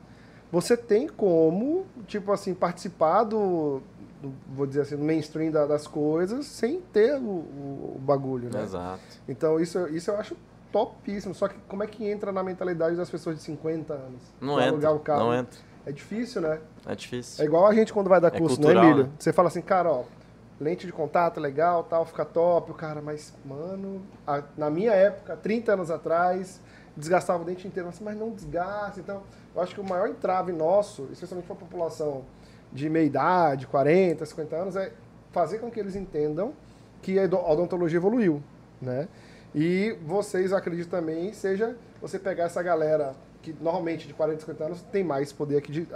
[0.51, 3.81] você tem como, tipo assim, participar do,
[4.23, 8.49] do- vou dizer assim, do mainstream da- das coisas sem ter o, o- o bagulho,
[8.53, 8.63] né?
[8.63, 9.01] Exato.
[9.29, 10.37] Então, isso, isso eu acho
[10.73, 11.35] topíssimo.
[11.35, 14.23] Só que como é que entra na mentalidade das pessoas de 50 anos?
[14.41, 14.91] Não entra.
[15.19, 15.59] Não entra.
[15.87, 16.59] É difícil, né?
[16.85, 17.43] É difícil.
[17.45, 19.05] É igual a gente quando vai dar É curso, cultural, né, Emílio?
[19.05, 19.11] né?
[19.19, 20.03] Você fala assim, cara, ó,
[20.61, 22.71] lente de contato legal, tal, fica top.
[22.71, 26.61] O cara, mas, mano, a- na minha época, 30 anos atrás,
[26.97, 27.89] desgastava o dente inteiro.
[27.89, 29.01] Assim, mas não desgasta.
[29.01, 29.23] Então,
[29.55, 32.25] eu acho que o maior entrave nosso, especialmente para a população
[32.73, 34.93] de meia idade, 40, 50 anos, é
[35.31, 36.53] fazer com que eles entendam
[37.03, 38.43] que a odo- a odontologia evoluiu,
[38.81, 39.09] né?
[39.55, 44.65] E vocês, eu acredito também, seja você pegar essa galera que normalmente de 40, 50
[44.65, 45.87] anos tem mais poder, aqui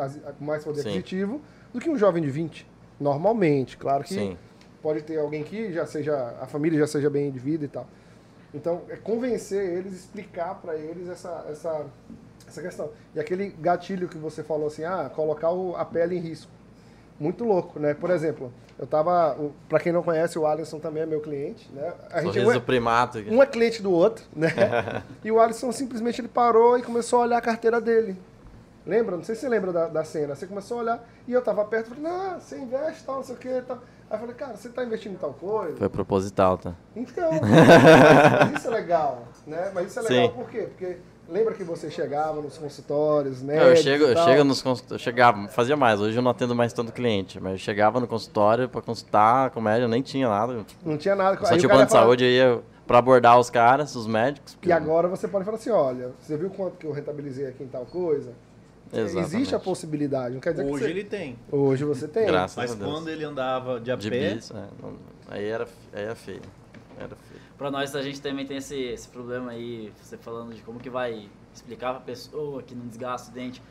[0.40, 0.88] mais poder Sim.
[0.90, 1.40] aquisitivo
[1.72, 2.66] do que um jovem de 20.
[2.98, 4.38] Normalmente, claro que Sim.
[4.82, 7.86] Pode ter alguém que já seja, a família já seja bem de vida e tal.
[8.52, 11.86] Então, é convencer eles, explicar para eles essa, essa,
[12.46, 12.90] essa questão.
[13.14, 16.50] E aquele gatilho que você falou assim, ah, colocar o- a pele em risco.
[17.18, 17.92] Muito louco, né?
[17.94, 19.36] Por exemplo, eu tava,
[19.68, 21.92] para quem não conhece, o Alisson também é meu cliente, né?
[22.10, 23.18] A gente um é, primato.
[23.18, 24.48] um é cliente do outro, né?
[25.22, 28.16] e o Alisson simplesmente ele parou e começou a olhar a carteira dele.
[28.86, 29.16] Lembra?
[29.16, 30.34] Não sei se você lembra da, da cena.
[30.34, 33.34] Você começou a olhar e eu tava perto, falei, não, você investe tal, não sei
[33.34, 33.78] o que tal.
[34.10, 35.76] Aí eu falei, cara, você tá investindo em tal coisa?
[35.76, 36.74] Foi proposital, tá?
[36.96, 39.70] Então, mas isso é legal, né?
[39.72, 40.34] Mas isso é legal Sim.
[40.34, 40.62] por quê?
[40.62, 40.96] Porque
[41.28, 43.70] lembra que você chegava nos consultórios, né?
[43.70, 46.72] eu chego, eu chego nos consultórios, eu chegava, fazia mais, hoje eu não atendo mais
[46.72, 50.66] tanto cliente, mas eu chegava no consultório pra consultar comédia, eu nem tinha nada.
[50.84, 51.38] Não tinha nada.
[51.38, 54.58] Só Aí o tinha plano de saúde, eu ia pra abordar os caras, os médicos.
[54.60, 57.68] E agora você pode falar assim, olha, você viu quanto que eu rentabilizei aqui em
[57.68, 58.32] tal coisa?
[58.92, 59.34] Exatamente.
[59.34, 60.90] Existe a possibilidade, não quer dizer Hoje que você...
[60.90, 61.38] ele tem.
[61.50, 62.26] Hoje você tem.
[62.26, 62.90] Graças Mas a Deus.
[62.90, 64.96] quando ele andava de a De pé, bis, é, não-
[65.28, 66.42] aí era, aí era feio.
[66.98, 67.40] Era feio.
[67.56, 70.90] Pra nós, a gente também tem esse, esse problema aí, você falando de como que
[70.90, 73.62] vai explicar pra pessoa que não desgasta o dente.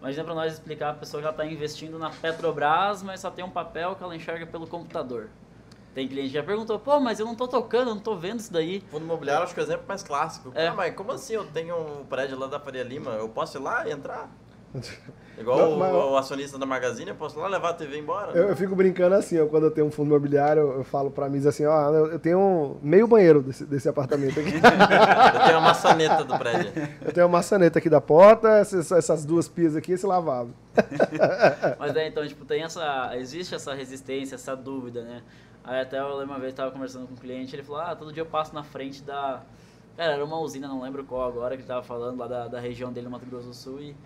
[0.00, 3.44] Imagina pra nós explicar pra pessoa que ela tá investindo na Petrobras, mas só tem
[3.44, 5.28] um papel que ela enxerga pelo computador.
[5.94, 8.38] Tem cliente que já perguntou, pô, mas eu não tô tocando, eu não tô vendo
[8.38, 8.80] isso daí.
[8.90, 10.52] Fundo imobiliário, acho que é o exemplo mais clássico.
[10.54, 10.68] É.
[10.68, 13.10] Ah, mas como assim eu tenho um prédio lá da Faria Lima?
[13.12, 14.30] Eu posso ir lá e entrar?
[15.38, 17.98] Igual Não, o, mas- o acionista da Magazine, eu posso ir lá levar a TV
[17.98, 18.32] embora?
[18.32, 21.28] Eu, eu fico brincando assim, ó, quando eu tenho um fundo imobiliário, eu falo pra
[21.28, 24.54] mim assim, ó, eu eu tenho um meio banheiro desse, desse apartamento aqui.
[25.38, 26.72] Eu tenho a maçaneta do prédio.
[27.02, 30.50] eu tenho uma maçaneta aqui da porta, essas, essas duas pias aqui, esse lavabo.
[31.78, 33.12] Mas é, então, tipo, tem essa.
[33.16, 35.22] Existe essa resistência, essa dúvida, né?
[35.64, 38.12] Aí até eu lembro uma vez tava conversando com um cliente, ele falou, ah, todo
[38.12, 39.42] dia eu passo na frente da.
[39.96, 42.60] Cara, era uma usina, não lembro qual agora, que ele tava falando lá da, da
[42.60, 43.96] região dele, no Mato Grosso do Sul, e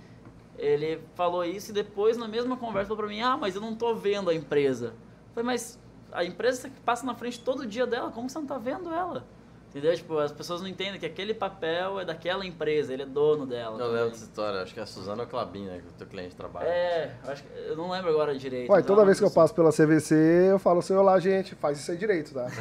[0.62, 3.74] ele falou isso e depois, na mesma conversa, falou pra mim, ah, mas eu não
[3.74, 4.86] tô vendo a empresa.
[4.86, 5.78] Eu falei, mas
[6.12, 9.24] a empresa que passa na frente todo dia dela, como você não tá vendo ela?
[9.70, 9.92] Entendeu?
[9.96, 13.74] Tipo, as pessoas não entendem que aquele papel é daquela empresa, ele é dono dela.
[13.74, 13.94] Eu também.
[13.94, 16.66] lembro dessa história, acho que é a Suzana Clabin, né, que o teu cliente trabalha.
[16.66, 18.70] É, eu, acho que, eu não lembro agora direito.
[18.70, 20.14] Ué, toda vez que eu passo pela CVC,
[20.50, 22.46] eu falo assim, olá, gente, faz isso aí direito, tá?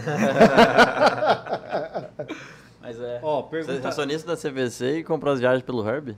[2.82, 3.20] Mas é.
[3.22, 3.90] ó, Você é pergunta...
[3.90, 6.18] acionista da CVC e comprou as viagens pelo Herb?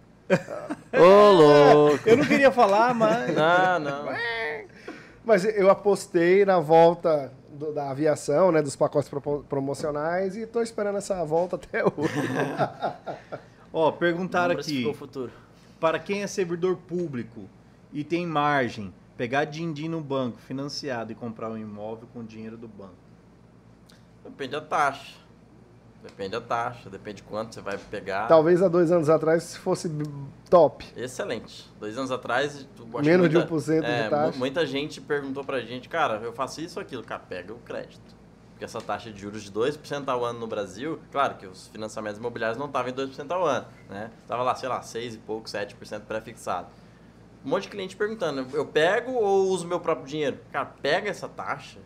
[0.93, 2.07] Ô, louco!
[2.09, 3.33] Eu não queria falar, mas...
[3.35, 4.05] Não, não.
[5.25, 10.61] Mas eu apostei na volta do- da aviação, né, dos pacotes propo- promocionais e tô
[10.61, 12.13] esperando essa volta até hoje.
[13.71, 15.31] Ó, perguntaram aqui, o futuro.
[15.79, 17.49] para quem é servidor público
[17.91, 22.67] e tem margem, pegar din-din no banco, financiado e comprar um imóvel com dinheiro do
[22.67, 22.93] banco.
[24.23, 25.15] Depende da taxa.
[26.03, 28.27] Depende da taxa, depende de quanto você vai pegar.
[28.27, 29.89] Talvez há dois anos atrás fosse
[30.49, 30.85] top.
[30.97, 31.71] Excelente.
[31.79, 32.67] Dois anos atrás,
[33.01, 34.31] Menos de muita- 1% de é, taxa.
[34.33, 37.03] mu- Muita gente perguntou pra gente, cara, eu faço isso ou aquilo.
[37.03, 38.13] Cara, pega o crédito.
[38.51, 42.19] Porque essa taxa de juros de 2% ao ano no Brasil, claro que os financiamentos
[42.19, 44.11] imobiliários não estavam em 2% ao ano, né?
[44.27, 46.67] Tava lá, sei lá, 6 e pouco, 7% pré-fixado.
[47.45, 50.37] Um monte de cliente perguntando, eu pego ou uso meu próprio dinheiro?
[50.51, 51.79] Cara, pega essa taxa,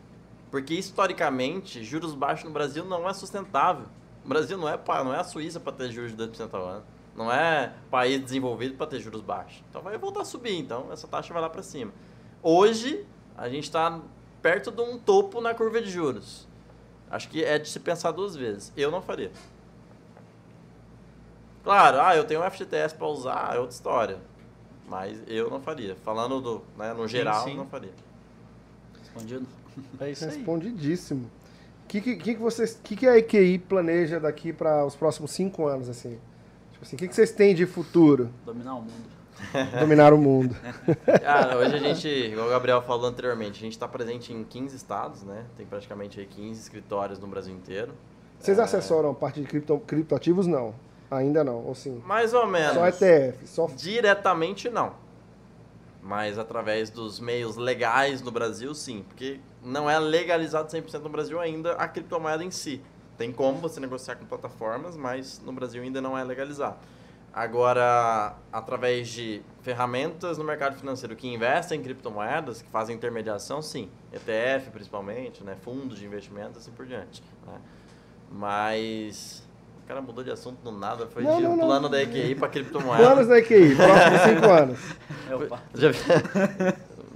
[0.52, 3.86] porque historicamente, juros baixos no Brasil não é sustentável.
[4.28, 6.84] O Brasil não é, não é a Suíça para ter juros de 2% ao ano.
[7.16, 9.64] Não é país desenvolvido para ter juros baixos.
[9.70, 11.94] Então vai voltar a subir, então essa taxa vai lá para cima.
[12.44, 13.06] Hoje,
[13.38, 14.02] a gente está
[14.42, 16.46] perto de um topo na curva de juros.
[17.10, 18.74] Acho que é de se pensar duas vezes.
[18.76, 19.32] Eu não faria.
[21.64, 24.20] Claro, ah, eu tenho um FGTS para usar, é outra história.
[24.90, 25.96] Mas eu não faria.
[25.96, 27.56] Falando do, né, no geral, sim.
[27.56, 27.94] não faria.
[29.00, 29.48] Respondido?
[30.02, 30.32] É isso aí.
[30.32, 31.32] Respondidíssimo.
[31.88, 35.68] O que, que, que, vocês, que, que a EQI planeja daqui para os próximos cinco
[35.68, 36.20] anos, assim?
[36.74, 38.30] Tipo assim, o que, que vocês têm de futuro?
[38.46, 39.06] Dominar o mundo.
[39.80, 40.54] Dominar o mundo.
[41.24, 44.76] Cara, hoje a gente, igual o Gabriel falou anteriormente, a gente está presente em 15
[44.76, 45.46] estados, né?
[45.56, 47.94] Tem praticamente aí 15 escritórios no Brasil inteiro.
[48.38, 50.46] Vocês assessoram a parte de cripto, criptoativos?
[50.46, 50.76] Não.
[51.10, 52.04] Ainda não, ou sim?
[52.06, 52.74] Mais ou menos.
[52.74, 53.68] Só ETF, só...
[53.68, 54.92] Diretamente não.
[56.04, 59.06] Mas através dos meios legais no Brasil, sim.
[59.08, 62.82] Porque não é legalizado 100% no Brasil ainda a criptomoeda em si.
[63.18, 66.78] Tem como você negociar com plataformas, mas no Brasil ainda não é legalizado.
[67.34, 73.90] Agora, através de ferramentas no mercado financeiro que investem em criptomoedas, que fazem intermediação, sim.
[74.14, 75.56] ETF principalmente, né?
[75.64, 77.22] fundos de investimento, assim por diante.
[77.46, 77.60] né?
[78.32, 79.44] Mas
[79.84, 81.66] o cara mudou de assunto do nada, foi Não, de não, um não.
[81.66, 83.04] plano da EQI para criptomoeda.
[83.04, 84.80] Planos da EQI, próximos cinco anos.
[85.30, 85.60] É, opa.
[85.76, 85.98] Já vi-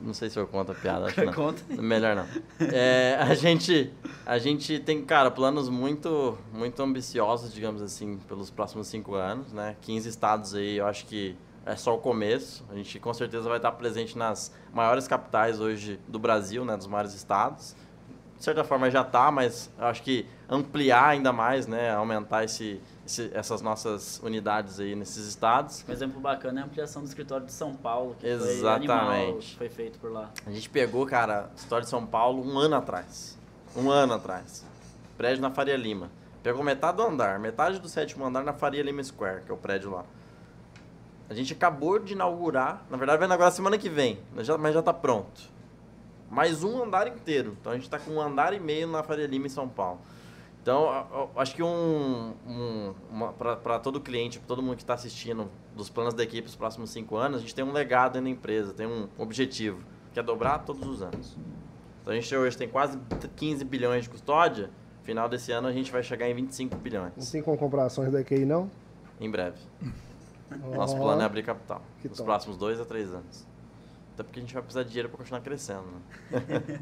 [0.01, 1.33] Não sei se eu conto a piada, acho não.
[1.33, 1.61] Conta.
[1.69, 2.25] Melhor não.
[2.71, 3.91] É, a, gente,
[4.25, 9.75] a gente tem, cara, planos muito, muito ambiciosos, digamos assim, pelos próximos cinco anos, né?
[9.81, 12.65] 15 estados aí, eu acho que é só o começo.
[12.69, 16.75] A gente com certeza vai estar presente nas maiores capitais hoje do Brasil, né?
[16.75, 17.75] Dos maiores estados.
[18.37, 21.91] De certa forma já está, mas eu acho que ampliar ainda mais, né?
[21.91, 25.83] Aumentar esse, esse- essas nossas unidades aí nesses estados.
[25.87, 28.91] Um exemplo bacana é a ampliação do escritório de São Paulo, que foi Exatamente.
[28.91, 30.29] animal, foi feito por lá.
[30.45, 33.37] A gente pegou, cara, história de São Paulo um ano atrás.
[33.75, 34.65] Um ano atrás.
[35.17, 36.09] Prédio na Faria Lima.
[36.43, 39.57] Pegou metade do andar, metade do sétimo andar na Faria Lima Square, que é o
[39.57, 40.03] prédio lá.
[41.29, 44.73] a gente acabou de inaugurar, na verdade vai inaugurar semana que vem, mas já, mas
[44.73, 45.41] já tá pronto.
[46.29, 47.55] Mais um andar inteiro.
[47.61, 50.01] Então a gente está com um andar e meio na Faria Lima, em São Paulo.
[50.61, 52.93] Então, acho que um, um,
[53.33, 56.55] para todo cliente, para todo mundo que está assistindo, dos planos da equipe para os
[56.55, 59.81] próximos cinco anos, a gente tem um legado aí na empresa, tem um objetivo,
[60.13, 61.35] que é dobrar todos os anos.
[62.01, 62.99] Então, a gente hoje tem quase
[63.35, 64.69] 15 bilhões de custódia,
[65.01, 68.11] final desse ano a gente vai chegar em 25 Não bilhões, tem como comprar ações
[68.11, 68.69] da EQI, não?
[69.19, 69.57] em breve.
[70.75, 72.27] Nosso Ó, plano é abrir capital, que nos top.
[72.27, 73.47] próximos dois a três anos.
[74.13, 75.85] Até porque a gente vai precisar de dinheiro para continuar crescendo.
[76.29, 76.79] Né?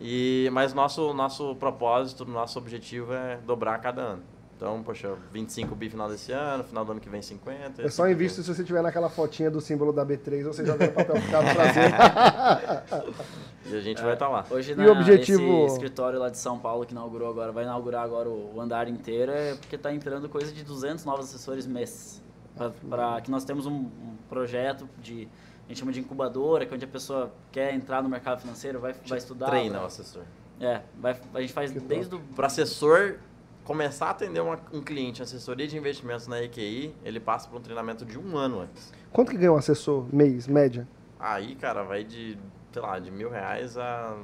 [0.00, 4.22] e, mas nosso, nosso propósito, nosso objetivo é dobrar a cada ano.
[4.56, 7.80] Então, poxa, 25 bi final desse ano, final do ano que vem 50.
[7.80, 10.86] Eu só invisto se você tiver naquela fotinha do símbolo da B3 ou você joga
[10.86, 11.94] no papel ficado traseiro.
[13.66, 14.44] E a gente vai estar lá.
[14.50, 17.62] Hoje, E na, o objetivo- esse escritório lá de São Paulo que inaugurou agora, vai
[17.64, 21.66] inaugurar agora o, o andar inteiro, é porque está entrando coisa de 200 novos assessores
[21.66, 22.20] mês.
[22.56, 25.28] Pra, pra- que nós temos um, um projeto de,
[25.70, 28.94] gente chama de incubadora, que é onde a pessoa quer entrar no mercado financeiro, vai,
[29.06, 29.46] vai estudar.
[29.46, 30.22] Treina vai- o assessor.
[30.60, 32.20] É, vai, a gente faz Que desde o...
[32.20, 33.16] Para assessor
[33.64, 37.60] começar a atender uma- um cliente, assessoria de investimentos na EQI, ele passa por um
[37.62, 38.92] treinamento de um ano antes.
[39.12, 40.86] Quanto que ganha um assessor mês, média?
[41.18, 42.36] Aí, cara, vai de,
[42.72, 44.16] sei lá, de mil reais a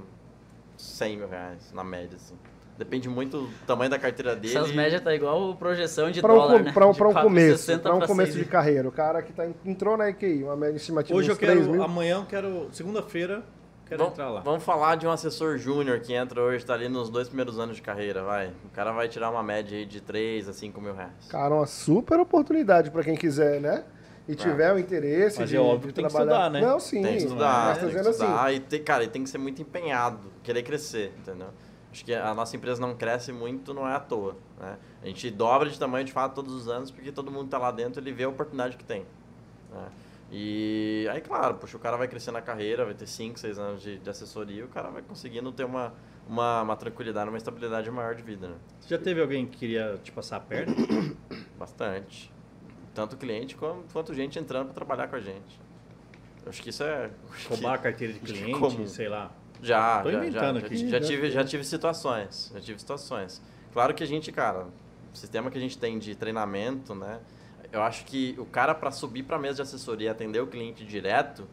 [0.77, 2.35] 100 mil reais, na média, assim.
[2.79, 4.55] Depende muito do tamanho da carteira dele.
[4.57, 6.73] Essas médias tá igual projeção de Para um, dólar, né?
[6.73, 8.45] pra um, pra um 4,60 começo, para um pra começo 6.
[8.45, 8.89] de carreira.
[8.89, 11.59] O cara que tá, entrou na EQI, uma média estimativa Hoje de eu uns 3
[11.59, 11.83] quero, mil.
[11.83, 13.43] amanhã eu quero, segunda-feira,
[13.87, 14.41] quero entrar lá.
[14.41, 17.77] vamos falar de um assessor júnior que entra hoje, está ali nos dois primeiros anos
[17.77, 18.49] de carreira, vai.
[18.65, 21.13] O cara vai tirar uma média aí de 3 a 5 mil reais.
[21.31, 23.85] Cara, uma super oportunidade para quem quiser, né?
[24.29, 26.47] E tiver o interesse Mas de, é óbvio de que tem que trabalhar.
[26.47, 26.61] estudar, né?
[26.67, 27.01] Não, sim.
[27.01, 28.55] tem que mas estudar, tô tem que assim, estudar.
[28.55, 31.47] E tem, cara, e tem que ser muito empenhado, querer crescer, entendeu?
[31.97, 34.37] Acho que a nossa empresa não cresce muito, não é à toa.
[34.61, 34.77] Né?
[35.03, 37.71] A gente dobra de tamanho de fato todos os anos, porque todo mundo está lá
[37.71, 39.07] dentro ele vê a oportunidade que tem.
[39.73, 39.89] né?
[40.31, 43.81] E aí, claro, poxa, o cara vai crescer na carreira, vai ter 5, 6 anos
[43.81, 45.95] de, de assessoria, o cara vai conseguindo ter uma,
[46.29, 48.57] uma, uma tranquilidade, uma estabilidade maior de vida, né?
[48.79, 50.75] Você já teve alguém que queria te passar a perna?
[51.59, 52.31] Bastante.
[52.93, 55.59] Tanto cliente quanto, quanto gente entrando para trabalhar com a gente.
[56.45, 57.11] Eu acho que isso é.
[57.49, 58.87] Roubar a carteira de que cliente, comum.
[58.87, 59.31] sei lá.
[59.63, 60.89] Já, Tô já, já, inventando já, aqui.
[60.89, 63.43] já tive, já tive situações, já tive situações.
[63.73, 64.67] Claro que a gente, cara,
[65.13, 67.21] o sistema que a gente tem de treinamento, né?
[67.73, 70.85] Eu acho que o cara para subir para mesa de assessoria e atender o cliente
[70.85, 71.47] direto,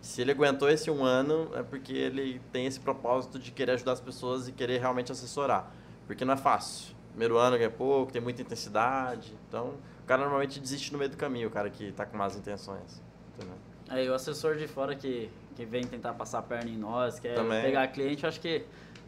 [0.00, 3.92] se ele aguentou esse um ano, é porque ele tem esse propósito de querer ajudar
[3.92, 5.72] as pessoas e querer realmente assessorar.
[6.06, 6.94] Porque não é fácil.
[7.10, 9.32] Primeiro ano ganha pouco, tem muita intensidade.
[9.48, 9.74] Então,
[10.04, 13.02] o cara normalmente desiste no meio do caminho, o cara que tá com más intenções.
[13.34, 13.56] Entendeu?
[13.88, 17.34] Aí o assessor de fora que, que vem tentar passar a perna em nós, quer
[17.34, 17.62] Também.
[17.62, 18.62] pegar cliente, eu acho que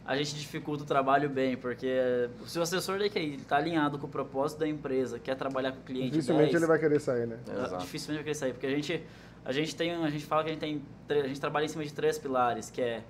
[0.04, 4.06] a gente dificulta o trabalho bem, porque se o assessor da QI está alinhado com
[4.06, 7.26] o propósito da empresa, quer trabalhar com o cliente Dificilmente 10, ele vai querer sair,
[7.26, 7.38] né?
[7.46, 7.76] Exato.
[7.76, 9.04] dificilmente vai querer sair, porque a gente
[9.44, 11.84] a gente tem a gente fala que a gente tem a gente trabalha em cima
[11.84, 13.02] de três pilares, que é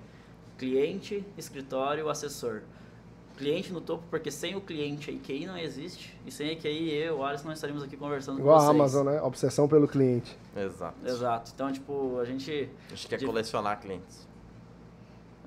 [0.57, 2.61] cliente, escritório, assessor.
[3.39, 6.13] Cliente no topo, porque sem o cliente a IQI não existe.
[6.25, 8.75] E sem a IQI, eu, o Alisson, nós estaríamos aqui conversando Igual com a vocês.
[8.79, 9.21] Amazon, né?
[9.21, 10.37] Obsessão pelo cliente.
[10.55, 10.95] Exato.
[11.05, 11.51] Exato.
[11.55, 14.27] Então, tipo, a gente A gente quer De- colecionar clientes.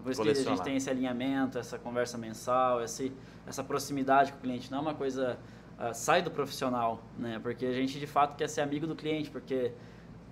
[0.03, 3.13] Por isso que a gente tem esse alinhamento, essa conversa mensal, esse,
[3.47, 4.71] essa proximidade com o cliente.
[4.71, 5.39] Não é uma coisa.
[5.79, 7.39] ah, sai do profissional, né?
[7.43, 9.71] Porque a gente de fato quer ser amigo do cliente, porque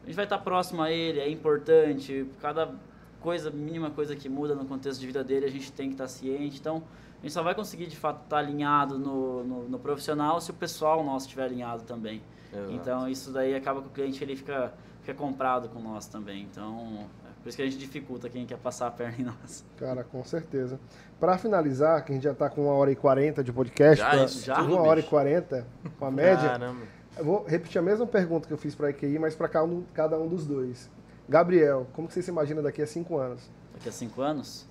[0.03, 2.27] a gente vai estar próximo a ele, é importante.
[2.41, 2.75] Cada
[3.21, 6.09] coisa, mínima coisa que muda no contexto de vida dele, a gente tem que estar
[6.09, 6.59] ciente.
[6.59, 6.83] Então,
[7.21, 10.55] a gente só vai conseguir de fato estar alinhado no, no, no profissional se o
[10.55, 12.23] pessoal nosso estiver alinhado também.
[12.53, 12.73] Exato.
[12.73, 14.73] Então, isso daí acaba que o cliente ele fica,
[15.03, 16.43] fica comprado com nós também.
[16.51, 19.65] Então, é por isso que a gente dificulta quem quer passar a perna em nós.
[19.77, 20.81] Cara, com certeza.
[21.21, 24.03] Pra finalizar, que a gente já tá com uma hora e quarenta de podcast.
[24.03, 24.63] Já pra- já?
[24.63, 25.67] Uma hora e quarenta,
[25.99, 26.49] com a média.
[26.49, 26.83] Caramba.
[27.19, 29.85] Eu vou repetir a mesma pergunta que eu fiz pra EQI, mas pra cada um,
[29.93, 30.89] cada um dos dois.
[31.29, 33.51] Gabriel, como que você se imagina daqui a cinco anos?
[33.75, 34.67] Daqui a cinco anos?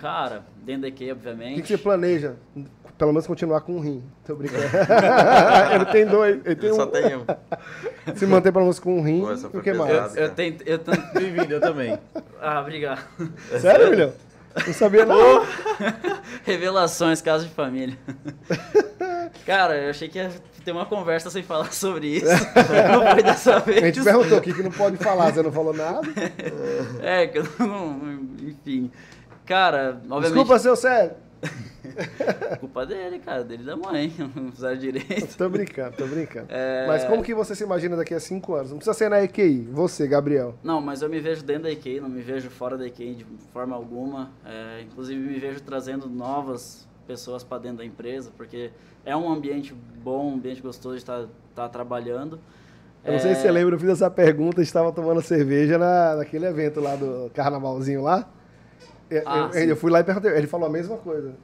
[0.00, 1.62] Cara, dentro da EQ, O que, obviamente.
[1.62, 2.36] que você planeja?
[2.96, 4.02] Pelo menos continuar com um rim.
[4.26, 4.62] Tô brincando.
[5.74, 6.40] ele tem dois.
[6.44, 6.86] Ele tem Eu só um.
[6.88, 7.26] tenho um.
[8.16, 9.20] Se manter pelo menos com um rim.
[9.20, 10.16] Pô, o que mais?
[10.16, 10.62] Eu, eu tento.
[10.66, 11.12] Eu tento...
[11.14, 11.98] Bem-vindo, eu também.
[12.40, 13.02] Ah, obrigado.
[13.60, 14.12] Sério, Milhão?
[14.66, 15.46] Não sabia não.
[16.44, 17.96] Revelações, caso de família.
[19.46, 20.30] Cara, eu achei que ia
[20.64, 22.26] ter uma conversa sem falar sobre isso.
[22.26, 23.80] Não foi dessa A vez.
[23.80, 26.00] gente perguntou aqui que não pode falar, você não falou nada.
[27.00, 28.00] É, que eu não.
[28.42, 28.90] Enfim.
[29.50, 30.26] Cara, obviamente.
[30.26, 31.16] Desculpa, seu sério.
[32.60, 34.12] Culpa dele, cara, dele da mãe.
[34.36, 35.36] Não fizeram direito.
[35.36, 36.46] Tô brincando, tô brincando.
[36.50, 36.86] É.
[36.86, 38.70] Mas como que você se imagina daqui a cinco anos?
[38.70, 39.68] Não precisa ser na EQI.
[39.72, 40.54] Você, Gabriel.
[40.62, 43.26] Não, mas eu me vejo dentro da IKEA, não me vejo fora da IKEA de
[43.52, 44.30] forma alguma.
[44.46, 48.70] É, inclusive, me vejo trazendo novas pessoas para dentro da empresa, porque
[49.04, 52.38] é um ambiente bom, um ambiente gostoso de estar trabalhando.
[53.04, 56.46] Eu não sei se você lembra, eu fiz essa pergunta, estava tomando cerveja na, naquele
[56.46, 58.30] evento lá do carnavalzinho lá.
[59.10, 61.34] Eu, Ah, eu- eu fui lá e perguntei, ele falou a mesma coisa.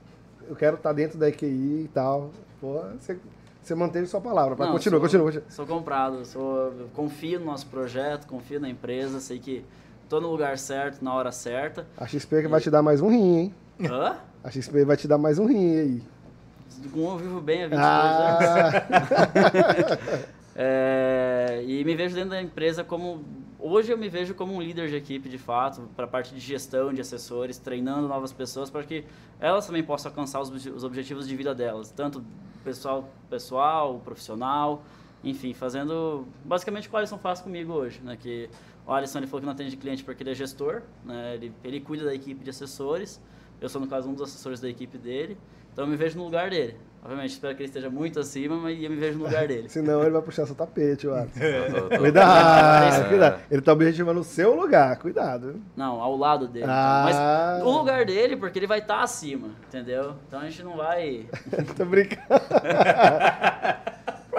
[0.48, 2.30] Eu quero estar dentro da EQI e tal.
[2.60, 3.18] Pô, você,
[3.62, 4.54] você manteve sua palavra.
[4.64, 5.44] Não, continua, sou- continua, continua.
[5.50, 9.64] Sou comprado, sou, confio no nosso projeto, confio na empresa, sei que
[10.08, 11.84] tô no lugar certo, na hora certa.
[11.96, 13.54] A XP que vai te dar mais um rim, hein?
[13.90, 14.16] Hã?
[14.44, 16.02] A XP vai te dar mais um rim aí.
[16.92, 18.44] Com eu vivo bem há 22 anos.
[18.46, 20.26] Ah,
[20.58, 23.22] É, e me vejo dentro da empresa como.
[23.68, 26.38] Hoje eu me vejo como um líder de equipe, de fato, para a parte de
[26.38, 29.04] gestão, de assessores, treinando novas pessoas para que
[29.40, 32.24] elas também possam alcançar os, os objetivos de vida delas, tanto
[32.62, 34.84] pessoal, pessoal, profissional,
[35.24, 38.16] enfim, fazendo basicamente o que o Alisson faz comigo hoje, né?
[38.16, 38.48] Que
[38.86, 41.34] o Alisson ele falou que não atende cliente porque ele é gestor, né?
[41.34, 43.20] Ele, ele cuida da equipe de assessores.
[43.60, 45.36] Eu sou no caso um dos assessores da equipe dele,
[45.72, 46.76] então eu me vejo no lugar dele.
[47.04, 49.68] Obviamente, espero que ele esteja muito acima, mas eu me vejo no lugar dele.
[49.70, 51.28] senão ele vai puxar seu tapete, eu acho.
[51.88, 53.08] Tô- Cuidado, É.
[53.08, 53.40] cuidado.
[53.48, 55.60] Ele tá objetivando o seu lugar, cuidado.
[55.76, 56.66] Não, ao lado dele.
[56.68, 57.02] Ah.
[57.04, 60.14] Mas o lugar dele, porque ele vai estar acima, entendeu?
[60.26, 61.26] Então a gente não vai.
[61.76, 62.22] Tô brincando.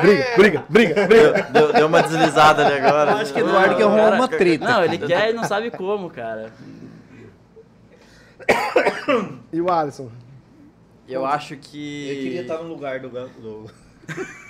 [0.01, 1.43] briga, briga, briga, briga.
[1.53, 3.11] Deu, deu uma deslizada ali agora.
[3.11, 4.65] Eu acho que Eduardo quer arrumar uma treta.
[4.65, 6.51] Não, ele quer e não sabe como, cara.
[9.53, 10.09] E o Alisson?
[11.07, 12.09] Eu acho que.
[12.09, 13.09] Eu queria estar no lugar do.
[13.09, 13.71] do...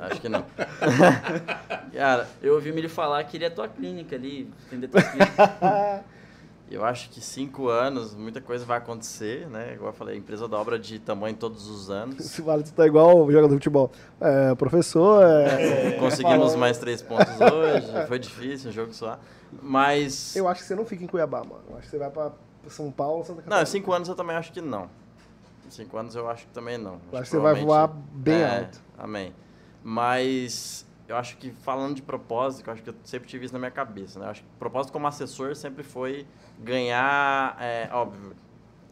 [0.00, 0.44] Acho que não.
[1.92, 6.04] Cara, Eu ouvi ele falar que ele é tua clínica ali, entender tua clínica.
[6.70, 9.74] eu acho que cinco anos, muita coisa vai acontecer, né?
[9.74, 12.24] Igual eu falei, empresa dobra de tamanho todos os anos.
[12.24, 13.90] Se o Alisson tá igual o jogador de futebol.
[14.20, 15.92] É, professor, é...
[15.98, 16.58] Conseguimos falou.
[16.58, 18.06] mais três pontos hoje.
[18.06, 19.18] Foi difícil, um jogo só.
[19.60, 20.36] Mas.
[20.36, 21.62] Eu acho que você não fica em Cuiabá, mano.
[21.68, 22.30] Eu acho que você vai pra
[22.68, 23.58] São Paulo, Santa Catarina.
[23.58, 24.88] Não, cinco anos eu também acho que não.
[25.72, 27.00] Cinco anos eu acho que também não.
[27.10, 28.80] Eu acho que você vai voar bem é, alto.
[28.98, 29.34] Amém.
[29.82, 33.58] Mas eu acho que falando de propósito, eu acho que eu sempre tive isso na
[33.58, 34.26] minha cabeça, né?
[34.26, 36.26] Eu acho que propósito como assessor sempre foi
[36.58, 38.36] ganhar, é, óbvio,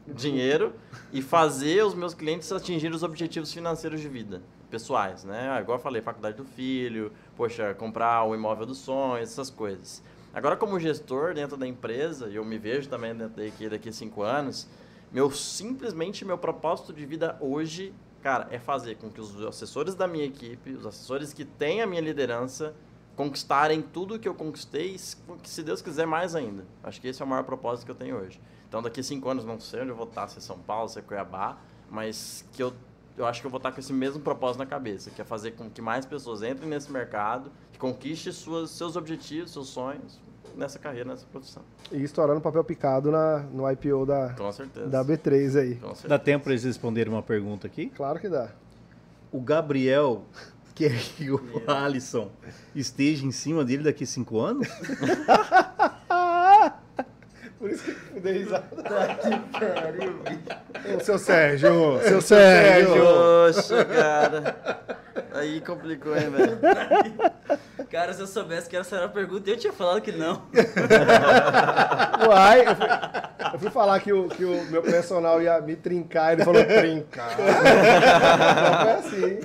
[0.07, 0.73] dinheiro
[1.13, 4.41] e fazer os meus clientes atingir os objetivos financeiros de vida,
[4.71, 5.51] pessoais, né?
[5.51, 10.03] Ah, Igual eu falei, faculdade do filho, poxa, comprar o imóvel dos sonhos, essas coisas.
[10.33, 13.93] Agora, como gestor dentro da empresa, e eu me vejo também dentro daqui, daqui a
[13.93, 14.67] cinco anos,
[15.13, 17.93] meu simplesmente meu propósito de vida hoje,
[18.23, 21.87] cara, é fazer com que os assessores da minha equipe, os assessores que têm a
[21.87, 22.75] minha liderança,
[23.17, 26.65] conquistarem tudo que eu conquistei, se Deus quiser mais ainda.
[26.83, 28.41] Acho que esse é o maior propósito que eu tenho hoje.
[28.69, 30.89] Então, daqui a cinco anos, não sei onde eu vou estar, se é São Paulo,
[30.89, 31.59] se é Cuiabá,
[31.91, 32.73] mas que eu,
[33.17, 35.53] eu acho que eu vou estar com esse mesmo propósito na cabeça, que é fazer
[35.53, 40.21] com que mais pessoas entrem nesse mercado, que conquistem suas, seus objetivos, seus sonhos
[40.57, 41.63] nessa carreira, nessa profissão.
[41.93, 44.87] E estourando papel picado na, no IPO da, Com certeza.
[44.89, 45.75] da B3 aí.
[45.77, 46.09] Com certeza.
[46.09, 47.87] Dá tempo para eles responderem uma pergunta aqui?
[47.97, 48.49] Claro que dá.
[49.33, 50.25] O Gabriel
[50.75, 52.31] quer que o Alisson
[52.75, 54.69] esteja em cima dele daqui a cinco anos?
[57.59, 58.67] Por isso que eu dei risada.
[60.97, 62.95] Ô, seu Sérgio, seu Sérgio.
[63.05, 64.57] Poxa, cara.
[65.35, 66.59] Aí complicou, hein, velho?
[67.91, 70.43] Cara, se eu soubesse que essa era a pergunta, eu tinha falado que não.
[72.29, 72.87] Uai, eu fui,
[73.55, 77.37] eu fui falar que o, que o meu personal ia me trincar, ele falou trincar.
[77.37, 79.39] Não foi assim.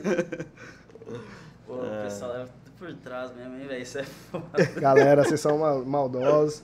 [1.65, 2.45] Pô, o pessoal é
[2.77, 3.81] por trás mesmo, hein, velho?
[3.81, 4.63] Isso é foda.
[4.79, 6.63] Galera, vocês são ma- maldosos.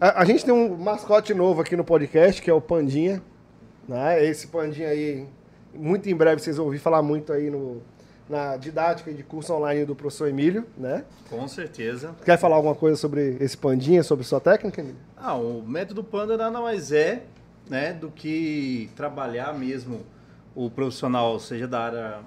[0.00, 3.22] A, a gente tem um mascote novo aqui no podcast, que é o Pandinha.
[3.86, 4.24] Né?
[4.24, 5.26] Esse Pandinha aí,
[5.74, 7.82] muito em breve vocês vão ouvir falar muito aí no,
[8.30, 11.04] na didática de curso online do professor Emílio, né?
[11.28, 12.14] Com certeza.
[12.24, 15.00] Quer falar alguma coisa sobre esse Pandinha, sobre sua técnica, Emílio?
[15.16, 17.24] Ah, o método Panda nada mais é
[17.68, 20.06] né, do que trabalhar mesmo
[20.54, 22.20] o profissional, seja da área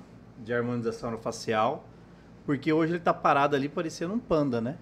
[0.44, 1.86] de harmonização facial,
[2.46, 4.78] porque hoje ele está parado ali parecendo um panda, né?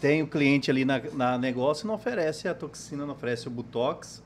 [0.00, 3.50] Tem o cliente ali na, na negócio e não oferece a toxina, não oferece o
[3.50, 4.22] Botox.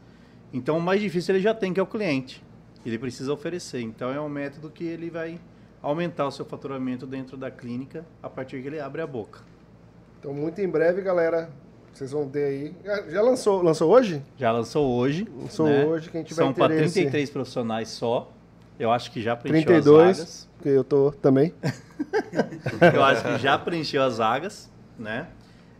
[0.53, 2.43] Então o mais difícil ele já tem, que é o cliente.
[2.85, 3.81] Ele precisa oferecer.
[3.81, 5.41] Então é um método que ele vai
[5.83, 9.41] aumentar o seu faturamento dentro da clínica a partir que ele abre a boca.
[10.19, 11.51] Então, muito em breve, galera,
[11.93, 12.75] vocês vão ter aí.
[12.85, 14.23] Já- Já lançou, lançou hoje?
[14.37, 15.27] Já lançou hoje.
[15.41, 15.85] Lançou né?
[15.85, 16.95] hoje, quem tiver São para interesse.
[16.95, 18.31] 33 profissionais só.
[18.79, 20.49] Eu acho que já preencheu 32, as vagas.
[20.57, 21.53] porque eu tô também.
[22.95, 25.29] Eu acho que já preencheu as vagas, né?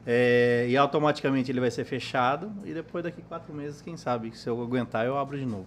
[0.07, 2.53] É, e automaticamente ele vai ser fechado.
[2.65, 5.67] E depois daqui quatro meses, quem sabe, se eu aguentar, eu abro de novo.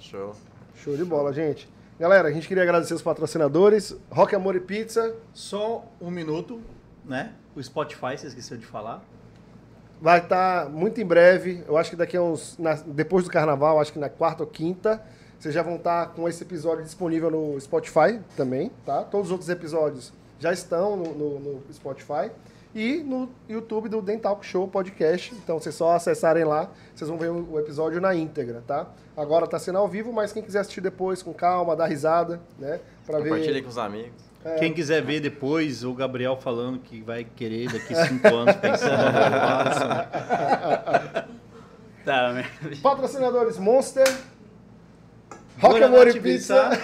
[0.00, 0.34] Show.
[0.74, 1.68] Show de bola, gente.
[1.98, 3.96] Galera, a gente queria agradecer os patrocinadores.
[4.10, 5.14] Rock Amor e Pizza.
[5.32, 6.60] Só um minuto,
[7.04, 7.32] né?
[7.54, 9.02] O Spotify, você esqueceu de falar.
[10.00, 11.64] Vai estar muito em breve.
[11.66, 12.58] Eu acho que daqui a uns.
[12.58, 15.02] na- depois do carnaval, acho que na quarta ou quinta,
[15.38, 19.02] vocês já vão estar com esse episódio disponível no Spotify também, tá?
[19.02, 22.30] Todos os outros episódios já estão no, no- no Spotify
[22.76, 25.34] e no YouTube do Dental Show Podcast.
[25.34, 28.86] Então, vocês só acessarem lá, vocês vão ver o episódio na íntegra, tá?
[29.16, 32.78] Agora tá sendo ao vivo, mas quem quiser assistir depois com calma, dar risada, né?
[33.06, 33.62] Pra Compartilha ver.
[33.62, 34.26] com os amigos.
[34.58, 38.92] Quem quiser ver depois o Gabriel falando que vai querer daqui cinco anos pensando.
[42.06, 42.44] Tá.
[42.84, 44.06] Patrocinadores Monster,
[45.58, 46.20] Rock Amor e.
[46.20, 46.70] Pizza,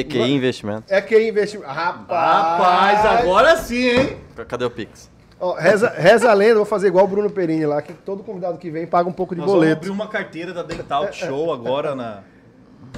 [0.00, 0.90] EQI Investimentos.
[0.90, 1.68] é que investimento.
[1.68, 2.98] Rapaz!
[3.00, 4.16] Rapaz, agora sim, hein?
[4.48, 5.10] Cadê o Pix?
[5.40, 8.56] Ó, reza, reza a lenda, vou fazer igual o Bruno Perini lá, que todo convidado
[8.56, 11.52] que vem paga um pouco de Nós vamos boleto abrir uma carteira da Dental Show
[11.52, 12.20] agora na...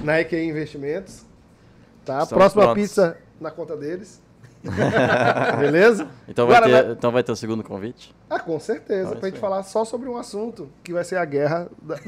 [0.03, 1.25] na EQI Investimentos.
[2.05, 2.23] Tá?
[2.23, 2.83] Estamos Próxima prontos.
[2.83, 4.23] pizza na conta deles.
[5.61, 6.09] Beleza?
[6.29, 8.15] Então vai, Guaraná- ter, então vai ter o segundo convite?
[8.29, 11.25] Ah, com certeza, Então, pra gente falar só sobre um assunto, que vai ser a
[11.25, 11.69] guerra.
[11.83, 11.97] da-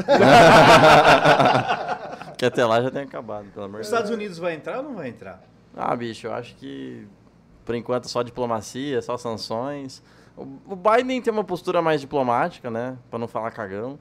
[2.39, 4.01] que até lá já tem acabado, pelo amor Os de Deus.
[4.01, 5.43] Estados Unidos vai entrar ou não vai entrar?
[5.77, 7.07] Ah, bicho, eu acho que
[7.65, 10.03] por enquanto só diplomacia, só sanções.
[10.37, 12.97] O Biden tem uma postura mais diplomática, né?
[13.11, 13.99] Pra não falar cagão,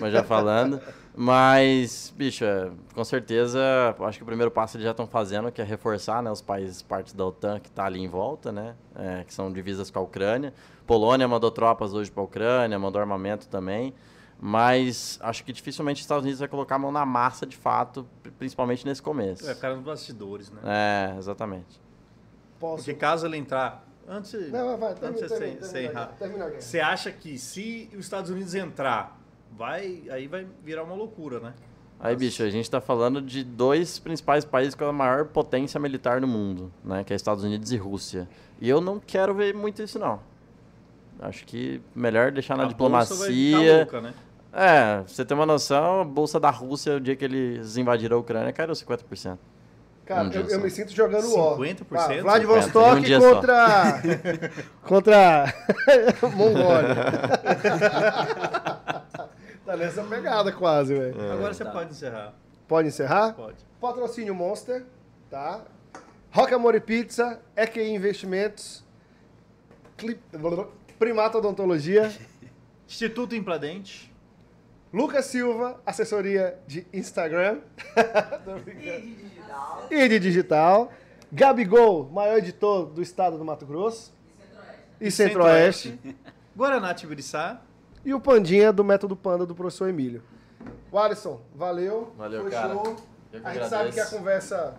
[0.00, 0.80] mas já falando.
[1.14, 3.60] Mas, bicho, é, com certeza,
[4.00, 6.80] acho que o primeiro passo eles já estão fazendo, que é reforçar né, os países
[6.80, 8.74] partes da OTAN que tá ali em volta, né?
[8.96, 10.52] é, que são divisas com a Ucrânia.
[10.86, 13.94] Polônia mandou tropas hoje para a Ucrânia, mandou armamento também.
[14.44, 18.04] Mas acho que dificilmente os Estados Unidos vai colocar a mão na massa de fato,
[18.24, 19.48] pri- principalmente nesse começo.
[19.48, 20.60] É, cara nos bastidores, né?
[20.64, 21.80] É, exatamente.
[22.58, 22.78] Posso?
[22.84, 23.86] Porque caso ele entrar...
[24.08, 28.00] Antes, Não, vai, vai, antes termina, você termina, você termina, termina acha que se os
[28.00, 29.16] Estados Unidos entrar,
[29.56, 31.54] vai, aí vai virar uma loucura, né?
[32.00, 36.20] Aí, bicho, a gente tá falando de dois principais países com a maior potência militar
[36.20, 37.04] no mundo, né?
[37.04, 38.28] Que é Estados Unidos e Rússia.
[38.60, 40.18] E eu não quero ver muito isso, não.
[41.20, 43.76] Acho que melhor deixar na A bolsa vai ficar diplomacia.
[43.78, 44.14] louca, né?
[44.52, 48.18] É, pra você ter uma noção, a bolsa da Rússia, o dia que eles invadiram
[48.18, 49.38] a Ucrânia, caiu 50%.
[50.04, 51.56] Cara, Um eu, eu me sinto jogando ó.
[51.56, 51.86] 50%?
[51.92, 54.02] Ah, Vladivostok Um contra.
[54.82, 55.54] contra.
[56.36, 56.94] Mongólia.
[59.64, 61.32] tá nessa pegada quase, velho.
[61.32, 61.70] Agora você tá.
[61.70, 62.34] pode encerrar.
[62.68, 63.32] Pode encerrar?
[63.32, 63.56] Pode.
[63.80, 64.84] Patrocínio Monster,
[65.30, 65.62] tá?
[66.30, 68.84] Rock Amor e Pizza, EQI Investimentos,
[69.96, 70.20] Clip...
[70.98, 72.12] Primata Odontologia,
[72.88, 74.11] Instituto Impladente.
[74.92, 77.60] Lucas Silva, assessoria de Instagram.
[79.90, 80.90] E de digital.
[81.30, 84.12] Gabigol, maior editor do estado do Mato Grosso.
[85.00, 85.98] E Centro-Oeste.
[86.56, 87.60] Guaraná Tibiriçá.
[88.04, 90.22] E o Pandinha do Método Panda do professor Emílio.
[90.92, 92.12] Alisson, valeu.
[92.16, 92.72] Valeu, Foi cara.
[92.74, 92.96] show.
[93.44, 94.74] A gente sabe que a conversa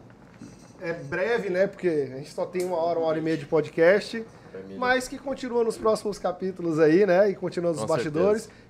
[0.81, 1.67] é breve, né?
[1.67, 4.23] Porque a gente só tem uma hora, uma hora e meia de podcast.
[4.77, 7.29] Mas que continua nos próximos capítulos aí, né?
[7.29, 8.43] E continua nos Com bastidores.
[8.47, 8.62] Quiser-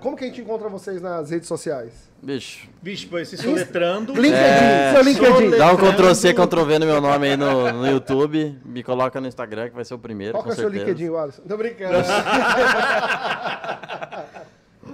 [0.00, 1.92] Como que a gente encontra vocês nas redes sociais?
[2.22, 4.12] Bicho, Bicho, foi se soletrando.
[4.14, 5.50] LinkedIn, É, seu LinkedIn.
[5.58, 8.58] dá um Ctrl C, Ctrl V no meu nome aí no, no YouTube.
[8.64, 10.68] Me coloca no Instagram, que vai ser o primeiro, Qual que é o seu.
[10.68, 11.42] LinkedIn, Alisson?
[11.42, 11.98] Tô brincando.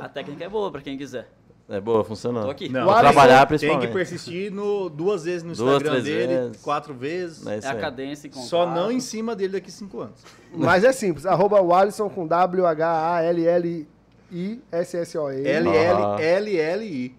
[0.00, 1.28] A técnica é boa pra quem quiser.
[1.68, 2.42] É boa, funcionou.
[2.44, 2.68] Tô aqui.
[2.68, 3.86] Não, Vou trabalhar Tem principalmente.
[3.88, 6.56] que persistir no, duas vezes no Duas, Instagram dele, vezes.
[6.60, 7.46] quatro vezes.
[7.46, 10.16] É É a cadência e Só não em cima dele daqui cinco anos.
[10.52, 11.24] Mas é simples.
[11.24, 12.26] Arroba Walisson com
[14.32, 15.46] W-H-A-L-L-I-S-S-O-N.
[15.48, 17.14] L-L-L-L-I.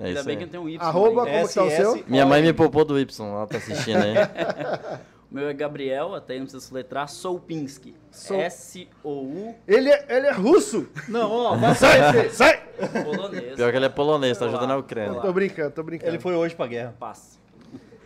[0.00, 0.38] É Ainda isso bem aí.
[0.38, 0.80] que não tem um Y.
[0.86, 1.32] Arroba, aí.
[1.42, 2.04] como tá o seu?
[2.06, 4.14] Minha mãe me poupou do Y, ela tá assistindo aí.
[5.30, 7.94] O meu é Gabriel, até aí não precisa soletrar, Soupinski.
[8.10, 10.88] Sou- S-O-U, Ele é, ele é russo.
[11.06, 12.62] Não, ó, vai Sai, sai.
[13.04, 13.54] polonês.
[13.54, 15.20] Pior que ele é polonês, tá ajudando a Ucrânia.
[15.20, 16.10] Tô brincando, tô brincando.
[16.12, 16.94] Ele foi hoje pra guerra.
[16.98, 17.36] Passa.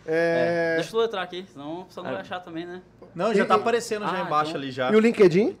[0.05, 2.13] É, Deixa eu soletrar aqui, senão a pessoa não É.
[2.15, 2.81] vai achar também, né?
[3.15, 4.91] Não, já tá E- aparecendo já Ah, embaixo então- ali já.
[4.91, 5.57] E o LinkedIn?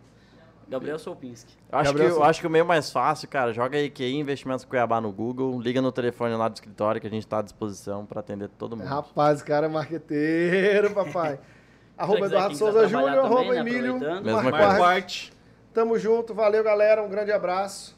[0.73, 1.55] Gabriel Soupinski.
[1.71, 2.29] Eu acho, que, Gabriel, eu sim.
[2.29, 5.81] acho que o meio mais fácil, cara, joga aí QI Investimentos Cuiabá no Google, liga
[5.81, 8.87] no telefone lá do escritório que a gente tá à disposição pra atender todo mundo.
[8.87, 11.39] Rapaz, o cara é marqueteiro, papai.
[11.95, 13.99] Arroba Eduardo Souza Júnior, arroba né, Emílio.
[14.23, 15.31] Marquardt.
[15.71, 17.95] Tamo junto, valeu galera, um grande abraço.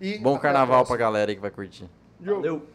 [0.00, 1.88] E Bom carnaval pra galera aí que vai curtir.
[2.20, 2.66] Valeu.